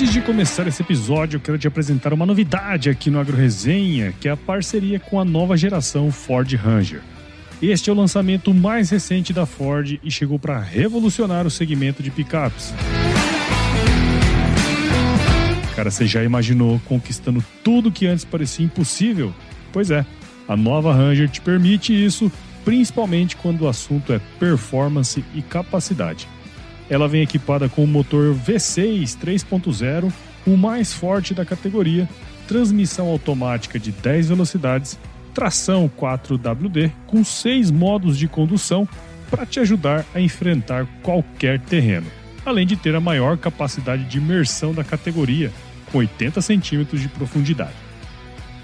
Antes 0.00 0.12
de 0.12 0.20
começar 0.20 0.64
esse 0.68 0.80
episódio, 0.80 1.38
eu 1.38 1.40
quero 1.40 1.58
te 1.58 1.66
apresentar 1.66 2.12
uma 2.12 2.24
novidade 2.24 2.88
aqui 2.88 3.10
no 3.10 3.18
Agro 3.18 3.36
Resenha, 3.36 4.14
que 4.20 4.28
é 4.28 4.30
a 4.30 4.36
parceria 4.36 5.00
com 5.00 5.18
a 5.18 5.24
nova 5.24 5.56
geração 5.56 6.12
Ford 6.12 6.48
Ranger. 6.54 7.00
Este 7.60 7.90
é 7.90 7.92
o 7.92 7.96
lançamento 7.96 8.54
mais 8.54 8.90
recente 8.90 9.32
da 9.32 9.44
Ford 9.44 9.98
e 10.00 10.08
chegou 10.08 10.38
para 10.38 10.56
revolucionar 10.60 11.48
o 11.48 11.50
segmento 11.50 12.00
de 12.00 12.12
picapes. 12.12 12.72
Cara, 15.74 15.90
você 15.90 16.06
já 16.06 16.22
imaginou 16.22 16.80
conquistando 16.84 17.44
tudo 17.64 17.90
que 17.90 18.06
antes 18.06 18.24
parecia 18.24 18.64
impossível? 18.64 19.34
Pois 19.72 19.90
é, 19.90 20.06
a 20.46 20.56
nova 20.56 20.94
Ranger 20.94 21.28
te 21.28 21.40
permite 21.40 21.92
isso, 21.92 22.30
principalmente 22.64 23.34
quando 23.34 23.62
o 23.62 23.68
assunto 23.68 24.12
é 24.12 24.20
performance 24.38 25.24
e 25.34 25.42
capacidade. 25.42 26.28
Ela 26.90 27.08
vem 27.08 27.22
equipada 27.22 27.68
com 27.68 27.84
o 27.84 27.86
motor 27.86 28.34
V6 28.34 29.18
3.0, 29.18 30.12
o 30.46 30.56
mais 30.56 30.92
forte 30.92 31.34
da 31.34 31.44
categoria, 31.44 32.08
transmissão 32.46 33.08
automática 33.08 33.78
de 33.78 33.92
10 33.92 34.28
velocidades, 34.30 34.98
tração 35.34 35.90
4WD 35.98 36.90
com 37.06 37.22
6 37.22 37.70
modos 37.70 38.18
de 38.18 38.26
condução 38.26 38.88
para 39.30 39.44
te 39.44 39.60
ajudar 39.60 40.04
a 40.14 40.20
enfrentar 40.20 40.86
qualquer 41.02 41.60
terreno, 41.60 42.06
além 42.44 42.66
de 42.66 42.76
ter 42.76 42.94
a 42.94 43.00
maior 43.00 43.36
capacidade 43.36 44.04
de 44.04 44.18
imersão 44.18 44.72
da 44.72 44.82
categoria, 44.82 45.52
com 45.92 45.98
80 45.98 46.40
centímetros 46.40 47.00
de 47.00 47.08
profundidade. 47.08 47.74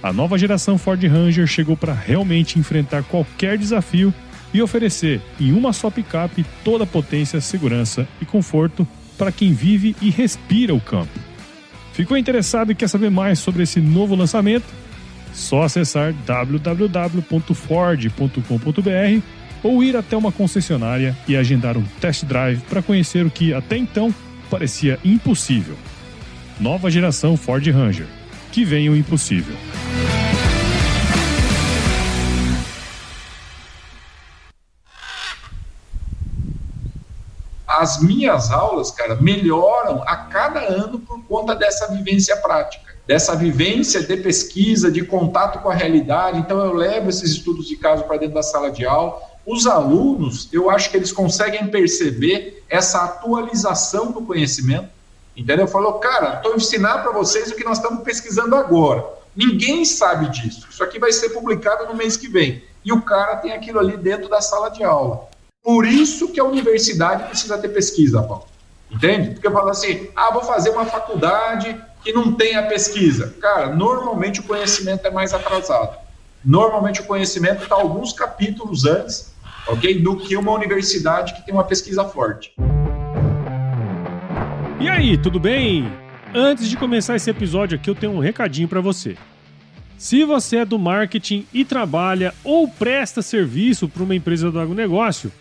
A 0.03 0.13
nova 0.13 0.37
geração 0.37 0.77
Ford 0.77 1.03
Ranger 1.03 1.47
chegou 1.47 1.77
para 1.77 1.95
realmente 1.95 2.59
enfrentar 2.59 3.03
qualquer 3.05 3.57
desafio 3.57 4.13
e 4.55 4.63
oferecer 4.63 5.21
em 5.39 5.53
uma 5.53 5.71
só 5.73 5.91
picape 5.91 6.47
toda 6.63 6.85
a 6.85 6.87
potência, 6.87 7.41
segurança 7.41 8.07
e 8.23 8.25
conforto 8.25 8.87
para 9.19 9.33
quem 9.33 9.53
vive 9.53 9.95
e 10.01 10.09
respira 10.09 10.73
o 10.73 10.81
campo. 10.81 11.19
Ficou 11.93 12.17
interessado 12.17 12.73
e 12.73 12.75
quer 12.75 12.89
saber 12.89 13.11
mais 13.11 13.41
sobre 13.41 13.65
esse 13.65 13.81
novo 13.81 14.15
lançamento? 14.15 14.65
Só 15.33 15.65
acessar 15.65 16.15
www.ford.com.br 16.25 19.23
ou 19.63 19.83
ir 19.83 19.97
até 19.97 20.17
uma 20.17 20.31
concessionária 20.31 21.17
e 21.27 21.37
agendar 21.37 21.77
um 21.77 21.83
test 22.01 22.25
drive 22.25 22.61
para 22.69 22.83
conhecer 22.83 23.27
o 23.27 23.31
que 23.31 23.53
até 23.53 23.77
então 23.77 24.15
parecia 24.51 24.99
impossível. 25.05 25.77
Nova 26.61 26.89
geração 26.91 27.37
Ford 27.37 27.67
Ranger. 27.67 28.07
Que 28.53 28.65
vem 28.65 28.89
o 28.89 28.97
impossível. 28.97 29.57
As 37.81 38.01
minhas 38.01 38.51
aulas, 38.51 38.91
cara, 38.91 39.17
melhoram 39.17 40.03
a 40.07 40.17
cada 40.17 40.61
ano 40.61 40.99
por 41.01 41.23
conta 41.25 41.55
dessa 41.55 41.93
vivência 41.93 42.37
prática, 42.37 42.95
dessa 43.07 43.35
vivência 43.35 44.03
de 44.03 44.17
pesquisa, 44.17 44.91
de 44.91 45.05
contato 45.05 45.61
com 45.61 45.69
a 45.69 45.75
realidade. 45.75 46.39
Então, 46.39 46.65
eu 46.65 46.73
levo 46.73 47.11
esses 47.11 47.33
estudos 47.33 47.67
de 47.67 47.77
caso 47.77 48.05
para 48.05 48.19
dentro 48.19 48.35
da 48.35 48.43
sala 48.43 48.71
de 48.71 48.87
aula. 48.87 49.21
Os 49.47 49.67
alunos, 49.67 50.49
eu 50.53 50.71
acho 50.71 50.91
que 50.91 50.97
eles 50.97 51.13
conseguem 51.13 51.67
perceber 51.67 52.65
essa 52.69 53.05
atualização 53.05 54.13
do 54.13 54.23
conhecimento. 54.23 54.89
Entendeu? 55.37 55.67
Falou, 55.67 55.95
cara, 55.95 56.37
estou 56.37 56.55
ensinando 56.55 57.03
para 57.03 57.13
vocês 57.13 57.51
o 57.51 57.57
que 57.57 57.65
nós 57.65 57.79
estamos 57.79 58.05
pesquisando 58.05 58.55
agora. 58.55 59.05
Ninguém 59.35 59.85
sabe 59.85 60.29
disso. 60.29 60.67
Isso 60.71 60.83
aqui 60.85 60.99
vai 60.99 61.13
ser 61.13 61.31
publicado 61.31 61.87
no 61.87 61.95
mês 61.95 62.17
que 62.17 62.29
vem. 62.29 62.63
E 62.85 62.93
o 62.93 63.03
cara 63.03 63.37
tem 63.37 63.53
aquilo 63.53 63.81
ali 63.81 63.97
dentro 63.97 64.29
da 64.29 64.41
sala 64.41 64.69
de 64.69 64.85
aula. 64.85 65.29
Por 65.65 65.87
isso 65.87 66.29
que 66.29 66.39
a 66.39 66.45
universidade 66.45 67.25
precisa 67.25 67.57
ter 67.57 67.69
pesquisa, 67.69 68.23
Paulo. 68.23 68.45
Entende? 68.91 69.31
Porque 69.31 69.51
fala 69.51 69.71
assim, 69.71 70.09
ah, 70.15 70.31
vou 70.31 70.43
fazer 70.45 70.69
uma 70.69 70.85
faculdade 70.85 71.75
que 72.05 72.13
não 72.13 72.35
tem 72.35 72.55
a 72.55 72.65
pesquisa. 72.65 73.35
Cara, 73.41 73.75
normalmente 73.75 74.41
o 74.41 74.43
conhecimento 74.43 75.07
é 75.07 75.11
mais 75.11 75.33
atrasado. 75.33 75.97
Normalmente 76.45 77.01
o 77.01 77.05
conhecimento 77.05 77.63
está 77.63 77.77
alguns 77.77 78.13
capítulos 78.13 78.85
antes, 78.85 79.35
ok? 79.67 80.03
Do 80.03 80.19
que 80.19 80.37
uma 80.37 80.53
universidade 80.53 81.33
que 81.33 81.47
tem 81.47 81.55
uma 81.55 81.65
pesquisa 81.65 82.05
forte. 82.05 82.55
E 84.79 84.87
aí, 84.87 85.17
tudo 85.17 85.41
bem? 85.41 85.91
Antes 86.35 86.69
de 86.69 86.77
começar 86.77 87.17
esse 87.17 87.31
episódio 87.31 87.79
aqui, 87.79 87.89
eu 87.89 87.95
tenho 87.95 88.13
um 88.13 88.19
recadinho 88.19 88.69
para 88.69 88.83
você. 88.83 89.17
Se 89.97 90.25
você 90.25 90.59
é 90.59 90.65
do 90.67 90.79
marketing 90.79 91.47
e 91.55 91.65
trabalha 91.65 92.35
ou 92.45 92.69
presta 92.69 93.23
serviço 93.23 93.89
para 93.89 94.03
uma 94.03 94.15
empresa 94.15 94.51
do 94.51 94.61
agronegócio, 94.61 95.33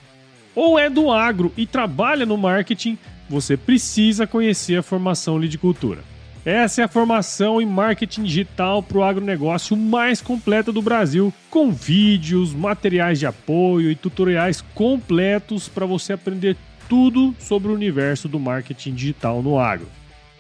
ou 0.56 0.78
é 0.78 0.90
do 0.90 1.12
agro 1.12 1.52
e 1.58 1.66
trabalha 1.66 2.26
no 2.26 2.38
marketing, 2.38 2.98
você 3.30 3.58
precisa 3.58 4.28
conhecer 4.28 4.78
a 4.78 4.84
formação 4.84 5.38
Lidicultura. 5.38 6.02
Essa 6.46 6.82
é 6.82 6.84
a 6.84 6.90
formação 6.90 7.62
em 7.62 7.66
marketing 7.66 8.24
digital 8.24 8.84
para 8.84 8.98
o 8.98 9.04
agronegócio 9.04 9.78
mais 9.78 10.22
completa 10.22 10.74
do 10.74 10.82
Brasil, 10.82 11.34
com 11.50 11.72
vídeos, 11.72 12.54
materiais 12.54 13.18
de 13.18 13.26
apoio 13.26 13.90
e 13.90 13.96
tutoriais 13.96 14.62
completos 14.76 15.70
para 15.70 15.86
você 15.86 16.12
aprender 16.14 16.58
tudo 16.90 17.34
sobre 17.40 17.72
o 17.72 17.74
universo 17.74 18.28
do 18.28 18.38
marketing 18.40 18.94
digital 18.94 19.42
no 19.42 19.58
agro. 19.58 19.88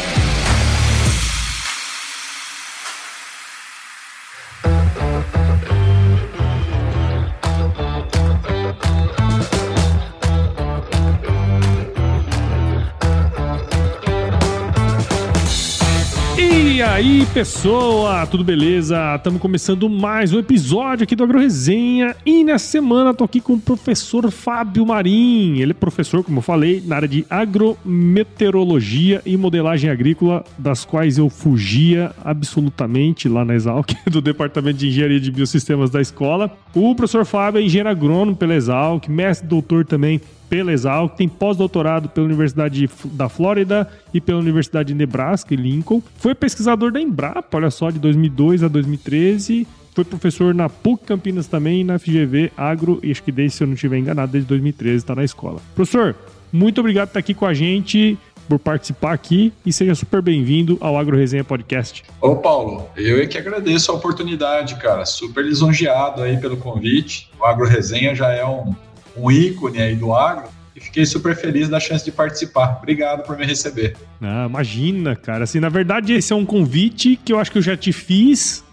Aí, 16.98 17.24
pessoa, 17.32 18.26
tudo 18.26 18.42
beleza? 18.42 19.14
Estamos 19.14 19.40
começando 19.40 19.88
mais 19.88 20.32
um 20.32 20.40
episódio 20.40 21.04
aqui 21.04 21.14
do 21.14 21.22
Agro 21.22 21.38
Resenha 21.38 22.16
e 22.26 22.42
nessa 22.42 22.66
semana 22.66 23.14
tô 23.14 23.22
aqui 23.22 23.40
com 23.40 23.52
o 23.52 23.60
professor 23.60 24.28
Fábio 24.32 24.84
Marim. 24.84 25.60
Ele 25.60 25.70
é 25.70 25.74
professor, 25.74 26.24
como 26.24 26.38
eu 26.38 26.42
falei, 26.42 26.82
na 26.84 26.96
área 26.96 27.06
de 27.06 27.24
agrometeorologia 27.30 29.22
e 29.24 29.36
modelagem 29.36 29.88
agrícola, 29.88 30.44
das 30.58 30.84
quais 30.84 31.18
eu 31.18 31.30
fugia 31.30 32.10
absolutamente 32.24 33.28
lá 33.28 33.44
na 33.44 33.54
Exalc, 33.54 33.92
do 34.10 34.20
Departamento 34.20 34.78
de 34.78 34.88
Engenharia 34.88 35.20
de 35.20 35.30
Biosistemas 35.30 35.90
da 35.90 36.00
escola. 36.00 36.50
O 36.74 36.96
professor 36.96 37.24
Fábio 37.24 37.60
é 37.60 37.62
engenheiro 37.62 37.90
agrônomo 37.90 38.36
pela 38.36 38.56
Exalc, 38.56 39.06
mestre 39.08 39.46
doutor 39.46 39.84
também 39.86 40.20
pela 40.48 40.72
Exalc, 40.72 41.16
tem 41.16 41.28
pós-doutorado 41.28 42.08
pela 42.08 42.26
Universidade 42.26 42.88
da 43.04 43.28
Flórida 43.28 43.88
e 44.12 44.20
pela 44.20 44.38
Universidade 44.38 44.88
de 44.88 44.94
Nebraska 44.94 45.54
Lincoln. 45.54 46.02
Foi 46.16 46.34
pesquisador 46.34 46.90
da 46.90 47.00
Embrapa, 47.00 47.56
olha 47.56 47.70
só, 47.70 47.90
de 47.90 47.98
2002 47.98 48.62
a 48.62 48.68
2013. 48.68 49.66
Foi 49.94 50.04
professor 50.04 50.54
na 50.54 50.68
PUC 50.68 51.06
Campinas 51.06 51.46
também 51.46 51.82
na 51.82 51.98
FGV 51.98 52.52
Agro, 52.56 53.00
e 53.02 53.10
acho 53.10 53.22
que 53.22 53.32
desde, 53.32 53.56
se 53.56 53.64
eu 53.64 53.66
não 53.66 53.74
estiver 53.74 53.98
enganado, 53.98 54.30
desde 54.30 54.48
2013 54.48 54.96
está 54.96 55.14
na 55.14 55.24
escola. 55.24 55.60
Professor, 55.74 56.14
muito 56.52 56.80
obrigado 56.80 57.08
por 57.08 57.10
estar 57.10 57.20
aqui 57.20 57.34
com 57.34 57.46
a 57.46 57.52
gente 57.52 58.16
por 58.48 58.58
participar 58.58 59.12
aqui 59.12 59.52
e 59.64 59.72
seja 59.72 59.94
super 59.94 60.22
bem-vindo 60.22 60.78
ao 60.80 60.96
Agro 60.96 61.16
Resenha 61.16 61.44
Podcast. 61.44 62.02
Ô 62.20 62.36
Paulo, 62.36 62.88
eu 62.96 63.20
é 63.20 63.26
que 63.26 63.36
agradeço 63.36 63.92
a 63.92 63.94
oportunidade, 63.94 64.76
cara. 64.76 65.04
Super 65.04 65.44
lisonjeado 65.44 66.22
aí 66.22 66.38
pelo 66.38 66.56
convite. 66.56 67.30
O 67.38 67.44
Agro 67.44 67.66
Resenha 67.66 68.14
já 68.14 68.32
é 68.32 68.44
um 68.44 68.74
um 69.18 69.30
ícone 69.30 69.80
aí 69.80 69.94
do 69.94 70.14
agro, 70.14 70.48
e 70.78 70.80
fiquei 70.80 71.04
super 71.04 71.34
feliz 71.34 71.68
da 71.68 71.80
chance 71.80 72.04
de 72.04 72.12
participar. 72.12 72.78
Obrigado 72.78 73.24
por 73.24 73.36
me 73.36 73.44
receber. 73.44 73.96
Ah, 74.22 74.46
imagina, 74.48 75.16
cara. 75.16 75.44
Assim, 75.44 75.58
na 75.58 75.68
verdade, 75.68 76.12
esse 76.12 76.32
é 76.32 76.36
um 76.36 76.46
convite 76.46 77.18
que 77.24 77.32
eu 77.32 77.38
acho 77.38 77.50
que 77.50 77.58
eu 77.58 77.62
já 77.62 77.76
te 77.76 77.92
fiz, 77.92 78.64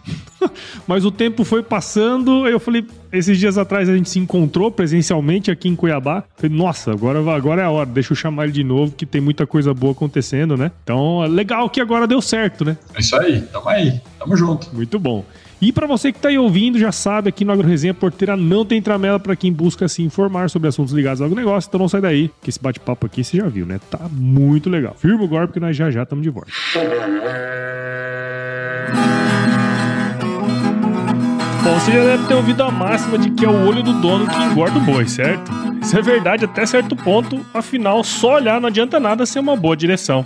mas 0.88 1.04
o 1.04 1.10
tempo 1.10 1.44
foi 1.44 1.64
passando. 1.64 2.48
Eu 2.48 2.60
falei, 2.60 2.86
esses 3.12 3.40
dias 3.40 3.58
atrás 3.58 3.90
a 3.90 3.96
gente 3.96 4.10
se 4.10 4.20
encontrou 4.20 4.70
presencialmente 4.72 5.50
aqui 5.50 5.68
em 5.68 5.76
Cuiabá. 5.76 6.24
Falei, 6.36 6.56
nossa, 6.56 6.92
agora, 6.92 7.20
agora 7.34 7.64
é 7.64 7.66
a 7.66 7.72
hora, 7.72 7.90
deixa 7.90 8.14
eu 8.14 8.16
chamar 8.16 8.44
ele 8.44 8.54
de 8.54 8.64
novo, 8.64 8.94
que 8.96 9.06
tem 9.06 9.20
muita 9.20 9.48
coisa 9.48 9.74
boa 9.74 9.94
acontecendo, 9.94 10.56
né? 10.56 10.72
Então, 10.84 11.22
legal 11.22 11.68
que 11.72 11.82
agora 11.82 12.06
deu 12.06 12.22
certo, 12.22 12.64
né? 12.64 12.78
É 12.94 13.00
isso 13.00 13.16
aí, 13.16 13.42
tamo 13.42 13.68
aí, 13.68 14.00
tamo 14.20 14.38
junto. 14.38 14.70
Muito 14.76 15.00
bom. 15.00 15.26
E 15.62 15.72
para 15.72 15.88
você 15.88 16.12
que 16.12 16.18
está 16.18 16.30
aí 16.30 16.38
ouvindo, 16.38 16.78
já 16.78 16.92
sabe, 16.92 17.30
aqui 17.30 17.46
no 17.46 17.52
AgroResenha 17.54 17.94
Porteira 17.94 18.36
não 18.36 18.66
tem 18.66 18.82
tramela 18.82 19.20
para 19.20 19.36
quem 19.36 19.54
busca 19.54 19.88
se 19.88 20.04
informar 20.04 20.50
sobre 20.50 20.68
assuntos 20.68 20.94
ligados 20.94 21.22
ao 21.22 21.30
negócio, 21.30 21.68
então 21.70 21.80
não 21.80 21.88
sai 21.88 22.02
daí, 22.02 22.30
que 22.42 22.50
esse 22.50 22.62
bate-papo 22.62 23.06
aqui 23.06 23.24
você 23.24 23.38
já 23.38 23.48
viu, 23.48 23.66
né? 23.66 23.80
Tá 23.90 24.10
muito 24.12 24.70
legal. 24.70 24.96
Firma 24.98 25.24
o 25.24 25.28
golpe 25.28 25.54
que 25.54 25.60
nós 25.60 25.76
já 25.76 25.90
já 25.90 26.04
estamos 26.04 26.24
de 26.24 26.30
volta. 26.30 26.52
Bom, 31.64 31.80
você 31.80 31.92
já 31.94 32.04
deve 32.04 32.28
ter 32.28 32.34
ouvido 32.36 32.62
a 32.62 32.70
máxima 32.70 33.18
de 33.18 33.32
que 33.32 33.46
é 33.46 33.50
o 33.50 33.68
olho 33.68 33.82
do 33.82 33.94
dono 33.94 34.28
que 34.28 34.44
engorda 34.44 34.78
o 34.78 34.82
boi, 34.82 35.08
certo? 35.08 35.52
Isso 35.82 35.98
é 35.98 36.02
verdade 36.02 36.46
até 36.46 36.66
certo 36.66 36.96
ponto, 36.96 37.40
afinal, 37.54 38.04
só 38.04 38.36
olhar 38.36 38.60
não 38.60 38.68
adianta 38.68 39.00
nada 39.00 39.26
ser 39.26 39.40
uma 39.40 39.56
boa 39.56 39.76
direção. 39.76 40.26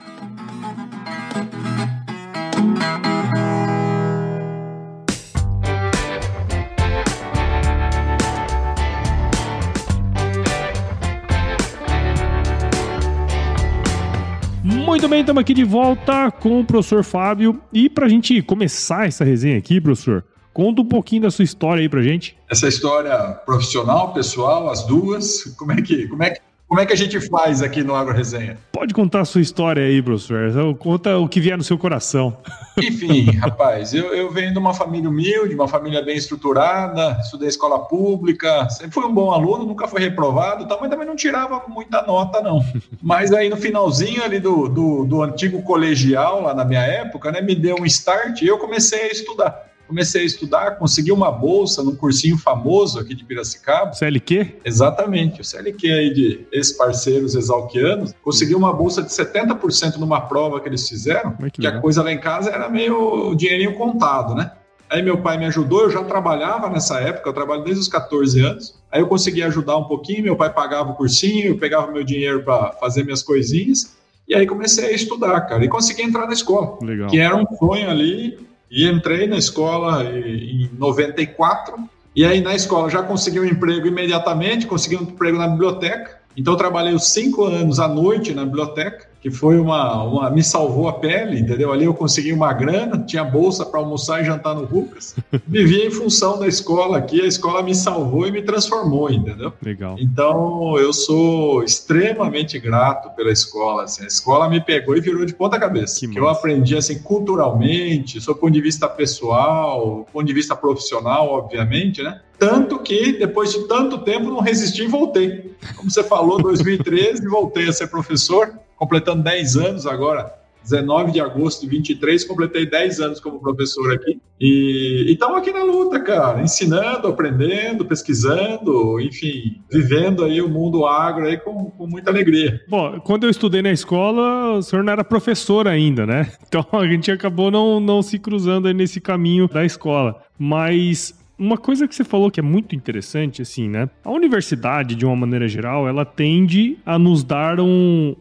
Bem, 15.11 15.19
estamos 15.19 15.41
aqui 15.41 15.53
de 15.53 15.65
volta 15.65 16.31
com 16.31 16.61
o 16.61 16.65
professor 16.65 17.03
Fábio. 17.03 17.61
E 17.73 17.89
para 17.89 18.05
a 18.05 18.09
gente 18.09 18.41
começar 18.41 19.09
essa 19.09 19.25
resenha 19.25 19.57
aqui, 19.57 19.81
professor, 19.81 20.23
conta 20.53 20.81
um 20.81 20.85
pouquinho 20.85 21.23
da 21.23 21.29
sua 21.29 21.43
história 21.43 21.81
aí 21.81 21.89
para 21.89 22.01
gente. 22.01 22.37
Essa 22.49 22.69
história 22.69 23.13
profissional, 23.45 24.13
pessoal, 24.13 24.69
as 24.69 24.87
duas, 24.87 25.53
como 25.57 25.73
é 25.73 25.81
que, 25.81 26.07
como 26.07 26.23
é 26.23 26.29
que 26.29 26.39
como 26.71 26.79
é 26.79 26.85
que 26.85 26.93
a 26.93 26.95
gente 26.95 27.19
faz 27.27 27.61
aqui 27.61 27.83
no 27.83 27.93
Agro 27.93 28.13
Resenha? 28.13 28.57
Pode 28.71 28.93
contar 28.93 29.19
a 29.19 29.25
sua 29.25 29.41
história 29.41 29.83
aí, 29.83 30.01
professor. 30.01 30.73
Conta 30.75 31.17
o 31.17 31.27
que 31.27 31.41
vier 31.41 31.57
no 31.57 31.65
seu 31.65 31.77
coração. 31.77 32.37
Enfim, 32.81 33.29
rapaz, 33.31 33.93
eu, 33.93 34.13
eu 34.13 34.31
venho 34.31 34.53
de 34.53 34.57
uma 34.57 34.73
família 34.73 35.09
humilde, 35.09 35.53
uma 35.53 35.67
família 35.67 36.01
bem 36.01 36.15
estruturada, 36.15 37.19
estudei 37.19 37.49
escola 37.49 37.77
pública, 37.77 38.69
sempre 38.69 38.91
fui 38.93 39.03
um 39.03 39.13
bom 39.13 39.33
aluno, 39.33 39.65
nunca 39.65 39.85
fui 39.85 39.99
reprovado, 39.99 40.65
tá, 40.65 40.77
mas 40.79 40.89
também 40.89 41.05
não 41.05 41.17
tirava 41.17 41.61
muita 41.67 42.03
nota, 42.03 42.39
não. 42.39 42.63
Mas 43.03 43.33
aí 43.33 43.49
no 43.49 43.57
finalzinho 43.57 44.23
ali 44.23 44.39
do, 44.39 44.69
do, 44.69 45.03
do 45.03 45.21
antigo 45.21 45.61
colegial, 45.63 46.41
lá 46.41 46.53
na 46.53 46.63
minha 46.63 46.83
época, 46.83 47.33
né, 47.33 47.41
me 47.41 47.53
deu 47.53 47.75
um 47.81 47.85
start 47.85 48.41
e 48.41 48.47
eu 48.47 48.57
comecei 48.57 49.01
a 49.01 49.11
estudar 49.11 49.70
comecei 49.91 50.21
a 50.21 50.25
estudar, 50.25 50.77
consegui 50.77 51.11
uma 51.11 51.29
bolsa 51.29 51.83
num 51.83 51.93
cursinho 51.93 52.37
famoso 52.37 52.97
aqui 52.97 53.13
de 53.13 53.25
Piracicaba. 53.25 53.91
CLQ? 53.91 54.59
Exatamente, 54.63 55.41
o 55.41 55.43
CLQ 55.43 55.91
aí 55.91 56.13
de 56.13 56.47
ex-parceiros 56.49 57.35
exalquianos. 57.35 58.15
Consegui 58.23 58.55
uma 58.55 58.71
bolsa 58.71 59.03
de 59.03 59.09
70% 59.09 59.97
numa 59.97 60.21
prova 60.21 60.61
que 60.61 60.69
eles 60.69 60.87
fizeram, 60.87 61.33
que, 61.33 61.61
que 61.61 61.67
a 61.67 61.81
coisa 61.81 62.01
lá 62.01 62.11
em 62.11 62.19
casa 62.19 62.49
era 62.49 62.69
meio 62.69 63.35
dinheirinho 63.35 63.75
contado, 63.75 64.33
né? 64.33 64.53
Aí 64.89 65.01
meu 65.01 65.17
pai 65.17 65.37
me 65.37 65.45
ajudou, 65.45 65.83
eu 65.83 65.89
já 65.89 66.03
trabalhava 66.03 66.69
nessa 66.69 66.99
época, 67.01 67.29
eu 67.29 67.33
trabalho 67.33 67.63
desde 67.63 67.81
os 67.81 67.87
14 67.89 68.39
anos. 68.39 68.81
Aí 68.89 69.01
eu 69.01 69.07
consegui 69.07 69.43
ajudar 69.43 69.75
um 69.77 69.85
pouquinho, 69.85 70.23
meu 70.23 70.37
pai 70.37 70.53
pagava 70.53 70.91
o 70.91 70.95
cursinho, 70.95 71.47
eu 71.47 71.57
pegava 71.57 71.91
meu 71.91 72.03
dinheiro 72.03 72.43
para 72.43 72.71
fazer 72.73 73.03
minhas 73.03 73.23
coisinhas. 73.23 73.97
E 74.27 74.35
aí 74.35 74.47
comecei 74.47 74.85
a 74.85 74.91
estudar, 74.91 75.41
cara, 75.41 75.65
e 75.65 75.67
consegui 75.67 76.01
entrar 76.01 76.27
na 76.27 76.33
escola. 76.33 76.77
Legal. 76.81 77.09
Que 77.09 77.19
era 77.19 77.35
um 77.35 77.45
sonho 77.57 77.89
ali 77.89 78.50
e 78.71 78.87
entrei 78.87 79.27
na 79.27 79.37
escola 79.37 80.03
em 80.05 80.69
94. 80.77 81.75
E 82.15 82.25
aí 82.25 82.39
na 82.39 82.55
escola 82.55 82.89
já 82.89 83.03
consegui 83.03 83.39
um 83.39 83.45
emprego 83.45 83.85
imediatamente, 83.85 84.65
consegui 84.65 84.95
um 84.95 85.01
emprego 85.01 85.37
na 85.37 85.47
biblioteca. 85.47 86.20
Então 86.35 86.55
trabalhei 86.55 86.93
os 86.93 87.07
cinco 87.07 87.43
anos 87.43 87.79
à 87.79 87.87
noite 87.87 88.33
na 88.33 88.45
biblioteca 88.45 89.11
que 89.21 89.29
foi 89.29 89.59
uma, 89.59 90.03
uma 90.03 90.29
me 90.31 90.43
salvou 90.43 90.89
a 90.89 90.93
pele, 90.93 91.39
entendeu? 91.39 91.71
Ali 91.71 91.85
eu 91.85 91.93
consegui 91.93 92.33
uma 92.33 92.51
grana, 92.51 92.97
tinha 93.05 93.23
bolsa 93.23 93.63
para 93.63 93.79
almoçar 93.79 94.21
e 94.21 94.25
jantar 94.25 94.55
no 94.55 94.61
Lucas. 94.61 95.15
Vivia 95.47 95.85
em 95.85 95.91
função 95.91 96.39
da 96.39 96.47
escola 96.47 96.97
aqui, 96.97 97.21
a 97.21 97.27
escola 97.27 97.61
me 97.61 97.75
salvou 97.75 98.27
e 98.27 98.31
me 98.31 98.41
transformou, 98.41 99.11
entendeu? 99.11 99.53
Legal. 99.61 99.95
Então 99.99 100.75
eu 100.79 100.91
sou 100.91 101.63
extremamente 101.63 102.57
grato 102.57 103.15
pela 103.15 103.31
escola, 103.31 103.83
assim. 103.83 104.03
A 104.03 104.07
escola 104.07 104.49
me 104.49 104.59
pegou 104.59 104.97
e 104.97 105.01
virou 105.01 105.23
de 105.23 105.35
ponta 105.35 105.59
cabeça. 105.59 105.99
Que, 105.99 106.07
que 106.07 106.19
eu 106.19 106.27
aprendi 106.27 106.75
assim 106.75 106.97
culturalmente, 106.97 108.19
do 108.19 108.35
ponto 108.35 108.51
de 108.51 108.61
vista 108.61 108.89
pessoal, 108.89 109.97
do 110.07 110.11
ponto 110.11 110.25
de 110.25 110.33
vista 110.33 110.55
profissional, 110.55 111.29
obviamente, 111.29 112.01
né? 112.01 112.21
Tanto 112.41 112.79
que 112.79 113.11
depois 113.11 113.53
de 113.53 113.67
tanto 113.67 113.99
tempo 113.99 114.31
não 114.31 114.39
resisti 114.39 114.85
e 114.85 114.87
voltei. 114.87 115.53
Como 115.75 115.91
você 115.91 116.03
falou, 116.03 116.41
2013 116.41 117.23
voltei 117.27 117.69
a 117.69 117.71
ser 117.71 117.85
professor 117.85 118.51
completando 118.75 119.21
10 119.21 119.57
anos 119.57 119.85
agora, 119.85 120.33
19 120.63 121.11
de 121.11 121.19
agosto 121.19 121.61
de 121.61 121.67
23, 121.67 122.23
completei 122.23 122.65
10 122.65 122.99
anos 122.99 123.19
como 123.19 123.39
professor 123.39 123.93
aqui. 123.93 124.19
E 124.39 125.05
estamos 125.11 125.37
aqui 125.37 125.51
na 125.51 125.63
luta, 125.63 125.99
cara, 125.99 126.41
ensinando, 126.41 127.07
aprendendo, 127.07 127.85
pesquisando, 127.85 128.99
enfim, 128.99 129.61
vivendo 129.71 130.23
aí 130.23 130.41
o 130.41 130.49
mundo 130.49 130.87
agro 130.87 131.27
aí 131.27 131.37
com, 131.37 131.65
com 131.69 131.85
muita 131.85 132.09
alegria. 132.09 132.59
Bom, 132.67 132.99
quando 133.01 133.25
eu 133.25 133.29
estudei 133.29 133.61
na 133.61 133.71
escola, 133.71 134.57
o 134.57 134.63
senhor 134.63 134.83
não 134.83 134.93
era 134.93 135.03
professor 135.03 135.67
ainda, 135.67 136.07
né? 136.07 136.31
Então 136.51 136.65
a 136.73 136.87
gente 136.87 137.11
acabou 137.11 137.51
não, 137.51 137.79
não 137.79 138.01
se 138.01 138.17
cruzando 138.17 138.67
aí 138.67 138.73
nesse 138.73 138.99
caminho 138.99 139.47
da 139.47 139.63
escola. 139.63 140.23
Mas 140.37 141.20
uma 141.41 141.57
coisa 141.57 141.87
que 141.87 141.95
você 141.95 142.03
falou 142.03 142.29
que 142.29 142.39
é 142.39 142.43
muito 142.43 142.75
interessante, 142.75 143.41
assim, 143.41 143.67
né? 143.67 143.89
A 144.05 144.11
universidade, 144.11 144.93
de 144.93 145.05
uma 145.05 145.15
maneira 145.15 145.47
geral, 145.47 145.87
ela 145.87 146.05
tende 146.05 146.77
a 146.85 146.99
nos 146.99 147.23
dar 147.23 147.59
um, 147.59 148.15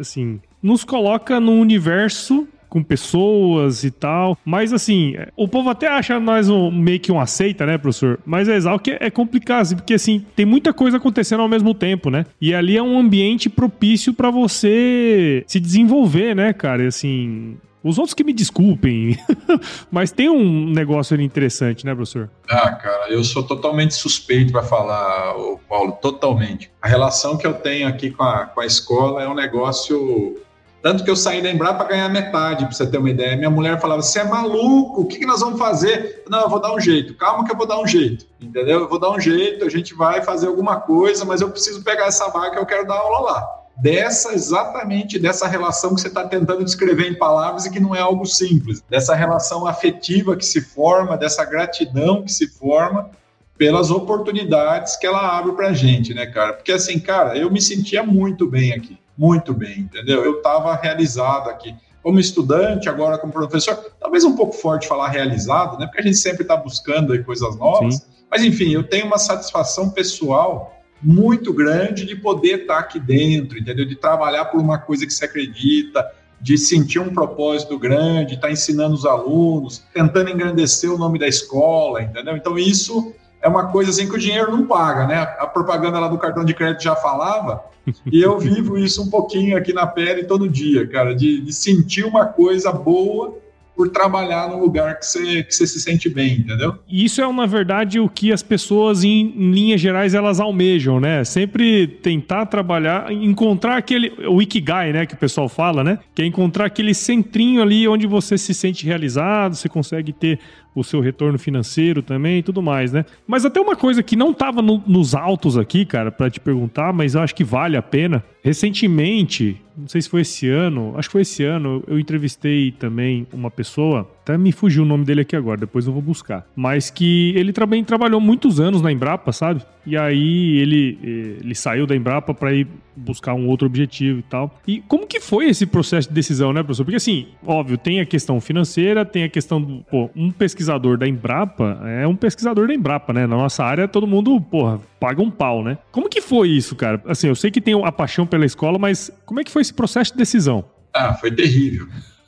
assim, 0.00 0.40
nos 0.62 0.82
coloca 0.82 1.38
num 1.38 1.60
universo 1.60 2.48
com 2.70 2.82
pessoas 2.82 3.84
e 3.84 3.90
tal. 3.90 4.36
Mas 4.44 4.72
assim, 4.72 5.14
o 5.36 5.46
povo 5.46 5.68
até 5.68 5.86
acha 5.86 6.18
nós 6.18 6.48
um, 6.48 6.70
meio 6.70 6.98
que 6.98 7.12
um 7.12 7.20
aceita, 7.20 7.66
né, 7.66 7.76
professor? 7.76 8.18
Mas 8.24 8.48
é 8.48 8.56
exato 8.56 8.80
que 8.80 8.96
é 8.98 9.10
complicado, 9.10 9.60
assim, 9.60 9.76
porque 9.76 9.94
assim, 9.94 10.24
tem 10.34 10.46
muita 10.46 10.72
coisa 10.72 10.96
acontecendo 10.96 11.40
ao 11.40 11.48
mesmo 11.48 11.74
tempo, 11.74 12.10
né? 12.10 12.24
E 12.40 12.54
ali 12.54 12.76
é 12.76 12.82
um 12.82 12.98
ambiente 12.98 13.50
propício 13.50 14.14
para 14.14 14.30
você 14.30 15.44
se 15.46 15.60
desenvolver, 15.60 16.34
né, 16.34 16.52
cara? 16.52 16.82
E 16.82 16.86
assim, 16.86 17.56
os 17.84 17.98
outros 17.98 18.14
que 18.14 18.24
me 18.24 18.32
desculpem, 18.32 19.18
mas 19.92 20.10
tem 20.10 20.30
um 20.30 20.70
negócio 20.70 21.12
ali 21.12 21.22
interessante, 21.22 21.84
né, 21.84 21.94
professor? 21.94 22.30
Ah, 22.48 22.72
cara, 22.72 23.10
eu 23.10 23.22
sou 23.22 23.42
totalmente 23.42 23.92
suspeito 23.92 24.50
para 24.50 24.62
falar, 24.62 25.34
Paulo, 25.68 25.92
totalmente. 26.00 26.70
A 26.80 26.88
relação 26.88 27.36
que 27.36 27.46
eu 27.46 27.52
tenho 27.52 27.86
aqui 27.86 28.10
com 28.10 28.22
a, 28.22 28.46
com 28.46 28.62
a 28.62 28.66
escola 28.66 29.22
é 29.22 29.28
um 29.28 29.34
negócio. 29.34 30.40
Tanto 30.80 31.04
que 31.04 31.10
eu 31.10 31.16
saí 31.16 31.42
da 31.42 31.74
para 31.74 31.88
ganhar 31.88 32.08
metade, 32.08 32.64
para 32.64 32.74
você 32.74 32.86
ter 32.86 32.98
uma 32.98 33.10
ideia. 33.10 33.36
Minha 33.36 33.50
mulher 33.50 33.78
falava: 33.78 34.00
Você 34.00 34.18
é 34.18 34.24
maluco, 34.24 35.02
o 35.02 35.06
que, 35.06 35.18
que 35.18 35.26
nós 35.26 35.40
vamos 35.40 35.58
fazer? 35.58 36.24
Não, 36.28 36.40
eu 36.40 36.48
vou 36.48 36.60
dar 36.60 36.74
um 36.74 36.80
jeito, 36.80 37.14
calma 37.14 37.44
que 37.44 37.52
eu 37.52 37.56
vou 37.56 37.66
dar 37.66 37.80
um 37.80 37.86
jeito, 37.86 38.26
entendeu? 38.40 38.80
Eu 38.80 38.88
vou 38.88 38.98
dar 38.98 39.10
um 39.10 39.20
jeito, 39.20 39.64
a 39.64 39.68
gente 39.68 39.94
vai 39.94 40.22
fazer 40.22 40.46
alguma 40.46 40.80
coisa, 40.80 41.24
mas 41.24 41.42
eu 41.42 41.50
preciso 41.50 41.82
pegar 41.82 42.06
essa 42.06 42.28
vaga, 42.28 42.56
eu 42.56 42.66
quero 42.66 42.86
dar 42.86 42.96
aula 42.96 43.20
lá 43.20 43.63
dessa 43.76 44.32
exatamente 44.32 45.18
dessa 45.18 45.46
relação 45.46 45.94
que 45.94 46.00
você 46.00 46.08
está 46.08 46.26
tentando 46.26 46.64
descrever 46.64 47.08
em 47.08 47.18
palavras 47.18 47.66
e 47.66 47.70
que 47.70 47.80
não 47.80 47.94
é 47.94 48.00
algo 48.00 48.24
simples, 48.24 48.82
dessa 48.88 49.14
relação 49.14 49.66
afetiva 49.66 50.36
que 50.36 50.46
se 50.46 50.60
forma, 50.60 51.16
dessa 51.16 51.44
gratidão 51.44 52.22
que 52.22 52.32
se 52.32 52.46
forma 52.48 53.10
pelas 53.58 53.90
oportunidades 53.90 54.96
que 54.96 55.06
ela 55.06 55.36
abre 55.38 55.52
para 55.52 55.68
a 55.68 55.72
gente, 55.72 56.12
né, 56.12 56.26
cara? 56.26 56.54
Porque 56.54 56.72
assim, 56.72 56.98
cara, 56.98 57.36
eu 57.36 57.50
me 57.50 57.60
sentia 57.60 58.02
muito 58.02 58.48
bem 58.48 58.72
aqui, 58.72 58.98
muito 59.16 59.54
bem, 59.54 59.80
entendeu? 59.80 60.24
Eu 60.24 60.38
estava 60.38 60.74
realizado 60.74 61.48
aqui 61.48 61.74
como 62.02 62.20
estudante, 62.20 62.88
agora 62.88 63.16
como 63.16 63.32
professor, 63.32 63.76
talvez 63.98 64.24
um 64.24 64.36
pouco 64.36 64.52
forte 64.52 64.86
falar 64.86 65.08
realizado, 65.08 65.78
né? 65.78 65.86
Porque 65.86 66.00
a 66.00 66.04
gente 66.04 66.18
sempre 66.18 66.42
está 66.42 66.56
buscando 66.56 67.24
coisas 67.24 67.56
novas. 67.56 67.96
Sim. 67.96 68.02
Mas 68.30 68.42
enfim, 68.42 68.72
eu 68.72 68.82
tenho 68.82 69.06
uma 69.06 69.18
satisfação 69.18 69.88
pessoal 69.88 70.74
muito 71.04 71.52
grande 71.52 72.06
de 72.06 72.16
poder 72.16 72.62
estar 72.62 72.78
aqui 72.78 72.98
dentro, 72.98 73.58
entendeu? 73.58 73.84
De 73.84 73.94
trabalhar 73.94 74.46
por 74.46 74.60
uma 74.60 74.78
coisa 74.78 75.06
que 75.06 75.12
se 75.12 75.24
acredita, 75.24 76.04
de 76.40 76.56
sentir 76.56 76.98
um 76.98 77.12
propósito 77.12 77.78
grande, 77.78 78.34
estar 78.34 78.50
ensinando 78.50 78.94
os 78.94 79.04
alunos, 79.04 79.84
tentando 79.92 80.30
engrandecer 80.30 80.90
o 80.90 80.98
nome 80.98 81.18
da 81.18 81.28
escola, 81.28 82.02
entendeu? 82.02 82.36
Então 82.36 82.58
isso 82.58 83.12
é 83.42 83.48
uma 83.48 83.66
coisa 83.66 83.90
assim 83.90 84.08
que 84.08 84.14
o 84.14 84.18
dinheiro 84.18 84.50
não 84.50 84.66
paga, 84.66 85.06
né? 85.06 85.16
A 85.38 85.46
propaganda 85.46 86.00
lá 86.00 86.08
do 86.08 86.18
cartão 86.18 86.44
de 86.44 86.54
crédito 86.54 86.82
já 86.82 86.96
falava, 86.96 87.62
e 88.10 88.22
eu 88.22 88.38
vivo 88.38 88.78
isso 88.78 89.02
um 89.02 89.10
pouquinho 89.10 89.56
aqui 89.56 89.72
na 89.72 89.86
pele 89.86 90.24
todo 90.24 90.48
dia, 90.48 90.88
cara, 90.88 91.14
de, 91.14 91.40
de 91.40 91.52
sentir 91.52 92.04
uma 92.04 92.24
coisa 92.24 92.72
boa 92.72 93.43
por 93.76 93.90
trabalhar 93.90 94.48
num 94.48 94.60
lugar 94.60 94.98
que 94.98 95.06
você, 95.06 95.42
que 95.42 95.54
você 95.54 95.66
se 95.66 95.80
sente 95.80 96.08
bem, 96.08 96.38
entendeu? 96.40 96.78
Isso 96.88 97.20
é, 97.20 97.32
na 97.32 97.46
verdade, 97.46 97.98
o 97.98 98.08
que 98.08 98.32
as 98.32 98.42
pessoas, 98.42 99.02
em, 99.04 99.34
em 99.36 99.50
linhas 99.50 99.80
gerais, 99.80 100.14
elas 100.14 100.40
almejam, 100.40 101.00
né? 101.00 101.24
Sempre 101.24 101.86
tentar 101.86 102.46
trabalhar, 102.46 103.12
encontrar 103.12 103.76
aquele. 103.76 104.12
O 104.28 104.40
Ikigai, 104.40 104.92
né? 104.92 105.06
Que 105.06 105.14
o 105.14 105.18
pessoal 105.18 105.48
fala, 105.48 105.82
né? 105.82 105.98
Que 106.14 106.22
é 106.22 106.26
encontrar 106.26 106.66
aquele 106.66 106.94
centrinho 106.94 107.62
ali 107.62 107.86
onde 107.88 108.06
você 108.06 108.38
se 108.38 108.54
sente 108.54 108.86
realizado, 108.86 109.54
você 109.54 109.68
consegue 109.68 110.12
ter 110.12 110.38
o 110.74 110.82
seu 110.82 111.00
retorno 111.00 111.38
financeiro 111.38 112.02
também 112.02 112.38
e 112.38 112.42
tudo 112.42 112.60
mais, 112.60 112.92
né? 112.92 113.04
Mas 113.26 113.44
até 113.44 113.60
uma 113.60 113.76
coisa 113.76 114.02
que 114.02 114.16
não 114.16 114.32
estava 114.32 114.60
no, 114.60 114.82
nos 114.86 115.14
autos 115.14 115.56
aqui, 115.56 115.84
cara, 115.84 116.10
para 116.10 116.28
te 116.28 116.40
perguntar, 116.40 116.92
mas 116.92 117.14
eu 117.14 117.20
acho 117.20 117.34
que 117.34 117.44
vale 117.44 117.76
a 117.76 117.82
pena. 117.82 118.24
Recentemente, 118.44 119.58
não 119.74 119.88
sei 119.88 120.02
se 120.02 120.08
foi 120.08 120.20
esse 120.20 120.48
ano, 120.48 120.94
acho 120.98 121.08
que 121.08 121.12
foi 121.12 121.22
esse 121.22 121.42
ano, 121.42 121.82
eu 121.86 121.98
entrevistei 121.98 122.72
também 122.72 123.26
uma 123.32 123.50
pessoa, 123.50 124.06
até 124.22 124.36
me 124.36 124.52
fugiu 124.52 124.82
o 124.82 124.86
nome 124.86 125.04
dele 125.04 125.22
aqui 125.22 125.34
agora, 125.34 125.58
depois 125.58 125.86
eu 125.86 125.92
vou 125.92 126.02
buscar, 126.02 126.46
mas 126.54 126.90
que 126.90 127.32
ele 127.36 127.54
também 127.54 127.82
trabalhou 127.82 128.20
muitos 128.20 128.60
anos 128.60 128.82
na 128.82 128.92
Embrapa, 128.92 129.32
sabe? 129.32 129.62
E 129.86 129.96
aí 129.96 130.58
ele, 130.58 130.98
ele 131.42 131.54
saiu 131.54 131.86
da 131.86 131.94
Embrapa 131.94 132.32
para 132.32 132.52
ir 132.54 132.66
buscar 132.96 133.34
um 133.34 133.48
outro 133.48 133.66
objetivo 133.66 134.20
e 134.20 134.22
tal. 134.22 134.58
E 134.66 134.80
como 134.88 135.06
que 135.06 135.20
foi 135.20 135.46
esse 135.48 135.66
processo 135.66 136.08
de 136.08 136.14
decisão, 136.14 136.52
né, 136.52 136.62
professor? 136.62 136.84
Porque 136.84 136.96
assim, 136.96 137.26
óbvio, 137.44 137.76
tem 137.76 138.00
a 138.00 138.06
questão 138.06 138.40
financeira, 138.40 139.04
tem 139.04 139.24
a 139.24 139.28
questão 139.28 139.60
do, 139.60 139.84
pô, 139.90 140.08
um 140.16 140.30
pesquisador 140.30 140.96
da 140.96 141.06
Embrapa 141.06 141.80
é 141.84 142.06
um 142.06 142.16
pesquisador 142.16 142.66
da 142.66 142.74
Embrapa, 142.74 143.12
né? 143.12 143.26
Na 143.26 143.36
nossa 143.36 143.64
área 143.64 143.86
todo 143.86 144.06
mundo, 144.06 144.40
porra, 144.40 144.80
paga 144.98 145.20
um 145.20 145.30
pau, 145.30 145.62
né? 145.62 145.76
Como 145.92 146.08
que 146.08 146.20
foi 146.20 146.48
isso, 146.48 146.74
cara? 146.74 147.02
Assim, 147.06 147.28
eu 147.28 147.34
sei 147.34 147.50
que 147.50 147.60
tem 147.60 147.74
a 147.84 147.92
paixão 147.92 148.26
pela 148.34 148.44
escola, 148.44 148.78
mas 148.80 149.12
como 149.24 149.38
é 149.38 149.44
que 149.44 149.50
foi 149.50 149.62
esse 149.62 149.72
processo 149.72 150.10
de 150.10 150.18
decisão? 150.18 150.64
Ah, 150.92 151.14
foi 151.14 151.30
terrível. 151.30 151.86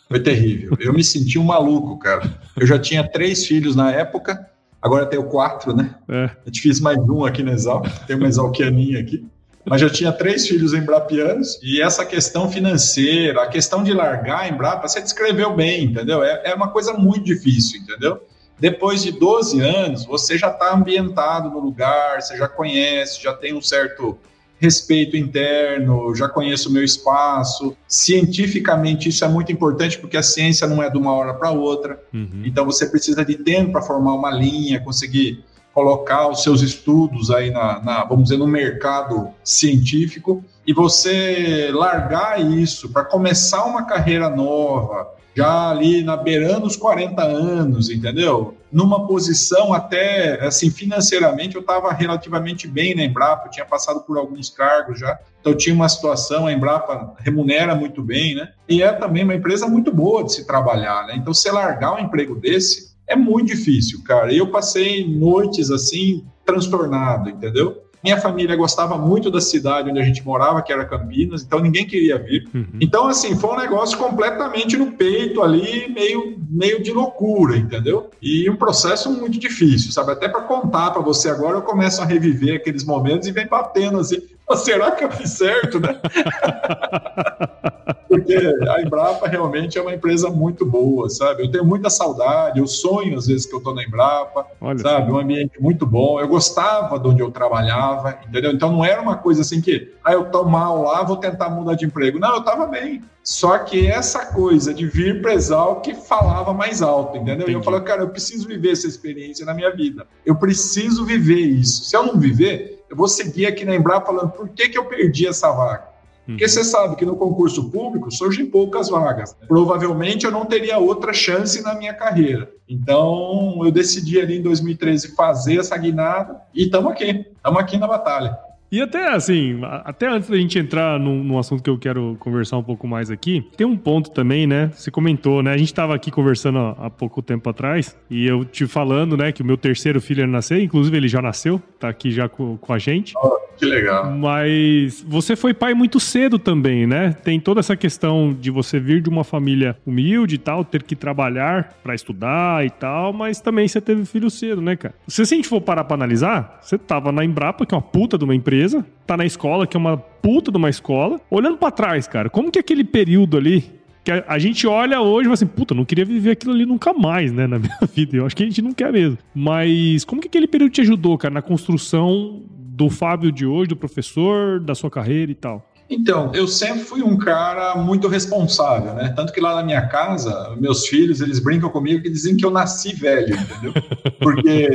Foi 0.09 0.21
terrível. 0.21 0.77
Eu 0.79 0.93
me 0.93 1.03
senti 1.03 1.37
um 1.37 1.43
maluco, 1.43 1.99
cara. 1.99 2.39
Eu 2.57 2.65
já 2.65 2.79
tinha 2.79 3.03
três 3.03 3.45
filhos 3.45 3.75
na 3.75 3.91
época, 3.91 4.49
agora 4.81 5.05
tenho 5.07 5.25
quatro, 5.25 5.75
né? 5.75 5.97
É. 6.09 6.31
Eu 6.47 6.53
te 6.53 6.61
fiz 6.61 6.79
mais 6.79 6.97
um 6.97 7.25
aqui 7.25 7.43
na 7.43 7.53
Exal, 7.53 7.83
tem 8.07 8.15
uma 8.15 8.29
Exalquianinha 8.29 9.01
aqui. 9.01 9.27
Mas 9.65 9.81
já 9.81 9.91
tinha 9.91 10.13
três 10.13 10.47
filhos 10.47 10.73
embrapianos 10.75 11.59
e 11.61 11.83
essa 11.83 12.07
questão 12.07 12.49
financeira, 12.49 13.43
a 13.43 13.49
questão 13.49 13.83
de 13.83 13.93
largar 13.93 14.43
a 14.43 14.49
Embrapa, 14.49 14.87
você 14.87 15.01
descreveu 15.01 15.57
bem, 15.57 15.87
entendeu? 15.87 16.23
É, 16.23 16.43
é 16.45 16.55
uma 16.55 16.69
coisa 16.69 16.93
muito 16.93 17.25
difícil, 17.25 17.81
entendeu? 17.81 18.23
Depois 18.61 19.03
de 19.03 19.11
12 19.11 19.61
anos, 19.61 20.07
você 20.07 20.39
já 20.39 20.53
está 20.53 20.73
ambientado 20.73 21.51
no 21.51 21.59
lugar, 21.59 22.23
você 22.23 22.37
já 22.37 22.47
conhece, 22.47 23.21
já 23.21 23.35
tem 23.35 23.55
um 23.55 23.61
certo 23.61 24.17
respeito 24.59 25.17
interno, 25.17 26.15
já 26.15 26.29
conheço 26.29 26.69
o 26.69 26.73
meu 26.73 26.83
espaço. 26.83 27.77
Cientificamente, 27.87 29.09
isso 29.09 29.25
é 29.25 29.29
muito 29.29 29.53
importante 29.53 29.99
porque 29.99 30.17
a 30.17 30.23
ciência 30.23 30.67
não 30.67 30.83
é 30.83 30.91
de 30.91 30.97
uma 30.97 31.13
hora 31.13 31.35
para 31.35 31.51
outra. 31.51 32.01
Uhum. 32.13 32.43
Então, 32.45 32.65
você 32.65 32.87
precisa 32.87 33.25
de 33.25 33.37
tempo 33.37 33.73
para 33.73 33.83
formar 33.83 34.15
uma 34.15 34.31
linha, 34.31 34.81
conseguir 34.81 35.45
colocar 35.77 36.29
os 36.29 36.43
seus 36.43 36.63
estudos 36.63 37.31
aí 37.31 37.51
na, 37.51 37.83
na, 37.83 38.05
vamos 38.05 38.25
dizer, 38.25 38.39
no 38.39 38.47
mercado 38.47 39.29
científico 39.45 40.43
e 40.67 40.73
você 40.73 41.71
largar 41.71 42.41
isso 42.41 42.89
para 42.89 43.05
começar 43.05 43.63
uma 43.67 43.85
carreira 43.85 44.31
nova, 44.31 45.07
já 45.37 45.69
ali 45.69 46.03
na 46.03 46.17
beirando 46.17 46.67
os 46.67 46.77
40 46.77 47.23
anos, 47.23 47.91
entendeu? 47.91 48.57
Numa 48.73 49.07
posição 49.07 49.75
até, 49.75 50.41
assim, 50.47 50.71
financeiramente 50.71 51.57
eu 51.57 51.61
estava 51.61 51.93
relativamente 51.93 52.67
bem 52.67 52.95
na 52.95 53.05
Embrapa, 53.05 53.47
eu 53.47 53.51
tinha 53.51 53.67
passado 53.67 54.01
por 54.01 54.17
alguns 54.17 54.49
cargos 54.49 54.99
já, 54.99 55.19
então 55.39 55.55
tinha 55.55 55.75
uma 55.75 55.89
situação, 55.91 56.47
a 56.47 56.53
Embrapa 56.53 57.15
remunera 57.19 57.75
muito 57.75 58.03
bem, 58.03 58.35
né? 58.35 58.49
E 58.67 58.83
é 58.83 58.91
também 58.93 59.25
uma 59.25 59.35
empresa 59.35 59.69
muito 59.69 59.93
boa 59.93 60.25
de 60.25 60.33
se 60.33 60.47
trabalhar, 60.47 61.07
né? 61.07 61.15
Então, 61.17 61.35
você 61.35 61.51
largar 61.53 61.95
um 61.95 61.99
emprego 61.99 62.35
desse 62.35 62.97
é 63.07 63.15
muito 63.15 63.49
difícil, 63.49 64.03
cara. 64.05 64.33
Eu 64.33 64.51
passei 64.51 65.07
noites 65.07 65.71
assim, 65.71 66.25
transtornado, 66.45 67.29
entendeu? 67.29 67.83
Minha 68.07 68.21
família 68.21 68.55
gostava 68.55 68.97
muito 68.97 69.33
da 69.33 69.41
cidade 69.41 69.91
onde 69.91 69.99
a 69.99 70.05
gente 70.05 70.25
morava, 70.25 70.63
que 70.63 70.73
era 70.73 70.85
Campinas, 70.85 71.43
então 71.43 71.59
ninguém 71.59 71.85
queria 71.85 72.17
vir. 72.17 72.49
Uhum. 72.55 72.79
Então, 72.81 73.09
assim, 73.09 73.35
foi 73.35 73.51
um 73.51 73.57
negócio 73.57 73.99
completamente 73.99 74.77
no 74.77 74.93
peito 74.93 75.43
ali, 75.43 75.93
meio, 75.93 76.39
meio 76.49 76.81
de 76.81 76.93
loucura, 76.93 77.57
entendeu? 77.57 78.09
E 78.23 78.49
um 78.49 78.55
processo 78.55 79.11
muito 79.11 79.41
difícil, 79.41 79.91
sabe? 79.91 80.13
Até 80.13 80.29
para 80.29 80.43
contar 80.43 80.93
para 80.93 81.03
você 81.03 81.29
agora, 81.29 81.57
eu 81.57 81.63
começo 81.63 82.01
a 82.01 82.05
reviver 82.05 82.55
aqueles 82.55 82.85
momentos 82.85 83.27
e 83.27 83.33
vem 83.33 83.49
batendo 83.49 83.99
assim, 83.99 84.23
será 84.55 84.93
que 84.93 85.05
eu 85.05 85.11
fiz 85.11 85.31
certo, 85.33 85.81
né? 85.81 86.01
Porque 88.09 88.35
a 88.35 88.81
Embrapa 88.81 89.27
realmente 89.29 89.79
é 89.79 89.83
uma 89.83 89.95
empresa 89.95 90.31
muito 90.31 90.65
boa, 90.65 91.11
sabe? 91.11 91.43
Eu 91.43 91.51
tenho 91.51 91.65
muita 91.65 91.91
saudade, 91.91 92.61
eu 92.61 92.67
sonho 92.67 93.19
às 93.19 93.27
vezes 93.27 93.47
que 93.47 93.55
eu 93.55 93.59
estou 93.59 93.75
na 93.75 93.83
Embrapa, 93.83 94.47
Olha 94.61 94.79
sabe? 94.79 95.13
Um 95.13 95.19
ambiente 95.19 95.61
muito 95.61 95.85
bom. 95.85 96.21
Eu 96.21 96.29
gostava 96.29 96.99
de 96.99 97.09
onde 97.09 97.21
eu 97.21 97.31
trabalhava, 97.31 98.19
entendeu? 98.27 98.53
Então 98.53 98.71
não 98.71 98.85
era 98.85 99.03
uma 99.03 99.17
coisa 99.17 99.43
assim 99.43 99.61
que, 99.61 99.93
ah, 100.05 100.13
eu 100.13 100.27
tô 100.31 100.45
mal 100.45 100.83
lá, 100.83 101.03
vou 101.03 101.17
tentar 101.17 101.51
mudar 101.51 101.75
de 101.75 101.85
emprego. 101.85 102.19
Não, 102.19 102.35
eu 102.35 102.41
estava 102.41 102.67
bem. 102.67 103.03
Só 103.23 103.59
que 103.59 103.89
essa 103.89 104.27
coisa 104.27 104.73
de 104.73 104.87
vir 104.87 105.21
para 105.21 105.35
Exal 105.35 105.81
que 105.81 105.95
falava 105.95 106.55
mais 106.55 106.81
alto, 106.81 107.17
entendeu? 107.17 107.35
Entendi. 107.35 107.51
E 107.51 107.55
eu 107.55 107.63
falei, 107.63 107.81
cara, 107.81 108.03
eu 108.03 108.09
preciso 108.09 108.47
viver 108.47 108.71
essa 108.71 108.87
experiência 108.87 109.45
na 109.45 109.53
minha 109.53 109.75
vida. 109.75 110.07
Eu 110.25 110.37
preciso 110.37 111.05
viver 111.05 111.41
isso. 111.41 111.85
Se 111.85 111.97
eu 111.97 112.07
não 112.07 112.21
viver, 112.21 112.76
eu 112.89 112.97
vou 112.97 113.09
seguir 113.09 113.47
aqui 113.47 113.65
na 113.65 113.75
Embrapa 113.75 114.07
falando 114.07 114.31
por 114.31 114.49
que, 114.49 114.69
que 114.69 114.79
eu 114.79 114.85
perdi 114.85 115.27
essa 115.27 115.51
vaga. 115.53 115.97
Porque 116.27 116.45
uhum. 116.45 116.49
você 116.51 116.65
sabe 116.65 116.97
que 116.97 117.07
no 117.07 117.15
concurso 117.15 117.71
público 117.71 118.11
surgem 118.11 118.47
poucas 118.47 118.89
vagas. 118.89 119.37
Provavelmente 119.47 120.27
eu 120.27 120.33
não 120.33 120.45
teria 120.45 120.77
outra 120.77 121.13
chance 121.13 121.63
na 121.63 121.75
minha 121.75 121.95
carreira. 121.95 122.51
Então 122.69 123.61
eu 123.65 123.71
decidi 123.71 124.21
ali 124.21 124.39
em 124.39 124.43
2013 124.43 125.15
fazer 125.15 125.61
essa 125.61 125.77
guinada 125.77 126.41
e 126.53 126.65
estamos 126.65 126.91
aqui. 126.91 127.27
Estamos 127.37 127.61
aqui 127.61 127.79
na 127.79 127.87
batalha. 127.87 128.37
E 128.71 128.83
até 128.83 129.15
assim, 129.15 129.61
até 129.85 130.09
antes 130.09 130.29
da 130.29 130.37
gente 130.37 130.59
entrar 130.59 130.99
num, 130.99 131.23
num, 131.23 131.39
assunto 131.39 131.63
que 131.63 131.71
eu 131.71 131.79
quero 131.79 132.17
conversar 132.19 132.57
um 132.57 132.63
pouco 132.63 132.87
mais 132.87 133.11
aqui, 133.11 133.45
tem 133.57 133.67
um 133.67 133.77
ponto 133.77 134.11
também, 134.11 134.47
né? 134.47 134.71
Você 134.75 134.91
comentou, 134.91 135.43
né? 135.43 135.53
A 135.53 135.57
gente 135.57 135.69
estava 135.69 135.95
aqui 135.95 136.11
conversando 136.11 136.59
há 136.59 136.91
pouco 136.91 137.23
tempo 137.23 137.49
atrás 137.49 137.97
e 138.11 138.27
eu 138.27 138.45
te 138.45 138.67
falando, 138.67 139.17
né, 139.17 139.31
que 139.31 139.43
o 139.43 139.45
meu 139.45 139.57
terceiro 139.57 140.01
filho 140.01 140.21
ia 140.21 140.27
nascer, 140.27 140.61
inclusive 140.61 140.97
ele 140.97 141.09
já 141.09 141.23
nasceu, 141.23 141.63
tá 141.79 141.89
aqui 141.89 142.11
já 142.11 142.29
com, 142.29 142.57
com 142.57 142.73
a 142.73 142.79
gente. 142.79 143.15
Oh, 143.17 143.39
que 143.57 143.65
legal. 143.65 144.11
Mas 144.11 145.05
você 145.07 145.37
foi 145.37 145.55
pai 145.55 145.73
muito 145.73 146.01
cedo 146.01 146.39
também, 146.39 146.87
né? 146.87 147.13
Tem 147.13 147.39
toda 147.39 147.61
essa 147.61 147.77
questão 147.77 148.37
de 148.39 148.51
você 148.51 148.81
vir 148.81 149.01
de 149.01 149.09
uma 149.09 149.23
família 149.23 149.77
humilde 149.87 150.35
e 150.35 150.39
tal, 150.39 150.65
ter 150.65 150.83
que 150.83 150.97
trabalhar 150.97 151.77
para 151.85 151.95
estudar 151.95 152.67
e 152.67 152.71
tal, 152.71 153.13
mas 153.13 153.41
também 153.41 153.69
você 153.69 153.81
teve 153.81 154.05
filho 154.05 154.29
cedo, 154.29 154.61
né, 154.61 154.75
cara? 154.75 154.95
Se 155.07 155.23
a 155.23 155.25
gente 155.25 155.47
for 155.47 155.61
parar 155.61 155.85
para 155.85 155.95
analisar, 155.95 156.59
você 156.61 156.77
tava 156.77 157.13
na 157.13 157.25
Embrapa, 157.25 157.65
que 157.65 157.75
é 157.75 157.77
uma 157.77 157.83
puta 157.83 158.19
de 158.19 158.25
uma 158.25 158.35
empresa 158.35 158.56
empresa, 158.57 158.87
tá 159.07 159.17
na 159.17 159.27
escola, 159.27 159.67
que 159.67 159.77
é 159.77 159.81
uma 159.81 159.97
puta 159.97 160.51
de 160.51 160.57
uma 160.57 160.71
escola. 160.71 161.21
Olhando 161.31 161.59
para 161.59 161.71
trás, 161.71 162.09
cara, 162.09 162.31
como 162.31 162.51
que 162.51 162.59
aquele 162.59 162.85
período 162.85 163.37
ali 163.37 163.65
que 164.03 164.11
a, 164.11 164.25
a, 164.29 164.39
gente 164.39 164.67
olha 164.67 165.01
hoje 165.01 165.23
e 165.23 165.25
fala 165.25 165.35
assim, 165.35 165.47
puta, 165.47 165.75
não 165.75 165.85
queria 165.85 166.05
viver 166.05 166.31
aquilo 166.31 166.53
ali 166.53 166.65
nunca 166.65 166.93
mais, 166.93 167.33
né, 167.33 167.47
na 167.47 167.59
minha 167.61 167.79
vida. 167.93 168.17
Eu 168.17 168.25
acho 168.25 168.37
que 168.37 168.43
a 168.43 168.47
gente 168.47 168.63
não 168.63 168.73
quer 168.73 168.93
mesmo. 168.93 169.19
Mas 169.35 170.05
como 170.05 170.21
que 170.21 170.29
aquele 170.29 170.47
período 170.47 170.71
te 170.71 170.81
ajudou, 170.81 171.19
cara, 171.19 171.35
na 171.35 171.43
construção 171.43 172.43
do 172.49 172.89
Fábio 172.89 173.33
de 173.33 173.45
hoje, 173.45 173.69
do 173.69 173.77
professor, 173.77 174.61
da 174.61 174.75
sua 174.75 174.91
carreira 174.91 175.33
e 175.33 175.35
tal? 175.35 175.69
Então, 175.89 176.33
eu 176.35 176.49
sempre 176.49 176.83
fui 176.83 177.01
um 177.01 177.17
cara 177.17 177.77
muito 177.77 178.09
responsável, 178.09 178.93
né? 178.95 179.13
Tanto 179.15 179.33
que 179.33 179.41
lá 179.41 179.55
na 179.55 179.63
minha 179.63 179.87
casa, 179.87 180.55
meus 180.59 180.89
filhos, 180.89 181.21
eles 181.21 181.39
brincam 181.39 181.71
comigo 181.71 182.03
que 182.03 182.11
dizem 182.11 182.37
que 182.37 182.45
eu 182.45 182.51
nasci 182.51 182.93
velho, 182.93 183.37
entendeu? 183.37 183.73
Porque, 184.19 184.69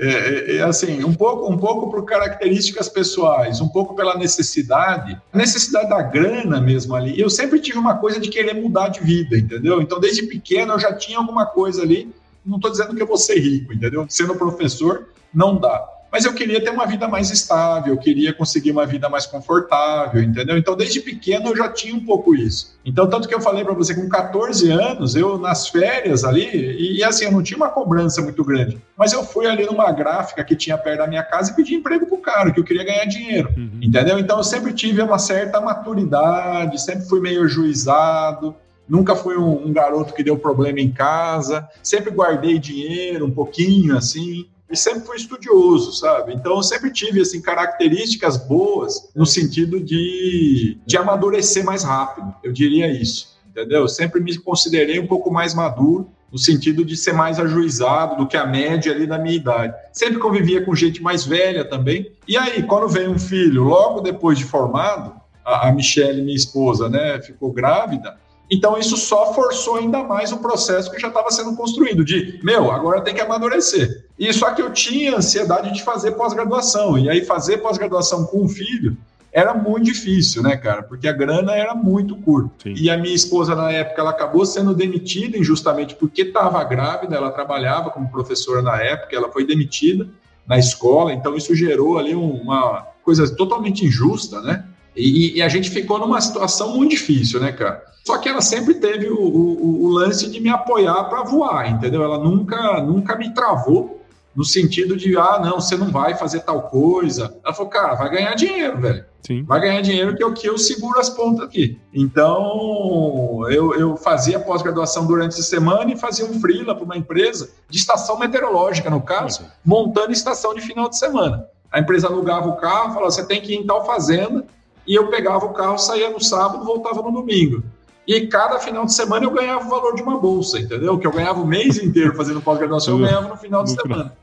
é, 0.00 0.08
é, 0.08 0.56
é 0.56 0.62
assim, 0.62 1.04
um 1.04 1.12
pouco, 1.12 1.52
um 1.52 1.58
pouco 1.58 1.90
por 1.90 2.04
características 2.06 2.88
pessoais, 2.88 3.60
um 3.60 3.68
pouco 3.68 3.94
pela 3.94 4.16
necessidade, 4.16 5.20
necessidade 5.34 5.90
da 5.90 6.00
grana 6.00 6.60
mesmo 6.60 6.94
ali. 6.94 7.20
Eu 7.20 7.28
sempre 7.28 7.60
tive 7.60 7.78
uma 7.78 7.98
coisa 7.98 8.18
de 8.18 8.30
querer 8.30 8.54
mudar 8.54 8.88
de 8.88 9.00
vida, 9.00 9.36
entendeu? 9.36 9.82
Então, 9.82 10.00
desde 10.00 10.22
pequeno, 10.22 10.72
eu 10.72 10.78
já 10.78 10.94
tinha 10.94 11.18
alguma 11.18 11.44
coisa 11.44 11.82
ali. 11.82 12.10
Não 12.44 12.56
estou 12.56 12.70
dizendo 12.70 12.94
que 12.94 13.02
eu 13.02 13.06
vou 13.06 13.18
ser 13.18 13.38
rico, 13.38 13.72
entendeu? 13.72 14.06
Sendo 14.08 14.34
professor, 14.34 15.08
não 15.32 15.58
dá 15.58 15.93
mas 16.14 16.24
eu 16.24 16.32
queria 16.32 16.62
ter 16.62 16.70
uma 16.70 16.86
vida 16.86 17.08
mais 17.08 17.28
estável, 17.28 17.92
eu 17.92 17.98
queria 17.98 18.32
conseguir 18.32 18.70
uma 18.70 18.86
vida 18.86 19.08
mais 19.08 19.26
confortável, 19.26 20.22
entendeu? 20.22 20.56
Então, 20.56 20.76
desde 20.76 21.00
pequeno 21.00 21.48
eu 21.48 21.56
já 21.56 21.68
tinha 21.68 21.92
um 21.92 22.04
pouco 22.04 22.36
isso. 22.36 22.78
Então, 22.84 23.10
tanto 23.10 23.26
que 23.26 23.34
eu 23.34 23.40
falei 23.40 23.64
para 23.64 23.74
você, 23.74 23.96
com 23.96 24.08
14 24.08 24.70
anos, 24.70 25.16
eu 25.16 25.36
nas 25.36 25.66
férias 25.66 26.22
ali, 26.22 26.48
e, 26.54 26.98
e, 26.98 27.02
assim, 27.02 27.24
eu 27.24 27.32
não 27.32 27.42
tinha 27.42 27.56
uma 27.56 27.68
cobrança 27.68 28.22
muito 28.22 28.44
grande, 28.44 28.80
mas 28.96 29.12
eu 29.12 29.24
fui 29.24 29.48
ali 29.48 29.66
numa 29.66 29.90
gráfica 29.90 30.44
que 30.44 30.54
tinha 30.54 30.78
perto 30.78 30.98
da 30.98 31.08
minha 31.08 31.24
casa 31.24 31.50
e 31.50 31.56
pedi 31.56 31.74
emprego 31.74 32.06
pro 32.06 32.18
cara, 32.18 32.52
que 32.52 32.60
eu 32.60 32.64
queria 32.64 32.84
ganhar 32.84 33.06
dinheiro, 33.06 33.52
uhum. 33.56 33.80
entendeu? 33.82 34.16
Então, 34.16 34.38
eu 34.38 34.44
sempre 34.44 34.72
tive 34.72 35.02
uma 35.02 35.18
certa 35.18 35.60
maturidade, 35.60 36.80
sempre 36.80 37.08
fui 37.08 37.20
meio 37.20 37.48
juizado, 37.48 38.54
Nunca 38.86 39.16
fui 39.16 39.34
um, 39.38 39.66
um, 39.66 39.72
garoto 39.72 40.12
que 40.12 40.22
deu 40.22 40.36
problema 40.36 40.78
em 40.78 40.92
casa, 40.92 41.66
sempre 41.82 42.10
guardei 42.10 42.58
dinheiro, 42.58 43.24
um 43.24 43.30
pouquinho 43.30 43.96
assim 43.96 44.46
e 44.74 44.76
sempre 44.76 45.06
fui 45.06 45.16
estudioso, 45.16 45.92
sabe? 45.92 46.34
Então 46.34 46.56
eu 46.56 46.62
sempre 46.62 46.92
tive 46.92 47.20
assim 47.20 47.40
características 47.40 48.36
boas 48.36 49.08
no 49.14 49.24
sentido 49.24 49.80
de, 49.80 50.76
de 50.84 50.96
amadurecer 50.96 51.64
mais 51.64 51.82
rápido, 51.82 52.34
eu 52.42 52.52
diria 52.52 52.90
isso. 52.90 53.34
entendeu? 53.48 53.82
Eu 53.82 53.88
sempre 53.88 54.20
me 54.20 54.36
considerei 54.36 54.98
um 54.98 55.06
pouco 55.06 55.30
mais 55.30 55.54
maduro, 55.54 56.10
no 56.30 56.38
sentido 56.38 56.84
de 56.84 56.96
ser 56.96 57.12
mais 57.12 57.38
ajuizado 57.38 58.16
do 58.16 58.26
que 58.26 58.36
a 58.36 58.44
média 58.44 58.92
ali 58.92 59.06
da 59.06 59.16
minha 59.16 59.36
idade. 59.36 59.72
Sempre 59.92 60.18
convivia 60.18 60.64
com 60.64 60.74
gente 60.74 61.00
mais 61.00 61.24
velha 61.24 61.64
também. 61.64 62.10
E 62.26 62.36
aí, 62.36 62.64
quando 62.64 62.88
veio 62.88 63.12
um 63.12 63.18
filho, 63.18 63.62
logo 63.62 64.00
depois 64.00 64.36
de 64.36 64.44
formado, 64.44 65.14
a, 65.44 65.68
a 65.68 65.72
Michelle, 65.72 66.22
minha 66.22 66.36
esposa, 66.36 66.88
né, 66.88 67.22
ficou 67.22 67.52
grávida, 67.52 68.16
então, 68.50 68.78
isso 68.78 68.96
só 68.96 69.32
forçou 69.32 69.76
ainda 69.76 70.02
mais 70.02 70.30
o 70.32 70.38
processo 70.38 70.90
que 70.90 71.00
já 71.00 71.08
estava 71.08 71.30
sendo 71.30 71.56
construído, 71.56 72.04
de, 72.04 72.38
meu, 72.42 72.70
agora 72.70 73.00
tem 73.00 73.14
que 73.14 73.20
amadurecer. 73.20 74.04
E 74.18 74.32
só 74.32 74.50
que 74.52 74.60
eu 74.60 74.70
tinha 74.72 75.16
ansiedade 75.16 75.72
de 75.72 75.82
fazer 75.82 76.12
pós-graduação, 76.12 76.98
e 76.98 77.08
aí 77.08 77.24
fazer 77.24 77.58
pós-graduação 77.58 78.26
com 78.26 78.42
um 78.42 78.48
filho 78.48 78.96
era 79.32 79.52
muito 79.52 79.86
difícil, 79.86 80.44
né, 80.44 80.56
cara? 80.56 80.84
Porque 80.84 81.08
a 81.08 81.12
grana 81.12 81.56
era 81.56 81.74
muito 81.74 82.14
curta. 82.14 82.50
Sim. 82.62 82.74
E 82.76 82.88
a 82.88 82.96
minha 82.96 83.14
esposa, 83.14 83.56
na 83.56 83.72
época, 83.72 84.00
ela 84.00 84.10
acabou 84.10 84.46
sendo 84.46 84.72
demitida 84.72 85.36
injustamente 85.36 85.96
porque 85.96 86.22
estava 86.22 86.62
grávida, 86.62 87.16
ela 87.16 87.32
trabalhava 87.32 87.90
como 87.90 88.08
professora 88.08 88.62
na 88.62 88.80
época, 88.80 89.16
ela 89.16 89.32
foi 89.32 89.44
demitida 89.44 90.06
na 90.46 90.56
escola, 90.58 91.12
então 91.12 91.34
isso 91.34 91.54
gerou 91.54 91.98
ali 91.98 92.14
uma 92.14 92.86
coisa 93.02 93.28
totalmente 93.34 93.84
injusta, 93.84 94.40
né? 94.40 94.64
E, 94.96 95.38
e, 95.38 95.42
a 95.42 95.48
gente 95.48 95.70
ficou 95.70 95.98
numa 95.98 96.20
situação 96.20 96.76
muito 96.76 96.90
difícil, 96.90 97.40
né, 97.40 97.52
cara? 97.52 97.84
Só 98.04 98.18
que 98.18 98.28
ela 98.28 98.40
sempre 98.40 98.74
teve 98.74 99.08
o, 99.08 99.18
o, 99.18 99.84
o 99.84 99.88
lance 99.88 100.30
de 100.30 100.40
me 100.40 100.50
apoiar 100.50 101.04
para 101.04 101.22
voar, 101.22 101.70
entendeu? 101.70 102.02
Ela 102.02 102.18
nunca, 102.18 102.80
nunca 102.82 103.16
me 103.16 103.32
travou 103.32 104.04
no 104.34 104.44
sentido 104.44 104.96
de, 104.96 105.16
ah, 105.16 105.40
não, 105.42 105.60
você 105.60 105.76
não 105.76 105.90
vai 105.90 106.14
fazer 106.14 106.40
tal 106.40 106.62
coisa. 106.62 107.36
Ela 107.44 107.54
falou, 107.54 107.70
cara, 107.70 107.94
vai 107.94 108.10
ganhar 108.10 108.34
dinheiro, 108.34 108.80
velho. 108.80 109.04
Sim. 109.26 109.42
Vai 109.44 109.60
ganhar 109.60 109.80
dinheiro 109.80 110.14
que 110.14 110.22
é 110.22 110.26
o 110.26 110.34
que 110.34 110.46
eu 110.46 110.58
seguro 110.58 110.98
as 110.98 111.08
pontas 111.08 111.46
aqui. 111.46 111.78
Então, 111.94 113.46
eu, 113.48 113.74
eu 113.74 113.96
fazia 113.96 114.38
pós-graduação 114.38 115.06
durante 115.06 115.40
a 115.40 115.42
semana 115.42 115.92
e 115.92 115.96
fazia 115.96 116.26
um 116.26 116.40
freela 116.40 116.74
para 116.74 116.84
uma 116.84 116.96
empresa 116.96 117.50
de 117.70 117.78
estação 117.78 118.18
meteorológica, 118.18 118.90
no 118.90 119.00
caso, 119.00 119.42
Sim. 119.42 119.48
montando 119.64 120.12
estação 120.12 120.52
de 120.52 120.60
final 120.60 120.88
de 120.88 120.98
semana. 120.98 121.46
A 121.72 121.80
empresa 121.80 122.06
alugava 122.06 122.48
o 122.48 122.56
carro, 122.56 122.92
falava, 122.92 123.10
você 123.10 123.24
tem 123.24 123.40
que 123.40 123.52
ir 123.52 123.56
em 123.56 123.66
tal 123.66 123.86
fazenda, 123.86 124.44
e 124.86 124.94
eu 124.94 125.08
pegava 125.08 125.46
o 125.46 125.52
carro, 125.52 125.78
saía 125.78 126.10
no 126.10 126.22
sábado, 126.22 126.64
voltava 126.64 127.02
no 127.02 127.10
domingo. 127.10 127.62
E 128.06 128.26
cada 128.26 128.58
final 128.58 128.84
de 128.84 128.92
semana 128.92 129.24
eu 129.24 129.30
ganhava 129.30 129.64
o 129.64 129.70
valor 129.70 129.94
de 129.94 130.02
uma 130.02 130.18
bolsa, 130.18 130.58
entendeu? 130.58 130.98
Que 130.98 131.06
eu 131.06 131.12
ganhava 131.12 131.40
o 131.40 131.46
mês 131.46 131.78
inteiro 131.78 132.14
fazendo 132.14 132.40
pós-graduação, 132.40 132.98
eu 132.98 133.06
ganhava 133.06 133.28
no 133.28 133.36
final 133.36 133.64
de 133.64 133.70
semana. 133.70 134.14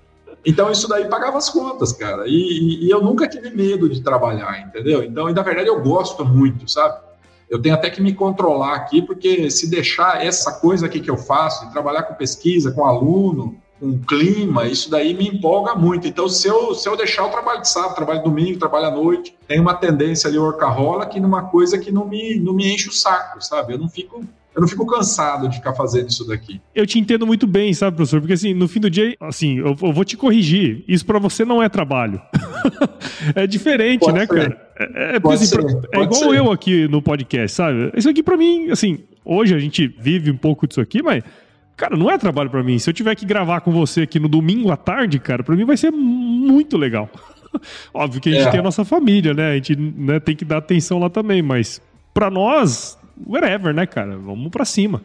Então 0.45 0.71
isso 0.71 0.87
daí 0.87 1.05
pagava 1.05 1.37
as 1.37 1.49
contas, 1.49 1.91
cara. 1.91 2.23
E, 2.27 2.85
e, 2.85 2.89
eu 2.89 3.01
nunca 3.01 3.27
tive 3.27 3.49
medo 3.51 3.89
de 3.89 4.01
trabalhar, 4.01 4.67
entendeu? 4.67 5.03
Então, 5.03 5.29
e 5.29 5.33
na 5.33 5.41
verdade 5.41 5.67
eu 5.67 5.81
gosto 5.81 6.25
muito, 6.25 6.69
sabe? 6.69 6.99
Eu 7.49 7.61
tenho 7.61 7.75
até 7.75 7.89
que 7.89 8.01
me 8.01 8.13
controlar 8.13 8.75
aqui, 8.75 9.01
porque 9.01 9.51
se 9.51 9.69
deixar 9.69 10.25
essa 10.25 10.53
coisa 10.53 10.85
aqui 10.85 10.99
que 10.99 11.11
eu 11.11 11.17
faço, 11.17 11.65
de 11.65 11.71
trabalhar 11.71 12.03
com 12.03 12.13
pesquisa, 12.13 12.71
com 12.71 12.85
aluno, 12.85 13.57
um 13.81 13.97
clima, 13.97 14.67
isso 14.67 14.89
daí 14.91 15.13
me 15.13 15.27
empolga 15.27 15.73
muito. 15.73 16.07
Então, 16.07 16.29
se 16.29 16.47
eu, 16.47 16.75
se 16.75 16.87
eu 16.87 16.95
deixar 16.95 17.25
o 17.25 17.29
trabalho 17.29 17.61
de 17.61 17.69
sábado, 17.69 17.95
trabalho 17.95 18.23
domingo, 18.23 18.59
trabalho 18.59 18.85
à 18.85 18.91
noite, 18.91 19.35
tem 19.47 19.59
uma 19.59 19.73
tendência 19.73 20.27
ali 20.27 20.37
orcarola 20.37 21.05
que 21.07 21.19
numa 21.19 21.43
coisa 21.43 21.77
que 21.79 21.91
não 21.91 22.07
me, 22.07 22.35
não 22.35 22.53
me 22.53 22.71
enche 22.71 22.89
o 22.89 22.93
saco, 22.93 23.43
sabe? 23.43 23.73
Eu 23.73 23.79
não 23.79 23.89
fico 23.89 24.23
eu 24.53 24.59
não 24.59 24.67
fico 24.67 24.85
cansado 24.85 25.47
de 25.47 25.55
ficar 25.55 25.73
fazendo 25.73 26.09
isso 26.09 26.27
daqui. 26.27 26.59
Eu 26.75 26.85
te 26.85 26.99
entendo 26.99 27.25
muito 27.25 27.47
bem, 27.47 27.73
sabe, 27.73 27.95
professor? 27.95 28.19
Porque 28.19 28.33
assim, 28.33 28.53
no 28.53 28.67
fim 28.67 28.81
do 28.81 28.89
dia, 28.89 29.15
assim, 29.19 29.59
eu, 29.59 29.77
eu 29.81 29.93
vou 29.93 30.03
te 30.03 30.17
corrigir. 30.17 30.83
Isso 30.87 31.05
para 31.05 31.19
você 31.19 31.45
não 31.45 31.63
é 31.63 31.69
trabalho. 31.69 32.21
é 33.33 33.47
diferente, 33.47 34.01
Pode 34.01 34.13
né, 34.13 34.25
ser. 34.25 34.27
cara? 34.27 34.71
É, 34.77 35.15
é, 35.15 35.33
assim, 35.33 35.55
é 35.93 36.01
igual 36.01 36.13
ser. 36.13 36.37
eu 36.37 36.51
aqui 36.51 36.87
no 36.89 37.01
podcast, 37.01 37.55
sabe? 37.55 37.93
Isso 37.95 38.09
aqui 38.09 38.21
para 38.21 38.35
mim, 38.35 38.69
assim, 38.71 38.99
hoje 39.23 39.55
a 39.55 39.59
gente 39.59 39.87
vive 39.87 40.29
um 40.29 40.37
pouco 40.37 40.67
disso 40.67 40.81
aqui, 40.81 41.01
mas 41.01 41.23
Cara, 41.81 41.97
não 41.97 42.11
é 42.11 42.15
trabalho 42.15 42.47
para 42.47 42.61
mim. 42.61 42.77
Se 42.77 42.87
eu 42.87 42.93
tiver 42.93 43.15
que 43.15 43.25
gravar 43.25 43.61
com 43.61 43.71
você 43.71 44.01
aqui 44.01 44.19
no 44.19 44.27
domingo 44.27 44.71
à 44.71 44.77
tarde, 44.77 45.17
cara, 45.17 45.41
para 45.41 45.55
mim 45.55 45.65
vai 45.65 45.75
ser 45.75 45.89
muito 45.89 46.77
legal. 46.77 47.09
Óbvio 47.91 48.21
que 48.21 48.29
a 48.29 48.33
gente 48.33 48.47
é. 48.49 48.51
tem 48.51 48.59
a 48.59 48.63
nossa 48.63 48.85
família, 48.85 49.33
né? 49.33 49.53
A 49.53 49.55
gente 49.55 49.75
né, 49.75 50.19
tem 50.19 50.35
que 50.35 50.45
dar 50.45 50.57
atenção 50.57 50.99
lá 50.99 51.09
também, 51.09 51.41
mas 51.41 51.81
para 52.13 52.29
nós 52.29 52.99
whatever, 53.25 53.73
né, 53.73 53.85
cara? 53.85 54.17
Vamos 54.17 54.49
para 54.49 54.65
cima. 54.65 55.01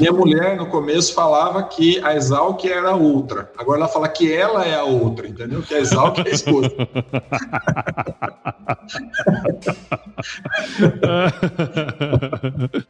Minha 0.00 0.12
mulher, 0.12 0.56
no 0.56 0.66
começo, 0.66 1.14
falava 1.14 1.62
que 1.64 2.02
a 2.02 2.16
Exalc 2.16 2.64
era 2.64 2.90
a 2.90 2.96
outra. 2.96 3.50
Agora 3.58 3.80
ela 3.80 3.88
fala 3.88 4.08
que 4.08 4.32
ela 4.32 4.64
é 4.64 4.74
a 4.74 4.84
outra, 4.84 5.28
entendeu? 5.28 5.62
Que 5.62 5.74
a 5.74 5.80
Exalc 5.80 6.18
é 6.18 6.30
a 6.30 6.30
esposa. 6.30 6.70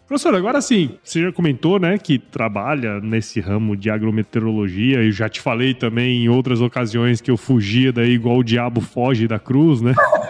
Professor, 0.06 0.34
agora 0.34 0.60
sim, 0.60 0.98
você 1.02 1.22
já 1.22 1.32
comentou, 1.32 1.80
né, 1.80 1.98
que 1.98 2.18
trabalha 2.18 3.00
nesse 3.00 3.40
ramo 3.40 3.76
de 3.76 3.90
agrometeorologia. 3.90 5.02
Eu 5.02 5.10
já 5.10 5.28
te 5.28 5.40
falei 5.40 5.74
também 5.74 6.24
em 6.24 6.28
outras 6.28 6.60
ocasiões 6.60 7.20
que 7.20 7.30
eu 7.30 7.36
fugia 7.36 7.92
daí 7.92 8.12
igual 8.12 8.38
o 8.38 8.44
diabo 8.44 8.80
foge 8.80 9.26
da 9.26 9.38
cruz, 9.38 9.80
né? 9.80 9.94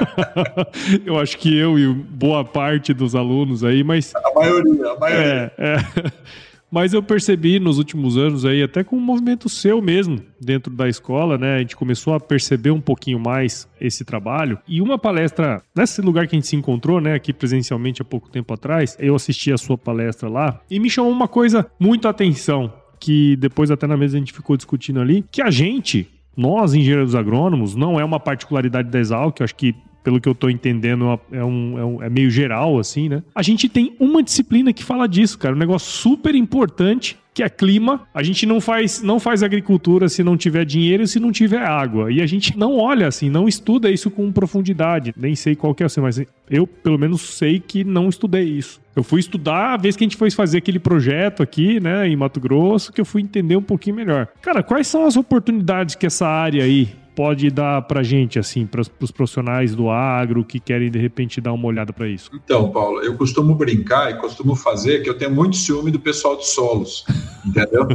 eu 1.04 1.18
acho 1.18 1.38
que 1.38 1.56
eu 1.56 1.78
e 1.78 1.92
boa 1.92 2.44
parte 2.44 2.92
dos 2.92 3.14
alunos 3.14 3.64
aí, 3.64 3.82
mas. 3.82 4.14
A 4.14 4.34
maioria, 4.34 4.90
a 4.90 4.98
maioria. 4.98 5.52
É, 5.58 5.76
é. 5.76 6.12
Mas 6.72 6.94
eu 6.94 7.02
percebi 7.02 7.60
nos 7.60 7.76
últimos 7.76 8.16
anos 8.16 8.46
aí, 8.46 8.62
até 8.62 8.82
com 8.82 8.96
um 8.96 9.00
movimento 9.00 9.46
seu 9.46 9.82
mesmo, 9.82 10.18
dentro 10.40 10.72
da 10.72 10.88
escola, 10.88 11.36
né? 11.36 11.56
A 11.56 11.58
gente 11.58 11.76
começou 11.76 12.14
a 12.14 12.18
perceber 12.18 12.70
um 12.70 12.80
pouquinho 12.80 13.20
mais 13.20 13.68
esse 13.78 14.06
trabalho. 14.06 14.58
E 14.66 14.80
uma 14.80 14.96
palestra, 14.96 15.62
nesse 15.76 16.00
lugar 16.00 16.26
que 16.26 16.34
a 16.34 16.38
gente 16.38 16.48
se 16.48 16.56
encontrou, 16.56 16.98
né, 16.98 17.12
aqui 17.12 17.30
presencialmente 17.30 18.00
há 18.00 18.06
pouco 18.06 18.30
tempo 18.30 18.54
atrás, 18.54 18.96
eu 18.98 19.14
assisti 19.14 19.52
a 19.52 19.58
sua 19.58 19.76
palestra 19.76 20.30
lá 20.30 20.62
e 20.70 20.80
me 20.80 20.88
chamou 20.88 21.12
uma 21.12 21.28
coisa 21.28 21.70
muito 21.78 22.08
atenção, 22.08 22.72
que 22.98 23.36
depois 23.36 23.70
até 23.70 23.86
na 23.86 23.96
mesa 23.96 24.16
a 24.16 24.20
gente 24.20 24.32
ficou 24.32 24.56
discutindo 24.56 24.98
ali, 24.98 25.22
que 25.30 25.42
a 25.42 25.50
gente, 25.50 26.08
nós, 26.36 26.74
engenheiros 26.74 27.14
agrônomos, 27.14 27.74
não 27.74 27.98
é 28.00 28.04
uma 28.04 28.18
particularidade 28.18 28.90
da 28.90 28.98
Exalc, 28.98 29.38
eu 29.40 29.44
acho 29.44 29.54
que 29.54 29.74
pelo 30.02 30.20
que 30.20 30.28
eu 30.28 30.34
tô 30.34 30.50
entendendo, 30.50 31.18
é, 31.30 31.44
um, 31.44 31.78
é, 31.78 31.84
um, 31.84 32.02
é 32.02 32.10
meio 32.10 32.28
geral, 32.28 32.78
assim, 32.78 33.08
né? 33.08 33.22
A 33.34 33.42
gente 33.42 33.68
tem 33.68 33.94
uma 34.00 34.22
disciplina 34.22 34.72
que 34.72 34.82
fala 34.82 35.06
disso, 35.06 35.38
cara. 35.38 35.54
Um 35.54 35.58
negócio 35.58 35.88
super 35.88 36.34
importante 36.34 37.16
que 37.34 37.42
é 37.42 37.48
clima. 37.48 38.02
A 38.12 38.22
gente 38.22 38.46
não 38.46 38.60
faz, 38.60 39.02
não 39.02 39.18
faz 39.18 39.42
agricultura 39.42 40.08
se 40.08 40.22
não 40.22 40.36
tiver 40.36 40.64
dinheiro 40.64 41.02
e 41.02 41.08
se 41.08 41.18
não 41.18 41.32
tiver 41.32 41.62
água. 41.62 42.12
E 42.12 42.20
a 42.20 42.26
gente 42.26 42.56
não 42.56 42.76
olha 42.76 43.06
assim, 43.06 43.30
não 43.30 43.48
estuda 43.48 43.90
isso 43.90 44.10
com 44.10 44.30
profundidade. 44.32 45.14
Nem 45.16 45.34
sei 45.34 45.56
qual 45.56 45.74
que 45.74 45.82
é, 45.82 45.86
assim, 45.86 46.00
mas 46.00 46.22
eu 46.50 46.66
pelo 46.66 46.98
menos 46.98 47.20
sei 47.22 47.58
que 47.58 47.84
não 47.84 48.08
estudei 48.08 48.44
isso. 48.44 48.80
Eu 48.94 49.02
fui 49.02 49.20
estudar 49.20 49.74
a 49.74 49.76
vez 49.76 49.96
que 49.96 50.04
a 50.04 50.06
gente 50.06 50.16
foi 50.16 50.30
fazer 50.30 50.58
aquele 50.58 50.78
projeto 50.78 51.42
aqui, 51.42 51.80
né, 51.80 52.06
em 52.06 52.14
Mato 52.14 52.38
Grosso, 52.38 52.92
que 52.92 53.00
eu 53.00 53.04
fui 53.06 53.22
entender 53.22 53.56
um 53.56 53.62
pouquinho 53.62 53.96
melhor. 53.96 54.28
Cara, 54.42 54.62
quais 54.62 54.86
são 54.86 55.06
as 55.06 55.16
oportunidades 55.16 55.94
que 55.94 56.06
essa 56.06 56.26
área 56.26 56.62
aí 56.62 56.90
pode 57.14 57.50
dar 57.50 57.82
para 57.82 58.02
gente, 58.02 58.38
assim, 58.38 58.66
para 58.66 58.80
os 58.80 59.10
profissionais 59.10 59.74
do 59.74 59.90
agro 59.90 60.44
que 60.44 60.58
querem 60.58 60.90
de 60.90 60.98
repente 60.98 61.40
dar 61.40 61.52
uma 61.52 61.66
olhada 61.66 61.92
para 61.92 62.08
isso? 62.08 62.30
Então, 62.34 62.70
Paulo, 62.70 63.00
eu 63.00 63.16
costumo 63.16 63.54
brincar 63.54 64.10
e 64.10 64.14
costumo 64.14 64.54
fazer 64.54 65.02
que 65.02 65.08
eu 65.08 65.16
tenho 65.16 65.30
muito 65.30 65.56
ciúme 65.56 65.90
do 65.90 66.00
pessoal 66.00 66.36
de 66.36 66.46
solos, 66.46 67.04
entendeu? 67.44 67.88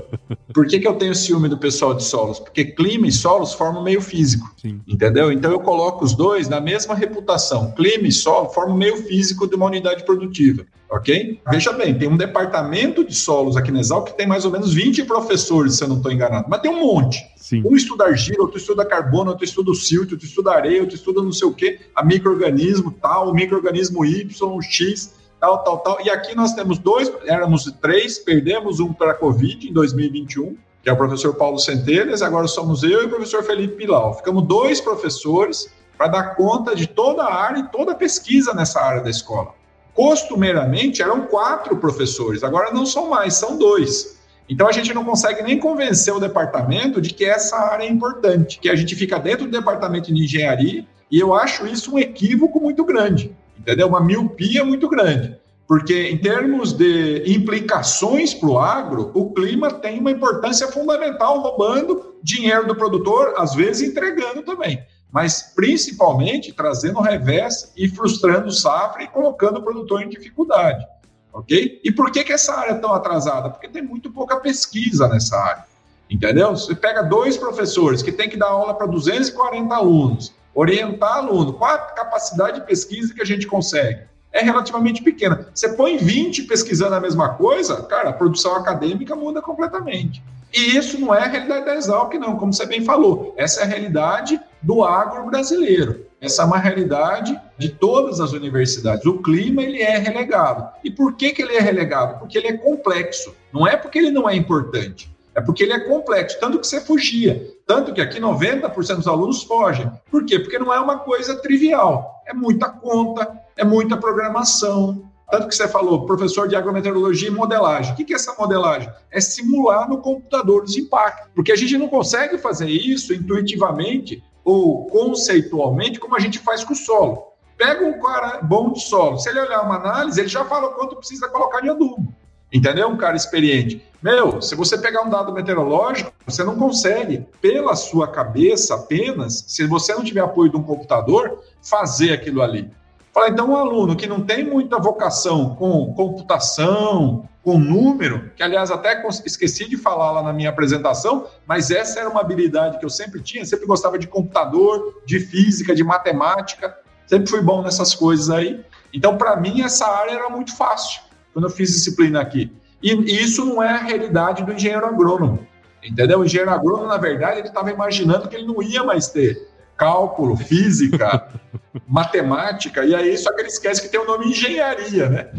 Por 0.54 0.68
que, 0.68 0.80
que 0.80 0.88
eu 0.88 0.96
tenho 0.96 1.16
ciúme 1.16 1.50
do 1.50 1.58
pessoal 1.58 1.94
de 1.94 2.04
solos? 2.04 2.40
Porque 2.40 2.66
clima 2.66 3.08
e 3.08 3.12
solos 3.12 3.54
formam 3.54 3.84
meio 3.84 4.02
físico, 4.02 4.54
Sim. 4.58 4.80
entendeu? 4.88 5.32
Então 5.32 5.52
eu 5.52 5.60
coloco 5.60 6.04
os 6.04 6.14
dois 6.14 6.48
na 6.48 6.62
mesma 6.62 6.96
reputação. 6.96 7.72
Clima 7.72 8.08
e 8.08 8.12
solo 8.12 8.50
formam 8.50 8.78
meio 8.78 8.98
físico 8.98 9.48
de 9.48 9.56
uma 9.56 9.66
unidade 9.66 10.06
produtiva 10.06 10.66
ok? 10.90 11.40
Veja 11.50 11.74
bem, 11.74 11.98
tem 11.98 12.08
um 12.08 12.18
departamento 12.18 13.04
de 13.04 13.14
solos 13.14 13.58
aqui 13.58 13.72
na 13.72 13.80
Exal 13.80 14.04
que 14.04 14.16
tem 14.16 14.26
mais 14.26 14.46
ou 14.46 14.52
menos 14.52 14.74
20 14.74 15.04
professores, 15.06 15.76
se 15.76 15.84
eu 15.84 15.88
não 15.88 15.98
estou 15.98 16.12
enganado, 16.12 16.48
mas 16.50 16.62
tem 16.62 16.72
um 16.72 16.80
monte. 16.80 17.26
Sim. 17.36 17.62
Um 17.66 17.76
estuda 17.76 18.06
argila, 18.06 18.44
outro 18.44 18.58
estuda 18.58 18.86
carbono, 18.86 19.32
outro 19.32 19.46
estuda 19.46 19.72
o 19.72 19.76
silt, 19.76 20.12
outro 20.12 20.26
estuda 20.26 20.52
areia, 20.52 20.82
outro 20.82 20.96
estuda 20.96 21.22
não 21.22 21.32
sei 21.32 21.48
o 21.48 21.54
quê, 21.54 21.80
a 21.96 22.04
microorganismo 22.04 22.92
tal, 22.92 23.30
o 23.30 23.34
microorganismo 23.34 24.06
Y, 24.06 24.62
X, 24.62 25.14
tal, 25.40 25.64
tal, 25.64 25.80
tal. 25.80 25.98
E 26.02 26.10
aqui 26.10 26.36
nós 26.36 26.54
temos 26.54 26.78
dois, 26.80 27.12
éramos 27.26 27.66
três, 27.82 28.20
perdemos 28.20 28.80
um 28.80 28.94
para 28.94 29.12
a 29.12 29.16
Covid 29.16 29.68
em 29.68 29.74
2021, 29.74 30.56
que 30.84 30.90
é 30.90 30.94
o 30.94 30.98
professor 30.98 31.34
Paulo 31.36 31.60
Centelhas, 31.60 32.22
agora 32.22 32.48
somos 32.48 32.84
eu 32.84 33.04
e 33.04 33.06
o 33.06 33.10
professor 33.10 33.44
Felipe 33.44 33.76
Pilau. 33.76 34.14
Ficamos 34.14 34.44
dois 34.46 34.80
professores 34.80 35.70
para 35.98 36.08
dar 36.08 36.36
conta 36.36 36.76
de 36.76 36.88
toda 36.88 37.24
a 37.24 37.34
área 37.34 37.60
e 37.60 37.68
toda 37.70 37.92
a 37.92 37.96
pesquisa 37.96 38.54
nessa 38.54 38.80
área 38.80 39.02
da 39.02 39.10
escola. 39.10 39.57
Costumeiramente 39.98 41.02
eram 41.02 41.22
quatro 41.22 41.76
professores, 41.78 42.44
agora 42.44 42.72
não 42.72 42.86
são 42.86 43.10
mais, 43.10 43.34
são 43.34 43.58
dois. 43.58 44.16
Então 44.48 44.68
a 44.68 44.72
gente 44.72 44.94
não 44.94 45.04
consegue 45.04 45.42
nem 45.42 45.58
convencer 45.58 46.14
o 46.14 46.20
departamento 46.20 47.02
de 47.02 47.10
que 47.16 47.26
essa 47.26 47.58
área 47.58 47.84
é 47.84 47.90
importante, 47.90 48.60
que 48.60 48.70
a 48.70 48.76
gente 48.76 48.96
fica 48.96 49.18
dentro 49.18 49.46
do 49.46 49.52
departamento 49.52 50.14
de 50.14 50.24
engenharia 50.24 50.86
e 51.10 51.20
eu 51.20 51.34
acho 51.34 51.66
isso 51.66 51.96
um 51.96 51.98
equívoco 51.98 52.62
muito 52.62 52.86
grande, 52.86 53.36
entendeu? 53.58 53.88
Uma 53.88 54.00
miopia 54.00 54.64
muito 54.64 54.88
grande. 54.88 55.36
Porque, 55.68 56.00
em 56.04 56.18
termos 56.20 56.74
de 56.74 57.24
implicações 57.26 58.36
para 58.36 58.50
o 58.50 58.60
agro, 58.60 59.10
o 59.16 59.34
clima 59.34 59.74
tem 59.74 60.00
uma 60.00 60.12
importância 60.12 60.68
fundamental, 60.68 61.42
roubando 61.42 62.16
dinheiro 62.22 62.68
do 62.68 62.76
produtor, 62.76 63.34
às 63.36 63.56
vezes 63.56 63.90
entregando 63.90 64.44
também. 64.44 64.80
Mas, 65.12 65.54
principalmente, 65.56 66.54
trazendo 66.54 67.00
revés 67.00 67.72
e 67.76 67.88
frustrando 67.88 68.48
o 68.48 68.52
safra 68.52 69.04
e 69.04 69.08
colocando 69.08 69.58
o 69.58 69.64
produtor 69.64 70.02
em 70.02 70.10
dificuldade. 70.10 70.86
ok? 71.32 71.80
E 71.84 71.92
por 71.92 72.12
que, 72.12 72.24
que 72.24 72.34
essa 72.34 72.54
área 72.54 72.72
é 72.72 72.78
tão 72.78 72.94
atrasada? 72.94 73.50
Porque 73.50 73.70
tem 73.70 73.82
muito 73.82 74.12
pouca 74.12 74.38
pesquisa 74.38 75.08
nessa 75.08 75.38
área, 75.38 75.66
entendeu? 76.10 76.52
Você 76.52 76.76
pega 76.76 77.02
dois 77.04 77.38
professores 77.38 78.02
que 78.02 78.12
tem 78.12 78.30
que 78.30 78.38
dar 78.38 78.48
aula 78.48 78.74
para 78.74 78.88
240 78.88 79.74
alunos, 79.74 80.34
orientar 80.54 81.18
aluno, 81.18 81.54
qual 81.54 81.72
a 81.72 81.78
capacidade 81.78 82.60
de 82.60 82.66
pesquisa 82.66 83.14
que 83.14 83.22
a 83.22 83.26
gente 83.26 83.48
consegue? 83.48 84.02
É 84.34 84.42
relativamente 84.42 85.02
pequena. 85.02 85.48
Você 85.54 85.70
põe 85.70 85.98
20 85.98 86.44
pesquisando 86.44 86.96
a 86.96 87.00
mesma 87.00 87.30
coisa, 87.36 87.82
cara, 87.84 88.10
a 88.10 88.14
produção 88.14 88.56
acadêmica 88.56 89.16
muda 89.16 89.42
completamente. 89.42 90.22
E 90.54 90.78
isso 90.78 91.00
não 91.00 91.14
é 91.14 91.24
a 91.24 91.28
realidade 91.28 91.66
da 91.66 91.76
Exalc, 91.76 92.14
não, 92.16 92.38
como 92.38 92.54
você 92.54 92.66
bem 92.66 92.84
falou. 92.84 93.34
Essa 93.38 93.62
é 93.62 93.64
a 93.64 93.68
realidade 93.68 94.40
do 94.62 94.84
agro 94.84 95.26
brasileiro. 95.26 96.06
Essa 96.20 96.42
é 96.42 96.46
uma 96.46 96.58
realidade 96.58 97.40
de 97.58 97.70
todas 97.70 98.20
as 98.20 98.34
universidades. 98.34 99.06
O 99.06 99.22
clima 99.22 99.62
ele 99.62 99.82
é 99.82 99.98
relegado. 99.98 100.68
E 100.84 100.90
por 100.90 101.16
que, 101.16 101.32
que 101.32 101.42
ele 101.42 101.56
é 101.56 101.60
relegado? 101.60 102.20
Porque 102.20 102.38
ele 102.38 102.48
é 102.48 102.58
complexo. 102.58 103.36
Não 103.54 103.68
é 103.68 103.78
porque 103.78 104.00
ele 104.00 104.12
não 104.12 104.28
é 104.28 104.36
importante. 104.36 105.16
É 105.36 105.42
porque 105.42 105.62
ele 105.62 105.74
é 105.74 105.80
complexo, 105.80 106.40
tanto 106.40 106.58
que 106.58 106.66
você 106.66 106.82
fugia. 106.82 107.54
Tanto 107.68 107.94
que 107.94 108.02
aqui 108.02 108.20
90% 108.20 108.96
dos 108.96 109.08
alunos 109.08 109.44
fogem. 109.44 109.92
Por 110.10 110.26
quê? 110.26 110.40
Porque 110.40 110.58
não 110.58 110.74
é 110.74 110.80
uma 110.80 110.98
coisa 110.98 111.36
trivial. 111.36 112.24
É 112.26 112.34
muita 112.34 112.68
conta, 112.70 113.40
é 113.56 113.64
muita 113.64 113.96
programação, 113.96 115.08
tanto 115.30 115.50
que 115.50 115.56
você 115.56 115.68
falou, 115.68 116.06
professor 116.06 116.48
de 116.48 116.56
agrometeorologia 116.56 117.28
e 117.28 117.32
modelagem. 117.32 117.92
O 117.92 117.96
que 117.96 118.14
é 118.14 118.16
essa 118.16 118.34
modelagem? 118.40 118.90
É 119.12 119.20
simular 119.20 119.90
no 119.90 119.98
computador 119.98 120.64
os 120.64 120.78
impactos. 120.78 121.30
Porque 121.36 121.52
a 121.52 121.56
gente 121.56 121.78
não 121.78 121.90
consegue 121.90 122.38
fazer 122.38 122.70
isso 122.70 123.14
intuitivamente 123.14 124.24
ou 124.48 124.86
conceitualmente 124.86 126.00
como 126.00 126.16
a 126.16 126.20
gente 126.20 126.40
faz 126.40 126.64
com 126.64 126.72
o 126.72 126.76
solo. 126.76 127.34
Pega 127.58 127.86
um 127.86 128.00
cara 128.00 128.40
bom 128.42 128.72
de 128.72 128.82
solo, 128.82 129.20
se 129.20 129.28
ele 129.30 129.42
olhar 129.42 129.62
uma 129.62 129.76
análise, 129.76 130.22
ele 130.22 130.30
já 130.30 130.46
fala 130.46 130.70
quanto 130.70 130.96
precisa 130.96 131.28
colocar 131.28 131.60
de 131.60 131.70
adubo. 131.70 132.08
Entendeu? 132.54 132.88
Um 132.88 132.96
cara 132.96 133.18
experiente. 133.18 133.86
Meu, 134.02 134.42
se 134.42 134.56
você 134.56 134.78
pegar 134.78 135.02
um 135.02 135.10
dado 135.10 135.34
meteorológico, 135.34 136.14
você 136.26 136.46
não 136.46 136.56
consegue, 136.56 137.28
pela 137.42 137.76
sua 137.76 138.08
cabeça 138.08 138.76
apenas, 138.76 139.44
se 139.50 139.68
você 139.68 139.94
não 139.94 140.04
tiver 140.04 140.22
apoio 140.22 140.50
de 140.50 140.56
um 140.56 140.64
computador, 140.64 141.44
fazer 141.62 142.14
aquilo 142.14 142.42
ali. 142.42 142.72
Fala, 143.14 143.28
então, 143.28 143.50
um 143.50 143.58
aluno 143.58 143.98
que 143.98 144.08
não 144.08 144.22
tem 144.22 144.46
muita 144.46 144.80
vocação 144.80 145.56
com 145.56 145.94
computação, 145.94 147.28
com 147.48 147.58
número, 147.58 148.30
que 148.36 148.44
aliás 148.44 148.70
até 148.70 149.02
esqueci 149.24 149.70
de 149.70 149.78
falar 149.78 150.12
lá 150.12 150.22
na 150.22 150.34
minha 150.34 150.50
apresentação, 150.50 151.28
mas 151.48 151.72
essa 151.72 152.02
era 152.02 152.10
uma 152.10 152.20
habilidade 152.20 152.78
que 152.78 152.84
eu 152.84 152.90
sempre 152.90 153.22
tinha, 153.22 153.46
sempre 153.46 153.66
gostava 153.66 153.98
de 153.98 154.06
computador, 154.06 155.02
de 155.06 155.22
física, 155.22 155.74
de 155.74 155.82
matemática, 155.82 156.78
sempre 157.06 157.30
fui 157.30 157.40
bom 157.40 157.62
nessas 157.62 157.96
coisas 157.96 158.30
aí. 158.30 158.60
Então, 158.94 159.18
para 159.18 159.38
mim, 159.38 159.62
essa 159.62 159.88
área 159.88 160.12
era 160.12 160.30
muito 160.30 160.54
fácil 160.58 161.02
quando 161.32 161.46
eu 161.46 161.50
fiz 161.50 161.72
disciplina 161.72 162.20
aqui. 162.20 162.52
E 162.84 162.92
isso 163.24 163.46
não 163.46 163.64
é 163.64 163.70
a 163.70 163.78
realidade 163.78 164.44
do 164.44 164.52
engenheiro 164.52 164.86
agrônomo. 164.86 165.48
Entendeu? 165.82 166.20
O 166.20 166.26
engenheiro 166.26 166.52
agrônomo, 166.52 166.90
na 166.90 166.98
verdade, 166.98 167.40
ele 167.40 167.48
estava 167.48 167.72
imaginando 167.72 168.28
que 168.28 168.36
ele 168.36 168.46
não 168.46 168.62
ia 168.62 168.84
mais 168.84 169.08
ter 169.08 169.48
cálculo, 169.78 170.36
física, 170.36 171.30
matemática, 171.88 172.84
e 172.84 172.94
aí 172.94 173.18
só 173.18 173.34
que 173.34 173.40
ele 173.40 173.48
esquece 173.48 173.82
que 173.82 173.88
tem 173.88 174.02
o 174.02 174.06
nome 174.06 174.32
engenharia, 174.32 175.08
né? 175.08 175.30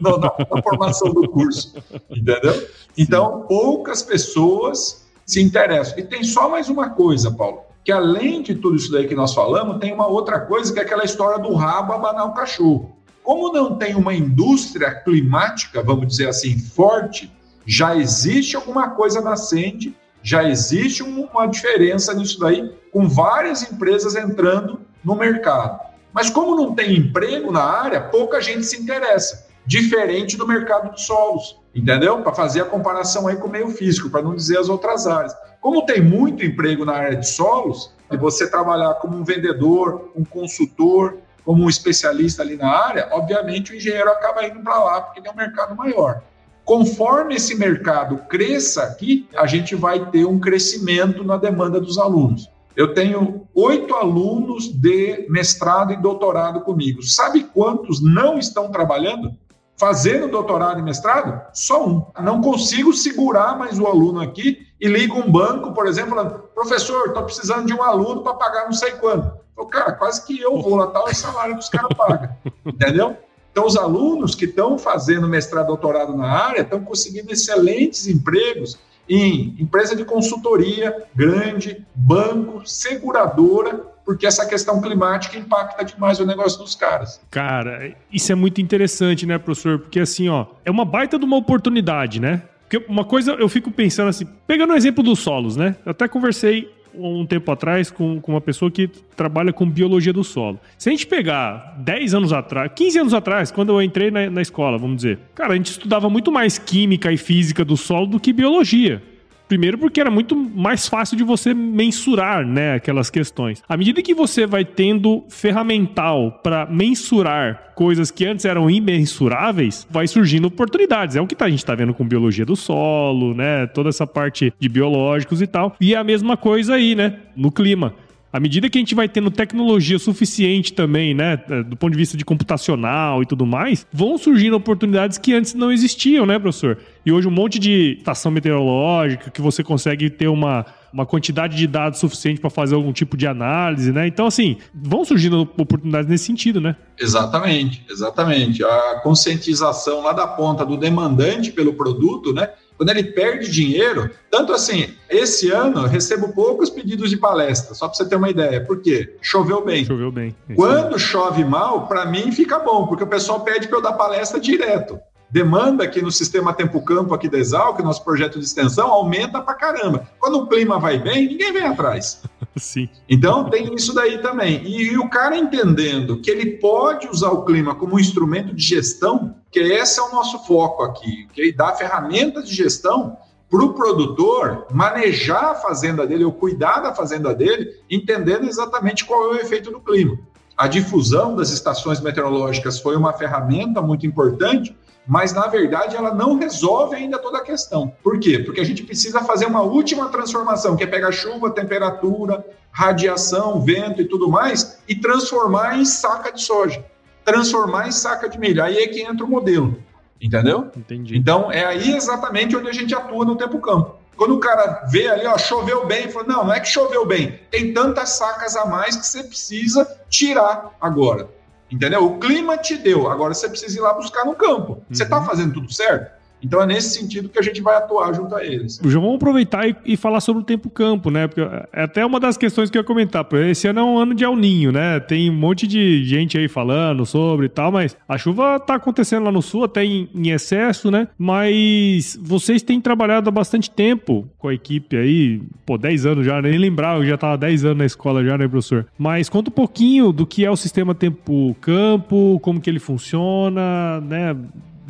Na, 0.00 0.10
na, 0.10 0.34
na, 0.50 0.62
formação 0.62 1.12
do 1.12 1.28
curso, 1.28 1.74
entendeu? 2.10 2.68
Então, 2.96 3.42
poucas 3.48 4.02
pessoas 4.02 5.06
se 5.26 5.42
interessam. 5.42 5.98
E 5.98 6.02
tem 6.02 6.22
só 6.22 6.48
mais 6.48 6.68
uma 6.68 6.90
coisa, 6.90 7.30
Paulo, 7.30 7.62
que 7.84 7.92
além 7.92 8.42
de 8.42 8.54
tudo 8.54 8.76
isso 8.76 8.90
daí 8.90 9.06
que 9.06 9.14
nós 9.14 9.34
falamos, 9.34 9.78
tem 9.78 9.92
uma 9.92 10.06
outra 10.06 10.40
coisa 10.40 10.72
que 10.72 10.78
é 10.78 10.82
aquela 10.82 11.04
história 11.04 11.38
do 11.38 11.54
rabo 11.54 11.92
abanar 11.92 12.26
o 12.26 12.34
cachorro. 12.34 12.94
Como 13.22 13.52
não 13.52 13.76
tem 13.76 13.94
uma 13.94 14.14
indústria 14.14 14.94
climática, 14.94 15.82
vamos 15.82 16.06
dizer 16.06 16.28
assim, 16.28 16.58
forte, 16.58 17.32
já 17.66 17.96
existe 17.96 18.56
alguma 18.56 18.90
coisa 18.90 19.20
nascente, 19.20 19.96
já 20.22 20.44
existe 20.44 21.02
uma 21.02 21.46
diferença 21.46 22.12
nisso 22.14 22.38
daí 22.38 22.74
com 22.92 23.08
várias 23.08 23.62
empresas 23.62 24.14
entrando 24.14 24.80
no 25.02 25.14
mercado. 25.14 25.93
Mas 26.14 26.30
como 26.30 26.54
não 26.54 26.72
tem 26.74 26.96
emprego 26.96 27.50
na 27.50 27.64
área, 27.64 28.00
pouca 28.00 28.40
gente 28.40 28.64
se 28.64 28.80
interessa, 28.80 29.48
diferente 29.66 30.36
do 30.36 30.46
mercado 30.46 30.94
de 30.94 31.02
solos, 31.02 31.60
entendeu? 31.74 32.22
Para 32.22 32.32
fazer 32.32 32.60
a 32.60 32.66
comparação 32.66 33.26
aí 33.26 33.36
com 33.36 33.48
o 33.48 33.50
meio 33.50 33.68
físico, 33.68 34.08
para 34.08 34.22
não 34.22 34.36
dizer 34.36 34.58
as 34.58 34.68
outras 34.68 35.08
áreas. 35.08 35.34
Como 35.60 35.84
tem 35.84 36.00
muito 36.00 36.44
emprego 36.44 36.84
na 36.84 36.92
área 36.92 37.16
de 37.16 37.26
solos, 37.26 37.92
e 38.12 38.16
você 38.16 38.48
trabalhar 38.48 38.94
como 38.94 39.16
um 39.16 39.24
vendedor, 39.24 40.12
um 40.14 40.24
consultor, 40.24 41.18
como 41.44 41.64
um 41.64 41.68
especialista 41.68 42.42
ali 42.42 42.56
na 42.56 42.68
área, 42.68 43.08
obviamente 43.10 43.72
o 43.72 43.76
engenheiro 43.76 44.08
acaba 44.10 44.46
indo 44.46 44.60
para 44.60 44.78
lá 44.82 45.00
porque 45.00 45.20
tem 45.20 45.32
um 45.32 45.36
mercado 45.36 45.74
maior. 45.74 46.22
Conforme 46.64 47.34
esse 47.34 47.56
mercado 47.56 48.18
cresça 48.28 48.84
aqui, 48.84 49.28
a 49.36 49.46
gente 49.46 49.74
vai 49.74 50.10
ter 50.10 50.24
um 50.24 50.38
crescimento 50.38 51.24
na 51.24 51.36
demanda 51.36 51.80
dos 51.80 51.98
alunos. 51.98 52.48
Eu 52.76 52.92
tenho 52.92 53.46
oito 53.54 53.94
alunos 53.94 54.68
de 54.68 55.26
mestrado 55.28 55.92
e 55.92 55.96
doutorado 55.96 56.60
comigo. 56.62 57.02
Sabe 57.02 57.44
quantos 57.44 58.02
não 58.02 58.38
estão 58.38 58.70
trabalhando? 58.70 59.32
Fazendo 59.76 60.28
doutorado 60.28 60.80
e 60.80 60.82
mestrado? 60.82 61.40
Só 61.52 61.86
um. 61.86 62.06
Não 62.20 62.40
consigo 62.40 62.92
segurar 62.92 63.56
mais 63.56 63.78
o 63.78 63.86
aluno 63.86 64.20
aqui 64.20 64.66
e 64.80 64.88
ligo 64.88 65.18
um 65.18 65.30
banco, 65.30 65.72
por 65.72 65.86
exemplo, 65.86 66.10
falando: 66.10 66.38
professor, 66.54 67.08
estou 67.08 67.22
precisando 67.22 67.66
de 67.66 67.72
um 67.72 67.82
aluno 67.82 68.22
para 68.22 68.34
pagar 68.34 68.64
não 68.64 68.72
sei 68.72 68.92
quanto. 68.92 69.32
Eu, 69.56 69.66
cara, 69.66 69.92
quase 69.92 70.24
que 70.26 70.40
eu 70.40 70.60
vou 70.60 70.76
lá, 70.76 70.88
tal, 70.88 71.04
o 71.04 71.14
salário 71.14 71.54
que 71.54 71.60
os 71.60 71.68
caras 71.68 71.96
pagam. 71.96 72.28
Entendeu? 72.66 73.16
Então, 73.52 73.66
os 73.66 73.76
alunos 73.76 74.34
que 74.34 74.46
estão 74.46 74.76
fazendo 74.76 75.28
mestrado 75.28 75.66
e 75.66 75.68
doutorado 75.68 76.16
na 76.16 76.26
área 76.28 76.62
estão 76.62 76.84
conseguindo 76.84 77.32
excelentes 77.32 78.08
empregos 78.08 78.76
em 79.08 79.54
empresa 79.58 79.94
de 79.94 80.04
consultoria 80.04 81.04
grande, 81.14 81.84
banco, 81.94 82.62
seguradora, 82.66 83.84
porque 84.04 84.26
essa 84.26 84.46
questão 84.46 84.80
climática 84.80 85.38
impacta 85.38 85.84
demais 85.84 86.20
o 86.20 86.26
negócio 86.26 86.58
dos 86.58 86.74
caras. 86.74 87.20
Cara, 87.30 87.94
isso 88.12 88.30
é 88.30 88.34
muito 88.34 88.60
interessante, 88.60 89.26
né, 89.26 89.38
professor? 89.38 89.78
Porque 89.78 90.00
assim, 90.00 90.28
ó, 90.28 90.46
é 90.64 90.70
uma 90.70 90.84
baita 90.84 91.18
de 91.18 91.24
uma 91.24 91.36
oportunidade, 91.36 92.20
né? 92.20 92.42
Porque 92.68 92.84
uma 92.90 93.04
coisa 93.04 93.32
eu 93.32 93.48
fico 93.48 93.70
pensando 93.70 94.08
assim, 94.08 94.26
pegando 94.46 94.72
o 94.72 94.76
exemplo 94.76 95.02
dos 95.02 95.20
solos, 95.20 95.56
né? 95.56 95.76
Eu 95.84 95.90
até 95.90 96.08
conversei 96.08 96.72
um 96.96 97.26
tempo 97.26 97.50
atrás 97.50 97.90
com, 97.90 98.20
com 98.20 98.32
uma 98.32 98.40
pessoa 98.40 98.70
que 98.70 98.88
trabalha 99.16 99.52
com 99.52 99.68
biologia 99.68 100.12
do 100.12 100.24
solo. 100.24 100.58
Se 100.78 100.88
a 100.88 100.92
gente 100.92 101.06
pegar 101.06 101.74
10 101.78 102.14
anos 102.14 102.32
atrás, 102.32 102.70
15 102.74 102.98
anos 102.98 103.14
atrás, 103.14 103.50
quando 103.50 103.72
eu 103.72 103.82
entrei 103.82 104.10
na, 104.10 104.30
na 104.30 104.42
escola, 104.42 104.78
vamos 104.78 104.96
dizer, 104.96 105.18
cara, 105.34 105.54
a 105.54 105.56
gente 105.56 105.70
estudava 105.70 106.08
muito 106.08 106.30
mais 106.30 106.58
química 106.58 107.12
e 107.12 107.16
física 107.16 107.64
do 107.64 107.76
solo 107.76 108.06
do 108.06 108.20
que 108.20 108.32
biologia. 108.32 109.02
Primeiro 109.48 109.78
porque 109.78 110.00
era 110.00 110.10
muito 110.10 110.34
mais 110.34 110.88
fácil 110.88 111.16
de 111.16 111.22
você 111.24 111.52
mensurar, 111.52 112.46
né, 112.46 112.74
aquelas 112.74 113.10
questões. 113.10 113.62
À 113.68 113.76
medida 113.76 114.02
que 114.02 114.14
você 114.14 114.46
vai 114.46 114.64
tendo 114.64 115.24
ferramental 115.28 116.40
para 116.42 116.66
mensurar 116.66 117.72
coisas 117.74 118.10
que 118.10 118.24
antes 118.24 118.44
eram 118.44 118.70
imensuráveis, 118.70 119.86
vai 119.90 120.06
surgindo 120.06 120.46
oportunidades. 120.46 121.16
É 121.16 121.20
o 121.20 121.26
que 121.26 121.34
tá, 121.34 121.44
a 121.46 121.50
gente 121.50 121.58
está 121.58 121.74
vendo 121.74 121.92
com 121.92 122.06
biologia 122.06 122.44
do 122.44 122.56
solo, 122.56 123.34
né, 123.34 123.66
toda 123.66 123.88
essa 123.88 124.06
parte 124.06 124.52
de 124.58 124.68
biológicos 124.68 125.42
e 125.42 125.46
tal. 125.46 125.76
E 125.80 125.94
é 125.94 125.98
a 125.98 126.04
mesma 126.04 126.36
coisa 126.36 126.74
aí, 126.74 126.94
né, 126.94 127.18
no 127.36 127.52
clima 127.52 127.94
à 128.34 128.40
medida 128.40 128.68
que 128.68 128.76
a 128.76 128.80
gente 128.80 128.96
vai 128.96 129.08
tendo 129.08 129.30
tecnologia 129.30 129.96
suficiente 129.96 130.72
também, 130.72 131.14
né, 131.14 131.40
é, 131.48 131.62
do 131.62 131.76
ponto 131.76 131.92
de 131.92 131.96
vista 131.96 132.16
de 132.16 132.24
computacional 132.24 133.22
e 133.22 133.26
tudo 133.26 133.46
mais, 133.46 133.86
vão 133.92 134.18
surgindo 134.18 134.56
oportunidades 134.56 135.18
que 135.18 135.32
antes 135.32 135.54
não 135.54 135.70
existiam, 135.70 136.26
né, 136.26 136.36
professor? 136.36 136.76
E 137.06 137.12
hoje 137.12 137.28
um 137.28 137.30
monte 137.30 137.60
de 137.60 137.94
estação 137.96 138.32
meteorológica 138.32 139.30
que 139.30 139.40
você 139.40 139.62
consegue 139.62 140.10
ter 140.10 140.26
uma 140.26 140.66
uma 140.92 141.04
quantidade 141.04 141.56
de 141.56 141.66
dados 141.66 141.98
suficiente 141.98 142.40
para 142.40 142.48
fazer 142.48 142.76
algum 142.76 142.92
tipo 142.92 143.16
de 143.16 143.26
análise, 143.26 143.90
né? 143.90 144.06
Então, 144.06 144.28
assim, 144.28 144.58
vão 144.72 145.04
surgindo 145.04 145.40
oportunidades 145.40 146.08
nesse 146.08 146.24
sentido, 146.26 146.60
né? 146.60 146.76
Exatamente, 146.96 147.84
exatamente. 147.90 148.62
A 148.62 149.00
conscientização 149.02 150.02
lá 150.02 150.12
da 150.12 150.24
ponta 150.24 150.64
do 150.64 150.76
demandante 150.76 151.50
pelo 151.50 151.74
produto, 151.74 152.32
né? 152.32 152.48
Quando 152.76 152.90
ele 152.90 153.04
perde 153.04 153.50
dinheiro, 153.50 154.10
tanto 154.30 154.52
assim, 154.52 154.94
esse 155.08 155.50
ano 155.50 155.82
eu 155.82 155.88
recebo 155.88 156.32
poucos 156.32 156.68
pedidos 156.68 157.08
de 157.08 157.16
palestra, 157.16 157.74
só 157.74 157.86
para 157.86 157.96
você 157.96 158.04
ter 158.04 158.16
uma 158.16 158.30
ideia. 158.30 158.64
Por 158.64 158.80
quê? 158.80 159.16
Choveu 159.20 159.64
bem. 159.64 159.84
Choveu 159.84 160.10
bem. 160.10 160.34
Quando 160.56 160.98
chove 160.98 161.44
mal, 161.44 161.86
para 161.86 162.04
mim 162.04 162.32
fica 162.32 162.58
bom, 162.58 162.86
porque 162.86 163.04
o 163.04 163.08
pessoal 163.08 163.40
pede 163.40 163.68
para 163.68 163.78
eu 163.78 163.82
dar 163.82 163.92
palestra 163.92 164.40
direto 164.40 164.98
demanda 165.34 165.82
aqui 165.82 166.00
no 166.00 166.12
sistema 166.12 166.54
Tempo-Campo 166.54 167.12
aqui 167.12 167.28
da 167.28 167.36
Exalc, 167.36 167.80
nosso 167.80 168.04
projeto 168.04 168.38
de 168.38 168.44
extensão, 168.44 168.86
aumenta 168.86 169.40
pra 169.40 169.52
caramba. 169.54 170.08
Quando 170.20 170.38
o 170.38 170.46
clima 170.46 170.78
vai 170.78 170.96
bem, 170.96 171.26
ninguém 171.26 171.52
vem 171.52 171.66
atrás. 171.66 172.22
Sim. 172.54 172.88
Então 173.08 173.50
tem 173.50 173.74
isso 173.74 173.92
daí 173.92 174.18
também. 174.18 174.62
E, 174.62 174.92
e, 174.92 174.96
o 174.96 175.10
cara 175.10 175.36
entendendo 175.36 176.20
que 176.20 176.30
ele 176.30 176.58
pode 176.58 177.08
usar 177.08 177.30
o 177.30 177.44
clima 177.44 177.74
como 177.74 177.96
um 177.96 177.98
instrumento 177.98 178.54
de 178.54 178.62
gestão, 178.62 179.34
que 179.50 179.58
esse 179.58 179.98
é 179.98 180.04
o 180.04 180.12
nosso 180.12 180.38
foco 180.46 180.84
aqui, 180.84 181.26
que 181.32 181.50
dá 181.50 181.74
ferramentas 181.74 182.48
de 182.48 182.54
gestão 182.54 183.16
para 183.50 183.64
o 183.64 183.74
produtor 183.74 184.68
manejar 184.70 185.46
a 185.46 185.54
fazenda 185.56 186.06
dele 186.06 186.24
ou 186.24 186.30
cuidar 186.30 186.78
da 186.78 186.94
fazenda 186.94 187.34
dele, 187.34 187.72
entendendo 187.90 188.44
exatamente 188.44 189.04
qual 189.04 189.24
é 189.24 189.34
o 189.34 189.40
efeito 189.40 189.72
do 189.72 189.80
clima. 189.80 190.16
A 190.56 190.68
difusão 190.68 191.34
das 191.34 191.50
estações 191.50 192.00
meteorológicas 192.00 192.78
foi 192.78 192.94
uma 192.94 193.12
ferramenta 193.12 193.82
muito 193.82 194.06
importante 194.06 194.76
mas 195.06 195.32
na 195.32 195.46
verdade 195.46 195.96
ela 195.96 196.14
não 196.14 196.38
resolve 196.38 196.96
ainda 196.96 197.18
toda 197.18 197.38
a 197.38 197.42
questão. 197.42 197.92
Por 198.02 198.18
quê? 198.18 198.38
Porque 198.38 198.60
a 198.60 198.64
gente 198.64 198.82
precisa 198.82 199.22
fazer 199.22 199.46
uma 199.46 199.62
última 199.62 200.08
transformação, 200.08 200.76
que 200.76 200.84
é 200.84 200.86
pegar 200.86 201.12
chuva, 201.12 201.50
temperatura, 201.50 202.44
radiação, 202.70 203.60
vento 203.60 204.00
e 204.00 204.04
tudo 204.04 204.28
mais, 204.28 204.80
e 204.88 204.94
transformar 204.94 205.78
em 205.78 205.84
saca 205.84 206.32
de 206.32 206.42
soja, 206.42 206.84
transformar 207.24 207.88
em 207.88 207.92
saca 207.92 208.28
de 208.28 208.38
milho. 208.38 208.62
Aí 208.62 208.78
é 208.78 208.88
que 208.88 209.02
entra 209.02 209.24
o 209.24 209.28
modelo, 209.28 209.78
entendeu? 210.20 210.70
Entendi. 210.76 211.16
Então 211.16 211.52
é 211.52 211.64
aí 211.64 211.94
exatamente 211.94 212.56
onde 212.56 212.68
a 212.68 212.72
gente 212.72 212.94
atua 212.94 213.24
no 213.24 213.36
tempo 213.36 213.58
campo. 213.60 213.96
Quando 214.16 214.36
o 214.36 214.40
cara 214.40 214.86
vê 214.90 215.08
ali, 215.08 215.26
ó, 215.26 215.36
choveu 215.36 215.86
bem, 215.86 216.08
fala, 216.08 216.26
não, 216.26 216.44
não 216.44 216.52
é 216.52 216.60
que 216.60 216.68
choveu 216.68 217.04
bem, 217.04 217.40
tem 217.50 217.72
tantas 217.74 218.10
sacas 218.10 218.56
a 218.56 218.64
mais 218.64 218.96
que 218.96 219.06
você 219.06 219.24
precisa 219.24 219.84
tirar 220.08 220.70
agora. 220.80 221.28
Entendeu? 221.74 222.04
O 222.04 222.18
clima 222.20 222.56
te 222.56 222.76
deu, 222.76 223.10
agora 223.10 223.34
você 223.34 223.48
precisa 223.48 223.76
ir 223.76 223.80
lá 223.80 223.92
buscar 223.92 224.24
no 224.24 224.36
campo. 224.36 224.84
Você 224.88 225.02
está 225.02 225.18
uhum. 225.18 225.24
fazendo 225.24 225.54
tudo 225.54 225.72
certo? 225.72 226.23
Então 226.44 226.62
é 226.62 226.66
nesse 226.66 226.98
sentido 227.00 227.28
que 227.28 227.38
a 227.38 227.42
gente 227.42 227.60
vai 227.62 227.76
atuar 227.76 228.12
junto 228.14 228.34
a 228.34 228.44
eles. 228.44 228.80
Já 228.84 229.00
vamos 229.00 229.16
aproveitar 229.16 229.68
e, 229.68 229.74
e, 229.84 229.96
falar 229.96 230.20
sobre 230.20 230.42
o 230.42 230.44
tempo 230.44 230.68
campo, 230.68 231.10
né? 231.10 231.26
Porque 231.26 231.40
é 231.72 231.82
até 231.82 232.04
uma 232.04 232.20
das 232.20 232.36
questões 232.36 232.68
que 232.68 232.76
eu 232.76 232.82
ia 232.82 232.86
comentar. 232.86 233.26
Esse 233.48 233.66
ano 233.66 233.80
é 233.80 233.82
um 233.82 233.98
ano 233.98 234.14
de 234.14 234.24
El 234.24 234.36
Ninho, 234.36 234.70
né? 234.70 235.00
Tem 235.00 235.30
um 235.30 235.34
monte 235.34 235.66
de 235.66 236.04
gente 236.04 236.36
aí 236.36 236.48
falando 236.48 237.06
sobre 237.06 237.46
e 237.46 237.48
tal, 237.48 237.72
mas 237.72 237.96
a 238.08 238.18
chuva 238.18 238.60
tá 238.60 238.74
acontecendo 238.74 239.24
lá 239.24 239.32
no 239.32 239.40
sul, 239.40 239.64
até 239.64 239.84
em, 239.84 240.08
em 240.14 240.30
excesso, 240.30 240.90
né? 240.90 241.08
Mas 241.18 242.18
vocês 242.20 242.62
têm 242.62 242.80
trabalhado 242.80 243.28
há 243.28 243.32
bastante 243.32 243.70
tempo 243.70 244.28
com 244.38 244.48
a 244.48 244.54
equipe 244.54 244.96
aí, 244.96 245.40
pô, 245.64 245.78
10 245.78 246.06
anos 246.06 246.26
já, 246.26 246.40
nem 246.42 246.58
lembrava, 246.58 247.00
eu 247.00 247.06
já 247.06 247.16
tava 247.16 247.38
10 247.38 247.64
anos 247.64 247.78
na 247.78 247.86
escola 247.86 248.24
já, 248.24 248.36
né, 248.36 248.46
professor? 248.46 248.86
Mas 248.98 249.28
conta 249.28 249.50
um 249.50 249.52
pouquinho 249.52 250.12
do 250.12 250.26
que 250.26 250.44
é 250.44 250.50
o 250.50 250.56
sistema 250.56 250.94
tempo 250.94 251.56
campo, 251.60 252.38
como 252.42 252.60
que 252.60 252.68
ele 252.68 252.78
funciona, 252.78 254.00
né? 254.00 254.36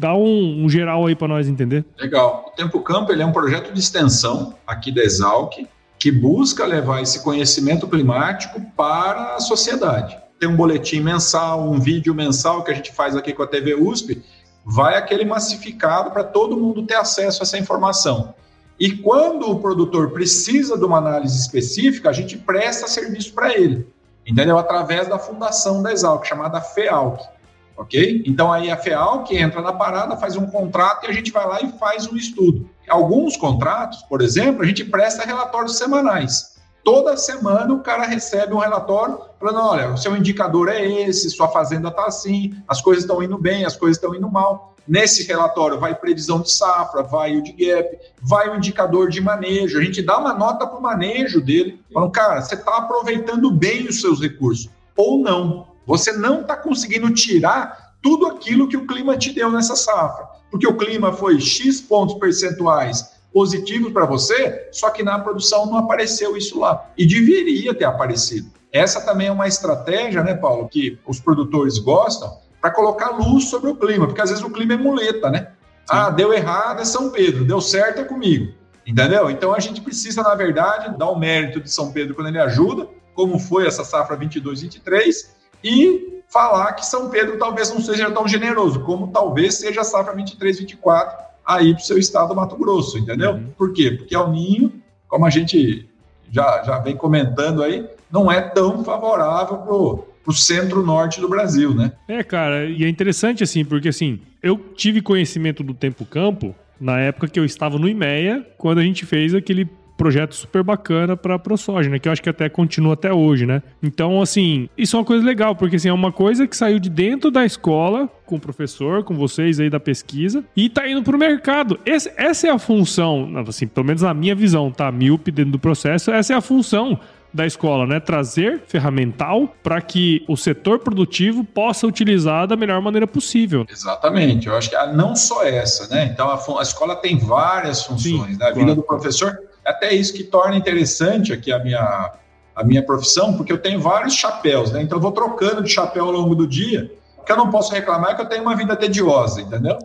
Dá 0.04 0.14
um, 0.14 0.64
um 0.64 0.68
geral 0.68 1.06
aí 1.06 1.16
para 1.16 1.28
nós 1.28 1.48
entender. 1.48 1.82
Legal. 1.98 2.44
O 2.48 2.50
Tempo 2.50 2.78
Campo 2.80 3.10
ele 3.10 3.22
é 3.22 3.26
um 3.26 3.32
projeto 3.32 3.72
de 3.72 3.80
extensão 3.80 4.54
aqui 4.66 4.92
da 4.92 5.02
Exalc 5.02 5.66
que 5.98 6.12
busca 6.12 6.66
levar 6.66 7.00
esse 7.00 7.24
conhecimento 7.24 7.88
climático 7.88 8.60
para 8.76 9.36
a 9.36 9.40
sociedade. 9.40 10.18
Tem 10.38 10.46
um 10.46 10.56
boletim 10.56 11.00
mensal, 11.00 11.70
um 11.70 11.80
vídeo 11.80 12.14
mensal 12.14 12.62
que 12.62 12.70
a 12.70 12.74
gente 12.74 12.92
faz 12.92 13.16
aqui 13.16 13.32
com 13.32 13.42
a 13.42 13.46
TV 13.46 13.74
USP, 13.74 14.22
vai 14.62 14.96
aquele 14.96 15.24
massificado 15.24 16.10
para 16.10 16.22
todo 16.22 16.54
mundo 16.54 16.84
ter 16.84 16.96
acesso 16.96 17.42
a 17.42 17.44
essa 17.44 17.56
informação. 17.56 18.34
E 18.78 18.90
quando 18.90 19.50
o 19.50 19.58
produtor 19.58 20.10
precisa 20.10 20.76
de 20.76 20.84
uma 20.84 20.98
análise 20.98 21.38
específica, 21.38 22.10
a 22.10 22.12
gente 22.12 22.36
presta 22.36 22.86
serviço 22.86 23.32
para 23.32 23.54
ele, 23.54 23.86
entendeu? 24.26 24.58
Através 24.58 25.08
da 25.08 25.18
fundação 25.18 25.82
da 25.82 25.92
Exalc, 25.92 26.26
chamada 26.26 26.60
FEALC 26.60 27.33
ok? 27.76 28.22
Então 28.26 28.52
aí 28.52 28.70
a 28.70 28.76
FEAL 28.76 29.24
que 29.24 29.36
entra 29.36 29.60
na 29.60 29.72
parada, 29.72 30.16
faz 30.16 30.36
um 30.36 30.46
contrato 30.46 31.06
e 31.06 31.10
a 31.10 31.12
gente 31.12 31.30
vai 31.30 31.46
lá 31.46 31.60
e 31.60 31.72
faz 31.78 32.06
um 32.06 32.16
estudo. 32.16 32.68
Alguns 32.88 33.36
contratos, 33.36 34.02
por 34.02 34.20
exemplo, 34.20 34.62
a 34.62 34.66
gente 34.66 34.84
presta 34.84 35.24
relatórios 35.24 35.76
semanais. 35.76 36.54
Toda 36.84 37.16
semana 37.16 37.72
o 37.72 37.80
cara 37.80 38.04
recebe 38.04 38.52
um 38.52 38.58
relatório 38.58 39.18
falando: 39.40 39.58
olha, 39.58 39.92
o 39.92 39.96
seu 39.96 40.14
indicador 40.14 40.68
é 40.68 40.86
esse, 40.86 41.30
sua 41.30 41.48
fazenda 41.48 41.88
está 41.88 42.04
assim, 42.04 42.54
as 42.68 42.82
coisas 42.82 43.04
estão 43.04 43.22
indo 43.22 43.38
bem, 43.38 43.64
as 43.64 43.74
coisas 43.74 43.96
estão 43.96 44.14
indo 44.14 44.30
mal. 44.30 44.74
Nesse 44.86 45.22
relatório 45.22 45.80
vai 45.80 45.94
previsão 45.94 46.42
de 46.42 46.52
safra, 46.52 47.02
vai 47.02 47.38
o 47.38 47.42
de 47.42 47.52
gap, 47.52 47.98
vai 48.20 48.50
o 48.50 48.56
indicador 48.56 49.08
de 49.08 49.18
manejo. 49.18 49.78
A 49.78 49.82
gente 49.82 50.02
dá 50.02 50.18
uma 50.18 50.34
nota 50.34 50.66
para 50.66 50.78
o 50.78 50.82
manejo 50.82 51.40
dele, 51.40 51.80
falando, 51.90 52.10
cara, 52.10 52.42
você 52.42 52.54
está 52.54 52.76
aproveitando 52.76 53.50
bem 53.50 53.86
os 53.86 54.02
seus 54.02 54.20
recursos 54.20 54.68
ou 54.94 55.18
não. 55.18 55.73
Você 55.86 56.12
não 56.12 56.40
está 56.40 56.56
conseguindo 56.56 57.12
tirar 57.12 57.94
tudo 58.02 58.26
aquilo 58.26 58.68
que 58.68 58.76
o 58.76 58.86
clima 58.86 59.16
te 59.16 59.32
deu 59.32 59.50
nessa 59.50 59.74
safra. 59.74 60.26
Porque 60.50 60.66
o 60.66 60.76
clima 60.76 61.12
foi 61.12 61.40
X 61.40 61.80
pontos 61.80 62.16
percentuais 62.16 63.14
positivos 63.32 63.92
para 63.92 64.06
você, 64.06 64.68
só 64.70 64.90
que 64.90 65.02
na 65.02 65.18
produção 65.18 65.66
não 65.66 65.78
apareceu 65.78 66.36
isso 66.36 66.60
lá. 66.60 66.90
E 66.96 67.06
deveria 67.06 67.74
ter 67.74 67.84
aparecido. 67.84 68.48
Essa 68.72 69.00
também 69.00 69.26
é 69.26 69.32
uma 69.32 69.48
estratégia, 69.48 70.22
né, 70.22 70.34
Paulo, 70.34 70.68
que 70.68 70.98
os 71.06 71.18
produtores 71.18 71.78
gostam 71.78 72.38
para 72.60 72.70
colocar 72.70 73.10
luz 73.10 73.48
sobre 73.48 73.70
o 73.70 73.76
clima, 73.76 74.06
porque 74.06 74.20
às 74.20 74.30
vezes 74.30 74.44
o 74.44 74.50
clima 74.50 74.74
é 74.74 74.76
muleta, 74.76 75.30
né? 75.30 75.40
Sim. 75.40 75.86
Ah, 75.88 76.10
deu 76.10 76.32
errado 76.32 76.80
é 76.80 76.84
São 76.84 77.10
Pedro, 77.10 77.44
deu 77.44 77.60
certo 77.60 78.00
é 78.00 78.04
comigo. 78.04 78.54
Entendeu? 78.86 79.30
Então 79.30 79.54
a 79.54 79.60
gente 79.60 79.80
precisa, 79.80 80.22
na 80.22 80.34
verdade, 80.34 80.96
dar 80.96 81.08
o 81.08 81.18
mérito 81.18 81.60
de 81.60 81.70
São 81.70 81.92
Pedro 81.92 82.14
quando 82.14 82.28
ele 82.28 82.38
ajuda, 82.38 82.86
como 83.14 83.38
foi 83.38 83.66
essa 83.66 83.84
safra 83.84 84.16
22-23, 84.16 85.26
e 85.64 86.22
falar 86.28 86.74
que 86.74 86.84
São 86.84 87.08
Pedro 87.08 87.38
talvez 87.38 87.72
não 87.72 87.80
seja 87.80 88.10
tão 88.10 88.28
generoso, 88.28 88.80
como 88.80 89.08
talvez 89.08 89.54
seja 89.54 89.80
a 89.80 89.84
safra 89.84 90.14
23, 90.14 90.60
24 90.60 91.24
aí 91.46 91.72
para 91.72 91.80
o 91.80 91.84
seu 91.84 91.98
estado 91.98 92.28
do 92.28 92.36
Mato 92.36 92.56
Grosso, 92.56 92.98
entendeu? 92.98 93.32
Uhum. 93.32 93.50
Por 93.56 93.72
quê? 93.72 93.92
Porque 93.92 94.16
o 94.16 94.28
Ninho, 94.30 94.72
como 95.08 95.24
a 95.24 95.30
gente 95.30 95.88
já, 96.30 96.62
já 96.64 96.78
vem 96.78 96.96
comentando 96.96 97.62
aí, 97.62 97.88
não 98.10 98.30
é 98.30 98.40
tão 98.40 98.84
favorável 98.84 99.58
para 99.58 99.72
o 99.74 100.32
centro-norte 100.32 101.20
do 101.20 101.28
Brasil, 101.28 101.74
né? 101.74 101.92
É, 102.08 102.22
cara, 102.22 102.66
e 102.66 102.84
é 102.84 102.88
interessante 102.88 103.42
assim, 103.42 103.64
porque 103.64 103.88
assim, 103.88 104.20
eu 104.42 104.58
tive 104.58 105.00
conhecimento 105.00 105.62
do 105.62 105.72
tempo 105.72 106.04
campo 106.04 106.54
na 106.80 106.98
época 106.98 107.28
que 107.28 107.38
eu 107.38 107.44
estava 107.44 107.78
no 107.78 107.88
IMEA, 107.88 108.44
quando 108.58 108.78
a 108.78 108.82
gente 108.82 109.06
fez 109.06 109.34
aquele 109.34 109.68
projeto 109.96 110.34
super 110.34 110.62
bacana 110.62 111.16
para 111.16 111.34
a 111.34 111.38
ProSoja, 111.38 111.88
né? 111.88 111.98
Que 111.98 112.08
eu 112.08 112.12
acho 112.12 112.22
que 112.22 112.28
até 112.28 112.48
continua 112.48 112.94
até 112.94 113.12
hoje, 113.12 113.46
né? 113.46 113.62
Então, 113.82 114.20
assim, 114.20 114.68
isso 114.76 114.96
é 114.96 114.98
uma 114.98 115.04
coisa 115.04 115.24
legal, 115.24 115.54
porque 115.54 115.76
assim, 115.76 115.88
é 115.88 115.92
uma 115.92 116.12
coisa 116.12 116.46
que 116.46 116.56
saiu 116.56 116.78
de 116.78 116.90
dentro 116.90 117.30
da 117.30 117.44
escola, 117.44 118.08
com 118.26 118.36
o 118.36 118.40
professor, 118.40 119.04
com 119.04 119.14
vocês 119.14 119.60
aí 119.60 119.70
da 119.70 119.80
pesquisa, 119.80 120.44
e 120.56 120.68
tá 120.68 120.88
indo 120.88 121.02
pro 121.02 121.18
mercado. 121.18 121.78
Esse, 121.84 122.12
essa 122.16 122.48
é 122.48 122.50
a 122.50 122.58
função, 122.58 123.30
assim, 123.46 123.66
pelo 123.66 123.86
menos 123.86 124.02
na 124.02 124.14
minha 124.14 124.34
visão, 124.34 124.70
tá? 124.70 124.90
Míope 124.90 125.30
dentro 125.30 125.52
do 125.52 125.58
processo, 125.58 126.10
essa 126.10 126.32
é 126.32 126.36
a 126.36 126.40
função 126.40 126.98
da 127.34 127.44
escola, 127.44 127.84
né? 127.84 127.98
Trazer 127.98 128.62
ferramental 128.66 129.52
para 129.60 129.80
que 129.80 130.24
o 130.28 130.36
setor 130.36 130.78
produtivo 130.78 131.42
possa 131.42 131.84
utilizar 131.84 132.46
da 132.46 132.56
melhor 132.56 132.80
maneira 132.80 133.08
possível. 133.08 133.66
Exatamente. 133.68 134.46
Eu 134.46 134.56
acho 134.56 134.70
que 134.70 134.86
não 134.92 135.16
só 135.16 135.44
essa, 135.44 135.92
né? 135.92 136.04
Então 136.12 136.30
a, 136.30 136.38
a 136.60 136.62
escola 136.62 136.94
tem 136.94 137.18
várias 137.18 137.82
funções. 137.82 138.30
Sim, 138.30 138.36
né? 138.36 138.46
A 138.46 138.52
claro. 138.52 138.54
vida 138.54 138.74
do 138.76 138.82
professor 138.82 139.36
até 139.64 139.92
isso 139.92 140.12
que 140.12 140.24
torna 140.24 140.56
interessante 140.56 141.32
aqui 141.32 141.52
a 141.52 141.58
minha, 141.58 142.12
a 142.54 142.64
minha 142.64 142.82
profissão, 142.82 143.36
porque 143.36 143.52
eu 143.52 143.58
tenho 143.58 143.80
vários 143.80 144.14
chapéus, 144.14 144.72
né? 144.72 144.82
Então 144.82 144.98
eu 144.98 145.02
vou 145.02 145.12
trocando 145.12 145.62
de 145.62 145.70
chapéu 145.70 146.06
ao 146.06 146.12
longo 146.12 146.34
do 146.34 146.46
dia. 146.46 146.90
Que 147.24 147.32
eu 147.32 147.36
não 147.36 147.50
posso 147.50 147.72
reclamar 147.72 148.14
que 148.14 148.22
eu 148.22 148.28
tenho 148.28 148.42
uma 148.42 148.54
vida 148.54 148.76
tediosa, 148.76 149.40
entendeu? 149.40 149.78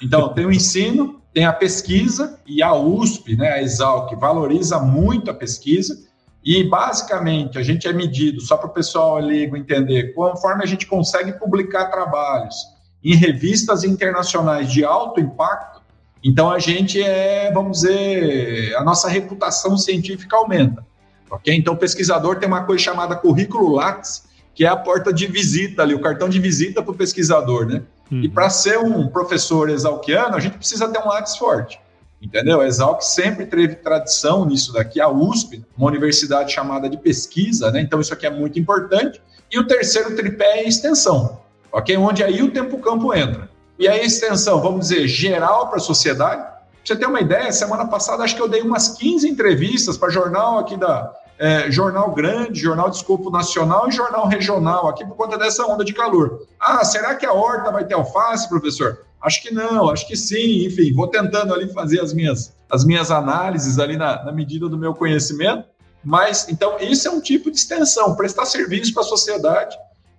Então, 0.00 0.32
tem 0.32 0.46
o 0.46 0.52
ensino, 0.52 1.20
tem 1.32 1.44
a 1.44 1.52
pesquisa 1.52 2.38
e 2.46 2.62
a 2.62 2.72
USP, 2.72 3.36
né, 3.36 3.50
a 3.50 3.62
Exalc, 3.62 4.14
valoriza 4.14 4.78
muito 4.78 5.30
a 5.30 5.34
pesquisa. 5.34 5.98
E, 6.44 6.62
basicamente, 6.62 7.58
a 7.58 7.62
gente 7.62 7.88
é 7.88 7.92
medido, 7.92 8.40
só 8.40 8.56
para 8.56 8.68
o 8.68 8.72
pessoal 8.72 9.18
leigo 9.18 9.56
entender, 9.56 10.14
conforme 10.14 10.62
a 10.62 10.66
gente 10.66 10.86
consegue 10.86 11.32
publicar 11.32 11.86
trabalhos 11.86 12.54
em 13.02 13.16
revistas 13.16 13.82
internacionais 13.82 14.70
de 14.70 14.84
alto 14.84 15.20
impacto, 15.20 15.73
então 16.24 16.50
a 16.50 16.58
gente 16.58 17.02
é, 17.02 17.52
vamos 17.52 17.80
dizer, 17.80 18.74
a 18.76 18.82
nossa 18.82 19.08
reputação 19.08 19.76
científica 19.76 20.36
aumenta. 20.36 20.84
Ok? 21.30 21.54
Então 21.54 21.74
o 21.74 21.76
pesquisador 21.76 22.36
tem 22.36 22.48
uma 22.48 22.64
coisa 22.64 22.82
chamada 22.82 23.14
currículo 23.14 23.72
Lattes, 23.72 24.24
que 24.54 24.64
é 24.64 24.68
a 24.68 24.76
porta 24.76 25.12
de 25.12 25.26
visita 25.26 25.82
ali, 25.82 25.94
o 25.94 26.00
cartão 26.00 26.28
de 26.28 26.38
visita 26.38 26.82
para 26.82 26.92
o 26.92 26.94
pesquisador, 26.94 27.66
né? 27.66 27.82
Uhum. 28.10 28.22
E 28.22 28.28
para 28.28 28.48
ser 28.48 28.78
um 28.78 29.08
professor 29.08 29.68
exalquiano, 29.68 30.36
a 30.36 30.40
gente 30.40 30.56
precisa 30.56 30.88
ter 30.88 30.98
um 31.00 31.08
Lattes 31.08 31.36
forte. 31.36 31.80
Entendeu? 32.22 32.62
A 32.62 32.66
Exalc 32.66 33.02
sempre 33.02 33.44
teve 33.44 33.74
tradição 33.74 34.46
nisso 34.46 34.72
daqui, 34.72 34.98
a 34.98 35.08
USP, 35.08 35.62
uma 35.76 35.88
universidade 35.88 36.52
chamada 36.52 36.88
de 36.88 36.96
pesquisa, 36.96 37.70
né? 37.70 37.80
Então 37.80 38.00
isso 38.00 38.14
aqui 38.14 38.24
é 38.24 38.30
muito 38.30 38.58
importante. 38.58 39.20
E 39.52 39.58
o 39.58 39.66
terceiro 39.66 40.16
tripé 40.16 40.60
é 40.60 40.68
extensão, 40.68 41.40
ok? 41.70 41.96
Onde 41.98 42.24
aí 42.24 42.42
o 42.42 42.50
tempo 42.50 42.78
campo 42.78 43.12
entra. 43.12 43.50
E 43.78 43.88
a 43.88 44.02
extensão, 44.02 44.60
vamos 44.60 44.88
dizer, 44.88 45.08
geral 45.08 45.68
para 45.68 45.78
a 45.78 45.80
sociedade. 45.80 46.42
Pra 46.42 46.54
você 46.84 46.96
ter 46.96 47.06
uma 47.06 47.20
ideia, 47.20 47.50
semana 47.50 47.86
passada 47.86 48.22
acho 48.22 48.36
que 48.36 48.42
eu 48.42 48.48
dei 48.48 48.62
umas 48.62 48.88
15 48.90 49.28
entrevistas 49.28 49.96
para 49.96 50.10
jornal 50.10 50.58
aqui 50.58 50.76
da 50.76 51.12
é, 51.38 51.70
jornal 51.70 52.12
grande, 52.12 52.60
jornal 52.60 52.88
de 52.88 52.96
escopo 52.96 53.30
nacional 53.30 53.88
e 53.88 53.92
jornal 53.92 54.28
regional, 54.28 54.88
aqui 54.88 55.04
por 55.04 55.16
conta 55.16 55.36
dessa 55.36 55.66
onda 55.66 55.84
de 55.84 55.92
calor. 55.92 56.46
Ah, 56.60 56.84
será 56.84 57.14
que 57.16 57.26
a 57.26 57.32
horta 57.32 57.72
vai 57.72 57.84
ter 57.84 57.94
alface, 57.94 58.48
professor? 58.48 59.04
Acho 59.20 59.42
que 59.42 59.52
não, 59.52 59.88
acho 59.88 60.06
que 60.06 60.16
sim, 60.16 60.66
enfim, 60.66 60.92
vou 60.92 61.08
tentando 61.08 61.52
ali 61.52 61.72
fazer 61.72 62.00
as 62.00 62.12
minhas, 62.12 62.54
as 62.70 62.84
minhas 62.84 63.10
análises 63.10 63.78
ali 63.78 63.96
na, 63.96 64.22
na 64.22 64.30
medida 64.30 64.68
do 64.68 64.78
meu 64.78 64.94
conhecimento. 64.94 65.64
Mas, 66.04 66.46
então, 66.50 66.76
isso 66.78 67.08
é 67.08 67.10
um 67.10 67.20
tipo 67.20 67.50
de 67.50 67.56
extensão, 67.56 68.14
prestar 68.14 68.44
serviço 68.44 68.92
para 68.92 69.02
a 69.02 69.06
sociedade 69.06 69.74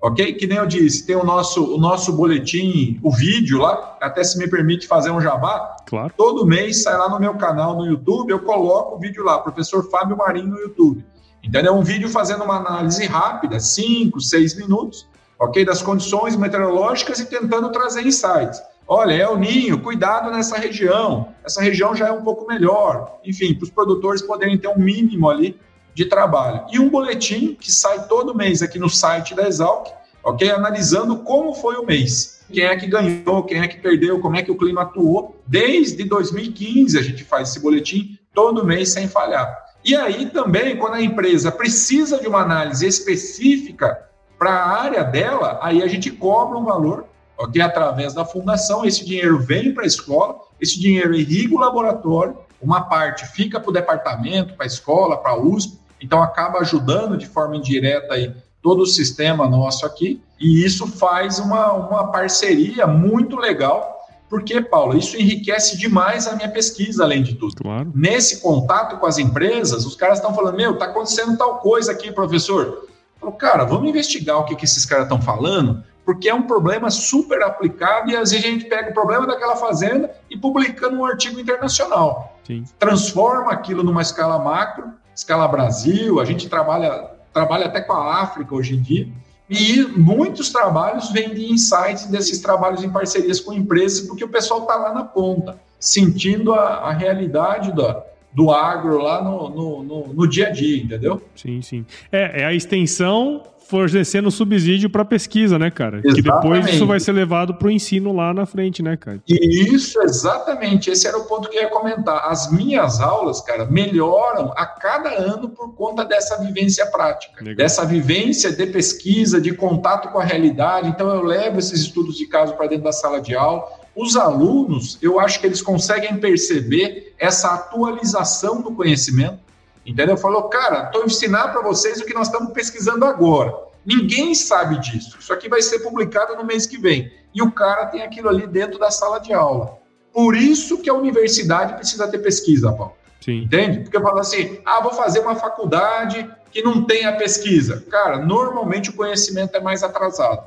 ok? 0.05 0.33
Que 0.33 0.45
nem 0.45 0.59
eu 0.59 0.67
disse, 0.67 1.03
tem 1.03 1.15
o 1.15 1.23
nosso, 1.23 1.75
o 1.75 1.79
nosso 1.79 2.13
boletim, 2.13 2.99
o 3.01 3.11
vídeo 3.11 3.57
lá, 3.57 3.97
até 3.99 4.23
se 4.23 4.37
me 4.37 4.47
permite 4.47 4.87
fazer 4.87 5.09
um 5.09 5.19
jabá. 5.19 5.77
Claro. 5.87 6.13
Todo 6.15 6.45
mês 6.45 6.83
sai 6.83 6.95
lá 6.95 7.09
no 7.09 7.19
meu 7.19 7.33
canal 7.33 7.75
no 7.75 7.87
YouTube, 7.87 8.29
eu 8.29 8.39
coloco 8.39 8.97
o 8.97 8.99
vídeo 8.99 9.23
lá, 9.23 9.39
professor 9.39 9.89
Fábio 9.89 10.15
Marinho 10.15 10.49
no 10.49 10.59
YouTube. 10.59 11.03
Entendeu? 11.43 11.73
Um 11.73 11.81
vídeo 11.81 12.07
fazendo 12.07 12.43
uma 12.43 12.57
análise 12.57 13.03
rápida, 13.07 13.59
5, 13.59 14.21
6 14.21 14.57
minutos, 14.57 15.07
ok? 15.39 15.65
Das 15.65 15.81
condições 15.81 16.35
meteorológicas 16.35 17.19
e 17.19 17.25
tentando 17.25 17.71
trazer 17.71 18.05
insights. 18.05 18.61
Olha, 18.87 19.13
é 19.13 19.27
o 19.27 19.35
ninho, 19.35 19.81
cuidado 19.81 20.29
nessa 20.29 20.55
região. 20.59 21.29
Essa 21.43 21.63
região 21.63 21.95
já 21.95 22.09
é 22.09 22.11
um 22.11 22.21
pouco 22.21 22.45
melhor. 22.45 23.17
Enfim, 23.25 23.55
para 23.55 23.63
os 23.63 23.71
produtores 23.71 24.21
poderem 24.21 24.55
ter 24.55 24.67
um 24.67 24.77
mínimo 24.77 25.27
ali 25.27 25.59
de 25.95 26.05
trabalho. 26.05 26.65
E 26.71 26.77
um 26.77 26.89
boletim 26.89 27.55
que 27.59 27.71
sai 27.71 28.07
todo 28.07 28.35
mês 28.35 28.61
aqui 28.61 28.77
no 28.77 28.89
site 28.89 29.33
da 29.33 29.47
Exalc, 29.47 29.87
ok? 30.23 30.51
Analisando 30.51 31.19
como 31.19 31.55
foi 31.55 31.77
o 31.77 31.85
mês. 31.85 32.43
Quem 32.51 32.65
é 32.65 32.75
que 32.75 32.85
ganhou, 32.85 33.43
quem 33.43 33.61
é 33.61 33.67
que 33.67 33.79
perdeu, 33.79 34.19
como 34.19 34.35
é 34.35 34.43
que 34.43 34.51
o 34.51 34.57
clima 34.57 34.83
atuou. 34.83 35.41
Desde 35.47 36.03
2015 36.03 36.99
a 36.99 37.01
gente 37.01 37.23
faz 37.23 37.49
esse 37.49 37.59
boletim 37.59 38.19
todo 38.33 38.65
mês 38.65 38.89
sem 38.89 39.07
falhar. 39.07 39.65
E 39.83 39.95
aí 39.95 40.29
também, 40.29 40.77
quando 40.77 40.95
a 40.95 41.01
empresa 41.01 41.51
precisa 41.51 42.19
de 42.19 42.27
uma 42.27 42.41
análise 42.41 42.85
específica 42.85 44.07
para 44.37 44.51
a 44.51 44.81
área 44.83 45.03
dela, 45.03 45.59
aí 45.63 45.81
a 45.81 45.87
gente 45.87 46.11
cobra 46.11 46.57
um 46.57 46.65
valor 46.65 47.05
ok? 47.37 47.61
Através 47.61 48.13
da 48.13 48.25
fundação, 48.25 48.85
esse 48.85 49.05
dinheiro 49.05 49.39
vem 49.39 49.73
para 49.73 49.83
a 49.83 49.87
escola, 49.87 50.39
esse 50.59 50.79
dinheiro 50.79 51.15
irriga 51.15 51.55
o 51.55 51.59
laboratório, 51.59 52.37
uma 52.61 52.81
parte 52.81 53.25
fica 53.27 53.59
para 53.59 53.69
o 53.69 53.73
departamento, 53.73 54.55
para 54.55 54.65
a 54.65 54.67
escola, 54.67 55.17
para 55.17 55.31
a 55.31 55.39
USP, 55.39 55.77
então 56.05 56.21
acaba 56.21 56.59
ajudando 56.59 57.17
de 57.17 57.25
forma 57.25 57.57
indireta 57.57 58.13
aí 58.13 58.33
todo 58.61 58.81
o 58.81 58.85
sistema 58.85 59.47
nosso 59.47 59.85
aqui, 59.85 60.21
e 60.39 60.63
isso 60.63 60.87
faz 60.87 61.39
uma, 61.39 61.73
uma 61.73 62.11
parceria 62.11 62.87
muito 62.87 63.37
legal, 63.37 63.95
porque, 64.29 64.59
Paulo, 64.59 64.97
isso 64.97 65.15
enriquece 65.17 65.77
demais 65.77 66.27
a 66.27 66.35
minha 66.35 66.49
pesquisa, 66.49 67.03
além 67.03 67.21
de 67.21 67.35
tudo. 67.35 67.55
Claro. 67.55 67.91
Nesse 67.93 68.41
contato 68.41 68.97
com 68.97 69.05
as 69.05 69.17
empresas, 69.17 69.85
os 69.85 69.95
caras 69.95 70.17
estão 70.17 70.33
falando, 70.33 70.55
meu, 70.55 70.73
está 70.73 70.85
acontecendo 70.85 71.37
tal 71.37 71.59
coisa 71.59 71.91
aqui, 71.91 72.11
professor. 72.11 72.65
Eu 72.65 72.89
falo, 73.19 73.31
cara, 73.33 73.63
vamos 73.65 73.87
investigar 73.87 74.39
o 74.39 74.45
que, 74.45 74.55
que 74.55 74.65
esses 74.65 74.83
caras 74.85 75.05
estão 75.05 75.21
falando, 75.21 75.83
porque 76.03 76.27
é 76.27 76.33
um 76.33 76.43
problema 76.43 76.89
super 76.89 77.43
aplicável 77.43 78.09
e 78.09 78.15
às 78.15 78.31
vezes 78.31 78.45
a 78.45 78.49
gente 78.49 78.65
pega 78.65 78.89
o 78.89 78.93
problema 78.93 79.27
daquela 79.27 79.55
fazenda 79.55 80.11
e 80.29 80.37
publica 80.37 80.89
num 80.89 81.05
artigo 81.05 81.39
internacional. 81.39 82.35
Sim. 82.45 82.63
Transforma 82.79 83.51
aquilo 83.51 83.83
numa 83.83 84.01
escala 84.01 84.39
macro, 84.39 84.91
escala 85.15 85.47
Brasil, 85.47 86.19
a 86.19 86.25
gente 86.25 86.49
trabalha, 86.49 87.09
trabalha 87.33 87.67
até 87.67 87.81
com 87.81 87.93
a 87.93 88.21
África 88.21 88.53
hoje 88.53 88.75
em 88.75 88.81
dia, 88.81 89.07
e 89.49 89.83
muitos 89.95 90.51
trabalhos 90.51 91.11
vêm 91.11 91.33
de 91.33 91.51
insights 91.51 92.07
desses 92.07 92.41
trabalhos 92.41 92.83
em 92.83 92.89
parcerias 92.89 93.39
com 93.39 93.53
empresas, 93.53 94.05
porque 94.07 94.23
o 94.23 94.29
pessoal 94.29 94.61
está 94.61 94.75
lá 94.75 94.93
na 94.93 95.03
ponta, 95.03 95.57
sentindo 95.79 96.53
a, 96.53 96.89
a 96.89 96.91
realidade 96.91 97.71
da, 97.71 98.03
do 98.33 98.51
agro 98.51 98.97
lá 98.97 99.23
no, 99.23 99.49
no, 99.49 99.83
no, 99.83 100.13
no, 100.13 100.27
dia 100.27 100.47
a 100.47 100.49
dia, 100.49 100.83
entendeu? 100.83 101.21
Sim, 101.35 101.61
sim. 101.61 101.85
É, 102.11 102.41
é 102.41 102.45
a 102.45 102.53
extensão 102.53 103.43
fornecendo 103.67 104.29
subsídio 104.29 104.89
para 104.89 105.03
pesquisa, 105.03 105.57
né, 105.57 105.71
cara? 105.71 105.97
Exatamente. 105.97 106.23
Que 106.23 106.31
depois 106.31 106.73
isso 106.73 106.85
vai 106.85 106.99
ser 106.99 107.11
levado 107.11 107.55
para 107.55 107.67
o 107.67 107.71
ensino 107.71 108.13
lá 108.13 108.33
na 108.33 108.45
frente, 108.45 108.83
né, 108.83 108.95
cara? 108.95 109.19
Isso, 109.27 110.01
exatamente. 110.01 110.89
Esse 110.89 111.07
era 111.07 111.17
o 111.17 111.25
ponto 111.25 111.49
que 111.49 111.57
eu 111.57 111.63
ia 111.63 111.69
comentar. 111.69 112.29
As 112.29 112.51
minhas 112.51 112.99
aulas, 112.99 113.41
cara, 113.41 113.65
melhoram 113.65 114.53
a 114.55 114.65
cada 114.65 115.09
ano 115.09 115.49
por 115.49 115.73
conta 115.73 116.05
dessa 116.05 116.41
vivência 116.41 116.85
prática, 116.87 117.39
Legal. 117.39 117.55
dessa 117.55 117.85
vivência 117.85 118.51
de 118.51 118.67
pesquisa, 118.67 119.41
de 119.41 119.53
contato 119.53 120.09
com 120.09 120.19
a 120.19 120.23
realidade. 120.23 120.89
Então, 120.89 121.09
eu 121.09 121.23
levo 121.23 121.59
esses 121.59 121.81
estudos 121.81 122.17
de 122.17 122.27
caso 122.27 122.53
para 122.53 122.67
dentro 122.67 122.85
da 122.85 122.93
sala 122.93 123.19
de 123.19 123.35
aula. 123.35 123.65
Os 123.95 124.17
alunos, 124.17 124.97
eu 125.01 125.19
acho 125.19 125.39
que 125.39 125.47
eles 125.47 125.61
conseguem 125.61 126.17
perceber 126.17 127.13
essa 127.17 127.53
atualização 127.53 128.61
do 128.61 128.71
conhecimento 128.73 129.44
Entendeu? 129.85 130.17
Falou, 130.17 130.43
cara, 130.43 130.85
estou 130.85 131.05
ensinando 131.05 131.51
para 131.51 131.61
vocês 131.61 132.01
o 132.01 132.05
que 132.05 132.13
nós 132.13 132.27
estamos 132.27 132.51
pesquisando 132.51 133.05
agora. 133.05 133.53
Ninguém 133.85 134.33
sabe 134.33 134.79
disso. 134.79 135.17
Isso 135.19 135.31
aqui 135.31 135.47
vai 135.47 135.61
ser 135.61 135.79
publicado 135.79 136.35
no 136.35 136.43
mês 136.43 136.65
que 136.65 136.77
vem. 136.77 137.11
E 137.33 137.41
o 137.41 137.51
cara 137.51 137.85
tem 137.85 138.01
aquilo 138.01 138.29
ali 138.29 138.47
dentro 138.47 138.79
da 138.79 138.89
sala 138.89 139.19
de 139.19 139.31
aula. 139.31 139.77
Por 140.11 140.35
isso 140.35 140.81
que 140.81 140.89
a 140.89 140.93
universidade 140.93 141.75
precisa 141.75 142.07
ter 142.07 142.19
pesquisa, 142.19 142.71
Paulo. 142.71 142.93
Sim. 143.21 143.43
Entende? 143.43 143.81
Porque 143.81 143.99
fala 143.99 144.21
assim, 144.21 144.59
ah, 144.65 144.81
vou 144.81 144.93
fazer 144.93 145.19
uma 145.19 145.35
faculdade 145.35 146.29
que 146.51 146.63
não 146.63 146.83
tenha 146.83 147.15
pesquisa. 147.15 147.83
Cara, 147.89 148.17
normalmente 148.19 148.89
o 148.89 148.93
conhecimento 148.93 149.55
é 149.55 149.59
mais 149.59 149.83
atrasado. 149.83 150.41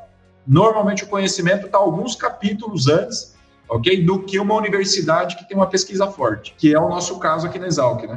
Normalmente 0.47 1.05
o 1.05 1.07
conhecimento 1.07 1.67
está 1.67 1.77
alguns 1.77 2.17
capítulos 2.17 2.89
antes, 2.89 3.37
ok? 3.69 4.03
Do 4.05 4.23
que 4.23 4.39
uma 4.39 4.55
universidade 4.55 5.37
que 5.37 5.47
tem 5.47 5.57
uma 5.57 5.67
pesquisa 5.67 6.07
forte, 6.07 6.55
que 6.57 6.75
é 6.75 6.81
o 6.81 6.89
nosso 6.89 7.19
caso 7.19 7.47
aqui 7.47 7.59
na 7.59 7.67
Exalc, 7.67 8.03
né? 8.05 8.17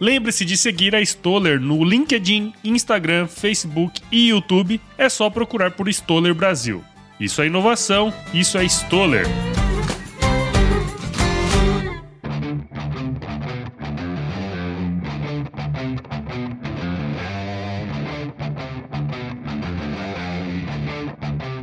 Lembre-se 0.00 0.46
de 0.46 0.56
seguir 0.56 0.96
a 0.96 1.02
Stoller 1.02 1.60
no 1.60 1.84
LinkedIn, 1.84 2.54
Instagram, 2.64 3.26
Facebook 3.26 4.00
e 4.10 4.30
YouTube. 4.30 4.80
É 4.96 5.10
só 5.10 5.28
procurar 5.28 5.72
por 5.72 5.90
Stoller 5.90 6.34
Brasil. 6.34 6.82
Isso 7.20 7.42
é 7.42 7.48
inovação, 7.48 8.10
isso 8.32 8.56
é 8.56 8.64
Stoller. 8.64 9.26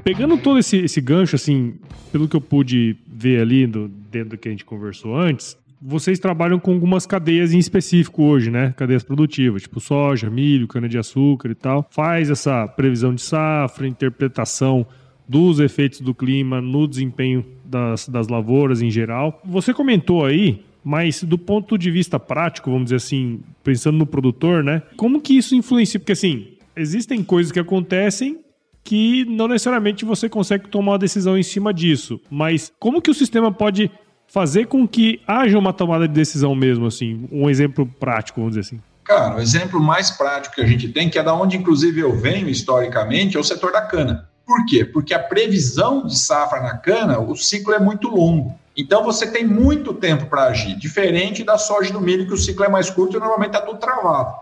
Pegando 0.03 0.37
todo 0.37 0.59
esse, 0.59 0.77
esse 0.77 1.01
gancho, 1.01 1.35
assim, 1.35 1.73
pelo 2.11 2.27
que 2.27 2.35
eu 2.35 2.41
pude 2.41 2.95
ver 3.07 3.41
ali 3.41 3.65
do, 3.65 3.87
dentro 3.87 4.29
do 4.29 4.37
que 4.37 4.47
a 4.47 4.51
gente 4.51 4.63
conversou 4.63 5.17
antes, 5.17 5.57
vocês 5.81 6.19
trabalham 6.19 6.59
com 6.59 6.73
algumas 6.73 7.05
cadeias 7.05 7.53
em 7.53 7.59
específico 7.59 8.23
hoje, 8.23 8.49
né? 8.49 8.73
Cadeias 8.75 9.03
produtivas, 9.03 9.61
tipo 9.61 9.79
soja, 9.79 10.29
milho, 10.29 10.67
cana-de-açúcar 10.67 11.49
e 11.49 11.55
tal. 11.55 11.87
Faz 11.91 12.29
essa 12.29 12.67
previsão 12.67 13.13
de 13.13 13.21
safra, 13.21 13.87
interpretação 13.87 14.85
dos 15.27 15.59
efeitos 15.59 16.01
do 16.01 16.15
clima 16.15 16.61
no 16.61 16.87
desempenho 16.87 17.45
das, 17.63 18.07
das 18.07 18.27
lavouras 18.27 18.81
em 18.81 18.89
geral. 18.89 19.41
Você 19.45 19.73
comentou 19.73 20.25
aí, 20.25 20.63
mas 20.83 21.23
do 21.23 21.37
ponto 21.37 21.77
de 21.77 21.91
vista 21.91 22.19
prático, 22.19 22.71
vamos 22.71 22.85
dizer 22.85 22.95
assim, 22.95 23.41
pensando 23.63 23.97
no 23.97 24.05
produtor, 24.05 24.63
né? 24.63 24.81
Como 24.95 25.21
que 25.21 25.37
isso 25.37 25.53
influencia? 25.53 25.99
Porque 25.99 26.13
assim, 26.13 26.47
existem 26.75 27.23
coisas 27.23 27.51
que 27.51 27.59
acontecem 27.59 28.39
que 28.83 29.25
não 29.25 29.49
necessariamente 29.49 30.05
você 30.05 30.29
consegue 30.29 30.69
tomar 30.69 30.93
uma 30.93 30.97
decisão 30.97 31.37
em 31.37 31.43
cima 31.43 31.73
disso, 31.73 32.21
mas 32.31 32.71
como 32.79 33.01
que 33.01 33.11
o 33.11 33.13
sistema 33.13 33.51
pode 33.51 33.91
fazer 34.27 34.67
com 34.67 34.87
que 34.87 35.21
haja 35.25 35.57
uma 35.57 35.73
tomada 35.73 36.07
de 36.07 36.13
decisão 36.13 36.53
mesmo, 36.53 36.85
assim, 36.85 37.27
um 37.31 37.49
exemplo 37.49 37.85
prático, 37.99 38.39
vamos 38.39 38.55
dizer 38.55 38.67
assim? 38.67 38.81
Cara, 39.03 39.37
o 39.37 39.39
exemplo 39.39 39.79
mais 39.79 40.11
prático 40.11 40.55
que 40.55 40.61
a 40.61 40.67
gente 40.67 40.89
tem, 40.89 41.09
que 41.09 41.17
é 41.17 41.23
da 41.23 41.33
onde 41.33 41.55
inclusive 41.55 42.01
eu 42.01 42.13
venho 42.15 42.49
historicamente, 42.49 43.37
é 43.37 43.39
o 43.39 43.43
setor 43.43 43.71
da 43.71 43.81
cana. 43.81 44.27
Por 44.45 44.65
quê? 44.65 44.83
Porque 44.83 45.13
a 45.13 45.19
previsão 45.19 46.05
de 46.05 46.17
safra 46.17 46.61
na 46.61 46.77
cana, 46.77 47.19
o 47.19 47.35
ciclo 47.35 47.73
é 47.73 47.79
muito 47.79 48.09
longo. 48.09 48.57
Então 48.75 49.03
você 49.03 49.25
tem 49.25 49.45
muito 49.45 49.93
tempo 49.93 50.27
para 50.27 50.43
agir, 50.43 50.75
diferente 50.77 51.43
da 51.43 51.57
soja 51.57 51.91
do 51.91 51.99
milho, 51.99 52.27
que 52.27 52.33
o 52.33 52.37
ciclo 52.37 52.65
é 52.65 52.69
mais 52.69 52.89
curto 52.89 53.17
e 53.17 53.19
normalmente 53.19 53.55
está 53.55 53.61
tudo 53.61 53.79
travado. 53.79 54.35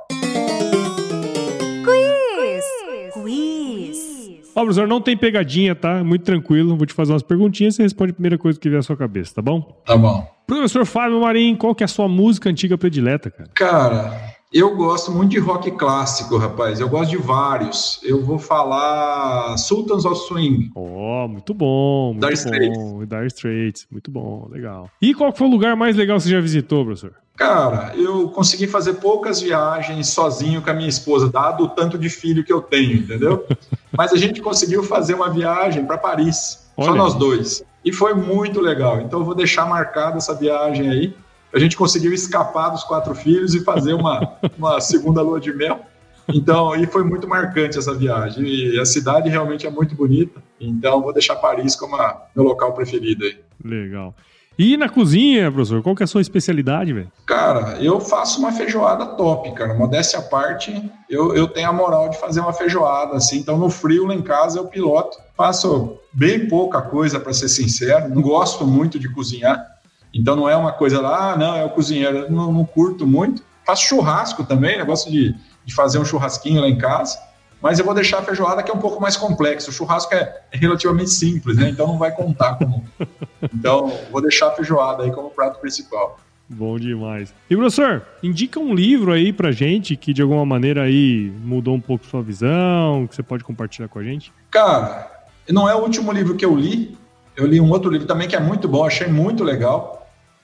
Quiz! 1.84 2.64
Quiz! 3.12 4.51
Ó, 4.55 4.61
professor, 4.61 4.86
não 4.86 5.01
tem 5.01 5.16
pegadinha, 5.16 5.74
tá? 5.74 6.05
Muito 6.05 6.22
tranquilo. 6.22 6.76
Vou 6.76 6.86
te 6.86 6.95
fazer 6.95 7.12
umas 7.12 7.24
perguntinhas 7.24 7.74
e 7.74 7.76
você 7.78 7.82
responde 7.82 8.12
a 8.12 8.14
primeira 8.14 8.38
coisa 8.38 8.59
que 8.59 8.68
vier 8.68 8.78
à 8.78 8.82
sua 8.82 8.97
cabeça, 8.97 9.34
tá 9.34 9.43
bom? 9.43 9.82
Tá 9.84 9.97
bom. 9.97 10.24
Professor 10.47 10.86
Fábio 10.86 11.20
Marim, 11.20 11.57
qual 11.57 11.74
que 11.74 11.82
é 11.82 11.86
a 11.86 11.88
sua 11.88 12.07
música 12.07 12.49
antiga 12.49 12.78
predileta, 12.78 13.30
cara? 13.32 13.51
Cara, 13.55 14.34
eu 14.53 14.74
gosto 14.74 15.12
muito 15.12 15.30
de 15.30 15.38
rock 15.38 15.70
clássico, 15.70 16.36
rapaz. 16.36 16.80
Eu 16.80 16.88
gosto 16.88 17.11
de 17.11 17.16
vários. 17.16 18.01
Eu 18.03 18.20
vou 18.24 18.38
falar 18.38 19.57
Sultans 19.57 20.05
of 20.05 20.26
Swing. 20.26 20.72
Oh, 20.74 21.28
muito 21.28 21.55
bom. 21.55 22.12
Muito 22.12 22.26
Dire 22.26 22.34
Straits. 22.34 22.78
Dire 23.09 23.26
Straits. 23.28 23.86
Muito 23.90 24.11
bom, 24.11 24.48
legal. 24.51 24.90
E 25.01 25.14
qual 25.14 25.32
foi 25.32 25.46
o 25.46 25.51
lugar 25.51 25.76
mais 25.76 25.94
legal 25.94 26.16
que 26.16 26.24
você 26.24 26.30
já 26.30 26.40
visitou, 26.40 26.84
professor? 26.84 27.14
Cara, 27.36 27.94
eu 27.96 28.28
consegui 28.30 28.66
fazer 28.66 28.94
poucas 28.94 29.40
viagens 29.40 30.09
sozinho 30.09 30.61
com 30.61 30.70
a 30.70 30.74
minha 30.74 30.88
esposa, 30.88 31.30
dado 31.30 31.64
o 31.64 31.68
tanto 31.68 31.96
de 31.96 32.11
filho 32.11 32.44
que 32.44 32.53
eu 32.53 32.61
tenho, 32.61 32.94
entendeu? 32.94 33.46
Mas 33.96 34.12
a 34.12 34.16
gente 34.16 34.42
conseguiu 34.42 34.82
fazer 34.82 35.14
uma 35.14 35.30
viagem 35.30 35.86
para 35.86 35.96
Paris, 35.96 36.68
Olha. 36.76 36.88
só 36.88 36.94
nós 36.96 37.14
dois. 37.14 37.64
E 37.84 37.92
foi 37.92 38.14
muito 38.14 38.61
legal. 38.61 39.01
Então 39.01 39.20
eu 39.20 39.24
vou 39.24 39.34
deixar 39.34 39.64
marcada 39.64 40.18
essa 40.18 40.34
viagem 40.34 40.90
aí 40.90 41.14
a 41.53 41.59
gente 41.59 41.76
conseguiu 41.76 42.12
escapar 42.12 42.70
dos 42.70 42.84
quatro 42.84 43.14
filhos 43.14 43.55
e 43.55 43.64
fazer 43.64 43.94
uma, 43.94 44.36
uma 44.57 44.80
segunda 44.80 45.22
lua 45.22 45.40
de 45.40 45.53
mel. 45.53 45.80
Então, 46.28 46.74
e 46.76 46.86
foi 46.86 47.03
muito 47.03 47.26
marcante 47.26 47.78
essa 47.78 47.94
viagem. 47.94 48.44
E 48.44 48.78
a 48.78 48.84
cidade 48.84 49.28
realmente 49.28 49.66
é 49.66 49.70
muito 49.70 49.94
bonita. 49.94 50.42
Então, 50.61 51.03
vou 51.03 51.12
deixar 51.12 51.36
Paris 51.36 51.74
como 51.74 51.96
a, 51.96 52.26
meu 52.34 52.44
local 52.44 52.72
preferido 52.72 53.24
aí. 53.24 53.38
Legal. 53.64 54.14
E 54.59 54.76
na 54.76 54.90
cozinha, 54.90 55.51
professor, 55.51 55.82
qual 55.82 55.96
que 55.96 56.03
é 56.03 56.05
a 56.05 56.07
sua 56.07 56.20
especialidade, 56.20 56.92
velho? 56.92 57.11
Cara, 57.24 57.78
eu 57.80 57.98
faço 57.98 58.38
uma 58.38 58.53
feijoada 58.53 59.07
top, 59.07 59.51
cara. 59.53 59.72
Modéstia 59.72 60.18
à 60.18 60.22
parte, 60.22 60.90
eu, 61.09 61.34
eu 61.34 61.48
tenho 61.48 61.70
a 61.70 61.72
moral 61.72 62.11
de 62.11 62.18
fazer 62.20 62.40
uma 62.40 62.53
feijoada, 62.53 63.16
assim. 63.16 63.38
Então, 63.38 63.57
no 63.57 63.70
frio 63.70 64.07
lá 64.07 64.14
em 64.14 64.20
casa, 64.20 64.59
eu 64.59 64.66
piloto. 64.66 65.16
Faço 65.34 65.98
bem 66.12 66.46
pouca 66.46 66.82
coisa, 66.82 67.18
para 67.18 67.32
ser 67.32 67.48
sincero. 67.48 68.11
Não 68.14 68.20
gosto 68.20 68.66
muito 68.66 68.98
de 68.98 69.11
cozinhar. 69.11 69.70
Então 70.13 70.35
não 70.37 70.49
é 70.49 70.57
uma 70.57 70.73
coisa 70.73 71.01
lá, 71.01 71.33
ah, 71.33 71.37
não, 71.37 71.57
é 71.57 71.65
o 71.65 71.71
cozinheiro, 71.71 72.31
não, 72.31 72.53
não 72.53 72.65
curto 72.65 73.07
muito. 73.07 73.43
Faço 73.65 73.85
churrasco 73.85 74.45
também, 74.45 74.85
gosto 74.85 75.11
de, 75.11 75.35
de 75.65 75.75
fazer 75.75 75.99
um 75.99 76.05
churrasquinho 76.05 76.61
lá 76.61 76.69
em 76.69 76.77
casa, 76.77 77.19
mas 77.63 77.79
eu 77.79 77.85
vou 77.85 77.95
deixar 77.95 78.19
a 78.19 78.23
feijoada 78.23 78.63
que 78.63 78.71
é 78.71 78.75
um 78.75 78.79
pouco 78.79 79.01
mais 79.01 79.17
complexo. 79.17 79.71
O 79.71 79.73
churrasco 79.73 80.15
é, 80.15 80.41
é 80.51 80.57
relativamente 80.57 81.11
simples, 81.11 81.57
né? 81.57 81.69
Então 81.69 81.87
não 81.87 81.99
vai 81.99 82.11
contar 82.11 82.55
como. 82.55 82.85
Então 83.55 83.91
vou 84.11 84.21
deixar 84.21 84.49
a 84.49 84.51
feijoada 84.51 85.03
aí 85.03 85.11
como 85.11 85.31
prato 85.31 85.61
principal. 85.61 86.21
Bom 86.47 86.79
demais. 86.79 87.33
E 87.49 87.57
professor, 87.57 88.03
indica 88.23 88.61
um 88.61 88.75
livro 88.75 89.13
aí 89.13 89.33
pra 89.33 89.51
gente 89.51 89.97
que 89.97 90.13
de 90.13 90.21
alguma 90.21 90.45
maneira 90.45 90.83
aí 90.83 91.33
mudou 91.43 91.75
um 91.75 91.81
pouco 91.81 92.05
sua 92.05 92.23
visão, 92.23 93.07
que 93.07 93.15
você 93.15 93.23
pode 93.23 93.43
compartilhar 93.43 93.89
com 93.89 93.99
a 93.99 94.03
gente? 94.03 94.31
Cara, 94.51 95.11
não 95.49 95.69
é 95.69 95.75
o 95.75 95.79
último 95.79 96.13
livro 96.13 96.37
que 96.37 96.45
eu 96.45 96.55
li. 96.55 96.99
Eu 97.35 97.47
li 97.47 97.61
um 97.61 97.71
outro 97.71 97.91
livro 97.91 98.07
também 98.07 98.29
que 98.29 98.37
é 98.37 98.41
muito 98.41 98.69
bom, 98.69 98.85
achei 98.85 99.07
muito 99.07 99.43
legal 99.43 99.99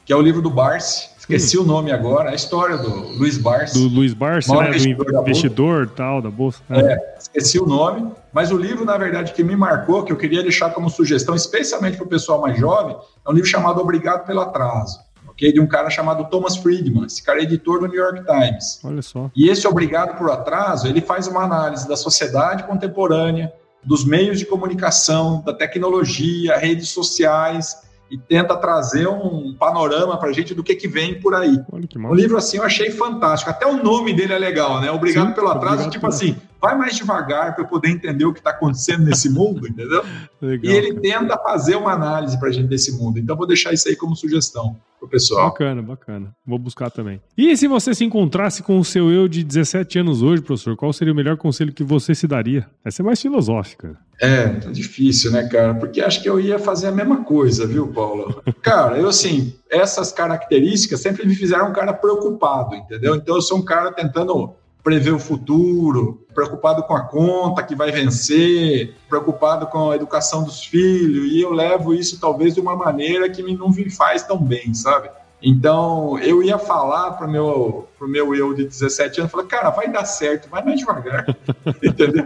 que 0.07 0.12
é 0.12 0.16
o 0.16 0.22
livro 0.22 0.40
do 0.40 0.48
Barsi. 0.48 1.11
Esqueci 1.18 1.59
hum. 1.59 1.62
o 1.62 1.64
nome 1.64 1.90
agora, 1.90 2.30
a 2.30 2.34
história 2.34 2.78
do 2.78 2.88
Luiz 3.18 3.36
Barsi. 3.36 3.76
Do 3.76 3.92
Luiz 3.92 4.14
Barsi, 4.14 4.48
né? 4.52 4.68
Investidor 4.68 5.04
do 5.04 5.20
investidor 5.20 5.90
tal, 5.90 6.22
da 6.22 6.30
Bolsa. 6.30 6.62
Né? 6.68 6.92
É, 6.92 7.16
esqueci 7.18 7.59
o 7.59 7.66
nome, 7.66 8.12
mas 8.32 8.52
o 8.52 8.57
livro, 8.57 8.84
na 8.84 8.96
verdade, 8.96 9.32
que 9.32 9.42
me 9.42 9.57
marcou, 9.57 10.04
que 10.04 10.12
eu 10.12 10.16
queria 10.16 10.40
deixar 10.40 10.70
como 10.70 10.88
sugestão, 10.88 11.34
especialmente 11.34 11.96
para 11.96 12.07
o 12.07 12.09
pessoal 12.09 12.40
mais 12.40 12.57
jovem, 12.57 12.96
é 13.26 13.30
um 13.30 13.32
livro 13.32 13.48
chamado 13.48 13.80
Obrigado 13.80 14.24
pelo 14.24 14.40
Atraso. 14.40 15.04
Okay, 15.30 15.52
de 15.52 15.61
um 15.61 15.66
cara 15.66 15.90
chamado 15.90 16.30
Thomas 16.30 16.57
Friedman. 16.57 17.04
Esse 17.04 17.22
cara 17.22 17.40
é 17.40 17.42
editor 17.42 17.80
do 17.80 17.88
New 17.88 18.00
York 18.00 18.24
Times. 18.24 18.80
Olha 18.82 19.02
só. 19.02 19.30
E 19.36 19.50
esse 19.50 19.66
Obrigado 19.66 20.16
por 20.16 20.30
Atraso, 20.30 20.86
ele 20.86 21.00
faz 21.00 21.26
uma 21.26 21.42
análise 21.42 21.86
da 21.86 21.96
sociedade 21.96 22.62
contemporânea, 22.62 23.52
dos 23.84 24.04
meios 24.04 24.38
de 24.38 24.46
comunicação, 24.46 25.42
da 25.44 25.52
tecnologia, 25.52 26.57
redes 26.57 26.88
sociais, 26.88 27.76
e 28.11 28.16
tenta 28.16 28.57
trazer 28.57 29.09
um 29.09 29.54
panorama 29.54 30.16
para 30.18 30.30
a 30.30 30.32
gente 30.32 30.54
do 30.54 30.62
que, 30.62 30.74
que 30.74 30.86
vem 30.86 31.20
por 31.20 31.34
aí. 31.34 31.59
o 31.72 32.14
livro, 32.14 32.36
assim, 32.36 32.59
eu 32.59 32.62
achei 32.62 32.90
fantástico. 32.90 33.50
Até 33.50 33.66
o 33.66 33.82
nome 33.82 34.12
dele 34.12 34.32
é 34.32 34.38
legal, 34.38 34.80
né? 34.80 34.90
Obrigado 34.90 35.28
Sim, 35.28 35.34
pelo 35.34 35.48
atraso. 35.48 35.74
Obrigado 35.74 35.92
tipo 35.92 36.07
por... 36.07 36.14
assim, 36.14 36.36
vai 36.61 36.76
mais 36.76 36.96
devagar 36.96 37.54
para 37.54 37.64
eu 37.64 37.68
poder 37.68 37.90
entender 37.90 38.24
o 38.24 38.32
que 38.32 38.40
está 38.40 38.50
acontecendo 38.50 39.04
nesse 39.04 39.28
mundo, 39.28 39.66
entendeu? 39.68 40.04
Legal, 40.40 40.72
e 40.72 40.76
ele 40.76 40.88
cara. 40.88 41.00
tenta 41.00 41.38
fazer 41.38 41.76
uma 41.76 41.92
análise 41.92 42.38
para 42.38 42.48
a 42.48 42.52
gente 42.52 42.68
desse 42.68 42.92
mundo. 42.92 43.18
Então, 43.18 43.36
vou 43.36 43.46
deixar 43.46 43.72
isso 43.72 43.88
aí 43.88 43.96
como 43.96 44.14
sugestão 44.14 44.76
pro 45.07 45.11
pessoal. 45.11 45.50
Bacana, 45.50 45.82
bacana. 45.82 46.34
Vou 46.44 46.59
buscar 46.59 46.90
também. 46.90 47.20
E 47.36 47.57
se 47.57 47.66
você 47.66 47.94
se 47.94 48.04
encontrasse 48.04 48.62
com 48.62 48.78
o 48.78 48.84
seu 48.84 49.11
eu 49.11 49.28
de 49.28 49.42
17 49.42 50.00
anos 50.00 50.22
hoje, 50.22 50.42
professor, 50.42 50.76
qual 50.76 50.92
seria 50.92 51.12
o 51.12 51.16
melhor 51.16 51.36
conselho 51.36 51.72
que 51.72 51.84
você 51.84 52.14
se 52.14 52.26
daria? 52.26 52.66
Essa 52.84 53.02
é 53.02 53.04
mais 53.04 53.20
filosófica. 53.20 53.96
É, 54.20 54.48
tá 54.48 54.70
difícil, 54.70 55.30
né, 55.30 55.46
cara? 55.48 55.74
Porque 55.74 56.00
acho 56.00 56.22
que 56.22 56.28
eu 56.28 56.40
ia 56.40 56.59
fazer 56.59 56.88
a 56.88 56.92
mesma 56.92 57.24
coisa, 57.24 57.66
viu, 57.66 57.88
Paulo? 57.88 58.42
cara, 58.62 58.98
eu 58.98 59.09
assim, 59.09 59.54
essas 59.70 60.11
características 60.12 61.00
sempre 61.00 61.26
me 61.26 61.34
fizeram 61.34 61.70
um 61.70 61.72
cara 61.72 61.92
preocupado, 61.92 62.74
entendeu? 62.74 63.14
Então 63.14 63.36
eu 63.36 63.42
sou 63.42 63.59
um 63.59 63.64
cara 63.64 63.92
tentando 63.92 64.54
prever 64.87 65.11
o 65.11 65.18
futuro, 65.18 66.24
preocupado 66.32 66.80
com 66.84 66.95
a 66.95 67.01
conta 67.01 67.61
que 67.61 67.74
vai 67.74 67.91
vencer, 67.91 68.95
preocupado 69.09 69.66
com 69.66 69.91
a 69.91 69.97
educação 69.97 70.45
dos 70.45 70.62
filhos, 70.62 71.32
e 71.32 71.41
eu 71.41 71.51
levo 71.51 71.93
isso 71.93 72.20
talvez 72.20 72.55
de 72.55 72.61
uma 72.61 72.76
maneira 72.76 73.28
que 73.28 73.43
não 73.43 73.68
me 73.68 73.91
faz 73.91 74.22
tão 74.22 74.39
bem, 74.39 74.72
sabe? 74.74 75.11
Então, 75.43 76.16
eu 76.20 76.41
ia 76.41 76.57
falar 76.57 77.14
para 77.14 77.26
o 77.26 77.30
meu, 77.30 77.89
pro 77.99 78.07
meu 78.07 78.32
eu 78.32 78.55
de 78.55 78.64
17 78.64 79.22
anos, 79.22 79.32
falar, 79.32 79.47
cara, 79.47 79.70
vai 79.70 79.91
dar 79.91 80.05
certo, 80.05 80.49
vai 80.49 80.64
mais 80.64 80.78
devagar, 80.78 81.37
entendeu? 81.82 82.24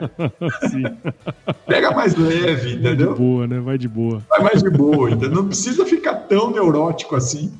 Pega 1.66 1.92
mais 1.92 2.14
leve, 2.14 2.74
entendeu? 2.74 3.14
Vai 3.14 3.16
de 3.16 3.22
boa, 3.22 3.46
né? 3.46 3.60
Vai 3.60 3.78
de 3.78 3.88
boa. 3.88 4.22
Vai 4.28 4.40
mais 4.42 4.62
de 4.62 4.68
boa, 4.68 5.10
entendeu? 5.10 5.36
Não 5.36 5.46
precisa 5.46 5.86
ficar 5.86 6.14
tão 6.14 6.50
neurótico 6.50 7.16
assim. 7.16 7.50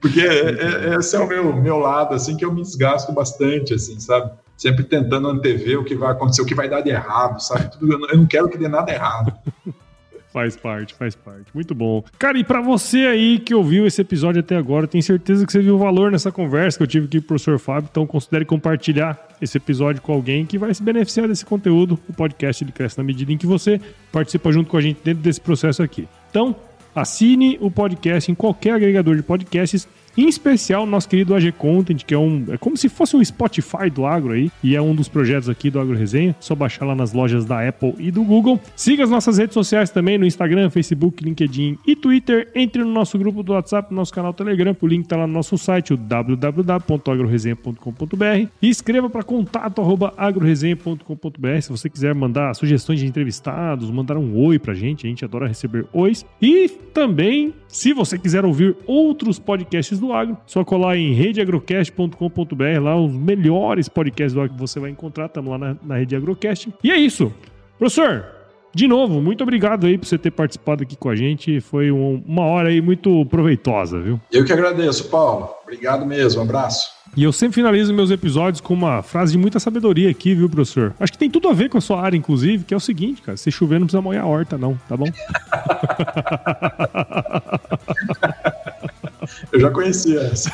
Porque 0.00 0.20
é, 0.20 0.92
é, 0.92 0.94
esse 0.96 1.16
é 1.16 1.18
o 1.18 1.26
meu, 1.26 1.54
meu 1.56 1.78
lado, 1.78 2.14
assim, 2.14 2.36
que 2.36 2.44
eu 2.44 2.52
me 2.52 2.62
desgasto 2.62 3.12
bastante, 3.12 3.74
assim, 3.74 3.98
sabe? 4.00 4.30
Sempre 4.56 4.84
tentando 4.84 5.28
antever 5.28 5.78
o 5.78 5.84
que 5.84 5.94
vai 5.94 6.12
acontecer, 6.12 6.42
o 6.42 6.46
que 6.46 6.54
vai 6.54 6.68
dar 6.68 6.80
de 6.80 6.90
errado, 6.90 7.40
sabe? 7.40 7.70
Tudo, 7.70 8.06
eu 8.10 8.16
não 8.16 8.26
quero 8.26 8.48
que 8.48 8.58
dê 8.58 8.68
nada 8.68 8.92
errado. 8.92 9.32
Faz 10.32 10.56
parte, 10.56 10.94
faz 10.94 11.16
parte. 11.16 11.46
Muito 11.52 11.74
bom. 11.74 12.04
Cara, 12.16 12.38
e 12.38 12.44
para 12.44 12.60
você 12.60 12.98
aí 12.98 13.40
que 13.40 13.52
ouviu 13.52 13.84
esse 13.84 14.00
episódio 14.00 14.38
até 14.38 14.56
agora, 14.56 14.86
tenho 14.86 15.02
certeza 15.02 15.44
que 15.44 15.50
você 15.50 15.60
viu 15.60 15.76
valor 15.76 16.12
nessa 16.12 16.30
conversa 16.30 16.78
que 16.78 16.84
eu 16.84 16.86
tive 16.86 17.06
aqui 17.06 17.18
com 17.18 17.24
o 17.24 17.28
professor 17.28 17.58
Fábio, 17.58 17.88
então 17.90 18.06
considere 18.06 18.44
compartilhar 18.44 19.18
esse 19.42 19.56
episódio 19.56 20.00
com 20.00 20.12
alguém 20.12 20.46
que 20.46 20.56
vai 20.56 20.72
se 20.72 20.82
beneficiar 20.84 21.26
desse 21.26 21.44
conteúdo. 21.44 21.98
O 22.08 22.12
podcast 22.12 22.62
ele 22.62 22.70
cresce 22.70 22.96
na 22.96 23.02
medida 23.02 23.32
em 23.32 23.36
que 23.36 23.46
você 23.46 23.80
participa 24.12 24.52
junto 24.52 24.70
com 24.70 24.76
a 24.76 24.80
gente 24.80 25.00
dentro 25.02 25.20
desse 25.20 25.40
processo 25.40 25.82
aqui. 25.82 26.08
Então, 26.30 26.54
assine 26.94 27.58
o 27.60 27.70
podcast 27.70 28.30
em 28.30 28.34
qualquer 28.34 28.74
agregador 28.74 29.16
de 29.16 29.22
podcasts 29.22 29.88
em 30.16 30.28
especial, 30.28 30.86
nosso 30.86 31.08
querido 31.08 31.34
AG 31.34 31.50
Content, 31.52 32.04
que 32.04 32.14
é 32.14 32.18
um. 32.18 32.44
É 32.50 32.58
como 32.58 32.76
se 32.76 32.88
fosse 32.88 33.16
um 33.16 33.24
Spotify 33.24 33.88
do 33.90 34.06
agro 34.06 34.32
aí, 34.32 34.50
e 34.62 34.74
é 34.74 34.82
um 34.82 34.94
dos 34.94 35.08
projetos 35.08 35.48
aqui 35.48 35.70
do 35.70 35.80
Agro 35.80 35.96
Resenha. 35.96 36.36
Só 36.40 36.54
baixar 36.54 36.84
lá 36.84 36.94
nas 36.94 37.12
lojas 37.12 37.44
da 37.44 37.66
Apple 37.66 37.94
e 37.98 38.10
do 38.10 38.22
Google. 38.24 38.60
Siga 38.74 39.04
as 39.04 39.10
nossas 39.10 39.38
redes 39.38 39.54
sociais 39.54 39.90
também 39.90 40.18
no 40.18 40.26
Instagram, 40.26 40.68
Facebook, 40.70 41.24
LinkedIn 41.24 41.78
e 41.86 41.96
Twitter. 41.96 42.50
Entre 42.54 42.82
no 42.82 42.90
nosso 42.90 43.18
grupo 43.18 43.42
do 43.42 43.52
WhatsApp, 43.52 43.90
no 43.90 43.96
nosso 43.96 44.12
canal 44.12 44.34
Telegram. 44.34 44.76
O 44.80 44.86
link 44.86 45.06
tá 45.06 45.16
lá 45.16 45.26
no 45.26 45.32
nosso 45.32 45.58
site, 45.58 45.92
o 45.92 45.96
www.agroresenha.com.br. 45.96 48.48
E 48.62 48.68
escreva 48.68 49.10
para 49.10 49.22
contato@agroresenha.com.br 49.22 51.60
se 51.60 51.70
você 51.70 51.88
quiser 51.88 52.14
mandar 52.14 52.54
sugestões 52.54 53.00
de 53.00 53.06
entrevistados, 53.06 53.90
mandar 53.90 54.16
um 54.16 54.36
oi 54.36 54.58
pra 54.58 54.74
gente. 54.74 55.06
A 55.06 55.10
gente 55.10 55.24
adora 55.24 55.46
receber 55.46 55.86
ois. 55.92 56.24
E 56.40 56.68
também, 56.68 57.54
se 57.68 57.92
você 57.92 58.18
quiser 58.18 58.44
ouvir 58.44 58.76
outros 58.86 59.38
podcasts 59.38 59.99
do 60.00 60.12
agro. 60.12 60.36
Só 60.46 60.64
colar 60.64 60.96
em 60.96 61.12
redeagrocast.com.br, 61.12 62.82
lá 62.82 62.96
os 62.96 63.12
melhores 63.12 63.88
podcasts 63.88 64.34
do 64.34 64.40
agro 64.40 64.54
que 64.54 64.60
você 64.60 64.80
vai 64.80 64.90
encontrar. 64.90 65.26
Estamos 65.26 65.50
lá 65.50 65.58
na, 65.58 65.76
na 65.82 65.96
Rede 65.96 66.16
Agrocast. 66.16 66.72
E 66.82 66.90
é 66.90 66.96
isso. 66.96 67.32
Professor, 67.78 68.24
de 68.72 68.86
novo, 68.86 69.20
muito 69.20 69.42
obrigado 69.42 69.84
aí 69.86 69.98
por 69.98 70.06
você 70.06 70.16
ter 70.16 70.30
participado 70.30 70.84
aqui 70.84 70.96
com 70.96 71.08
a 71.08 71.16
gente. 71.16 71.60
Foi 71.60 71.90
um, 71.90 72.22
uma 72.24 72.44
hora 72.44 72.68
aí 72.68 72.80
muito 72.80 73.26
proveitosa, 73.26 74.00
viu? 74.00 74.20
Eu 74.30 74.44
que 74.44 74.52
agradeço, 74.52 75.08
Paulo. 75.08 75.50
Obrigado 75.64 76.06
mesmo. 76.06 76.40
Um 76.40 76.44
abraço. 76.44 76.88
E 77.16 77.24
eu 77.24 77.32
sempre 77.32 77.56
finalizo 77.56 77.92
meus 77.92 78.12
episódios 78.12 78.60
com 78.60 78.72
uma 78.72 79.02
frase 79.02 79.32
de 79.32 79.38
muita 79.38 79.58
sabedoria 79.58 80.08
aqui, 80.08 80.32
viu, 80.32 80.48
professor? 80.48 80.94
Acho 81.00 81.10
que 81.10 81.18
tem 81.18 81.28
tudo 81.28 81.48
a 81.48 81.52
ver 81.52 81.68
com 81.68 81.78
a 81.78 81.80
sua 81.80 82.00
área, 82.00 82.16
inclusive, 82.16 82.62
que 82.62 82.72
é 82.72 82.76
o 82.76 82.80
seguinte, 82.80 83.22
cara: 83.22 83.36
se 83.36 83.50
chover, 83.50 83.80
não 83.80 83.86
precisa 83.86 84.00
molhar 84.00 84.24
a 84.24 84.28
horta, 84.28 84.56
não, 84.56 84.78
tá 84.88 84.96
bom? 84.96 85.06
Eu 89.52 89.60
já 89.60 89.70
conhecia 89.70 90.20
essa. 90.20 90.52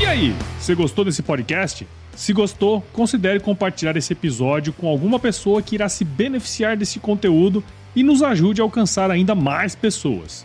E 0.00 0.06
aí, 0.06 0.34
você 0.58 0.74
gostou 0.74 1.04
desse 1.04 1.22
podcast? 1.22 1.86
Se 2.16 2.32
gostou, 2.32 2.82
considere 2.92 3.40
compartilhar 3.40 3.96
esse 3.96 4.12
episódio 4.12 4.72
com 4.72 4.88
alguma 4.88 5.18
pessoa 5.18 5.62
que 5.62 5.74
irá 5.74 5.88
se 5.88 6.04
beneficiar 6.04 6.76
desse 6.76 6.98
conteúdo 6.98 7.64
e 7.96 8.02
nos 8.02 8.22
ajude 8.22 8.60
a 8.60 8.64
alcançar 8.64 9.10
ainda 9.10 9.34
mais 9.34 9.74
pessoas. 9.74 10.44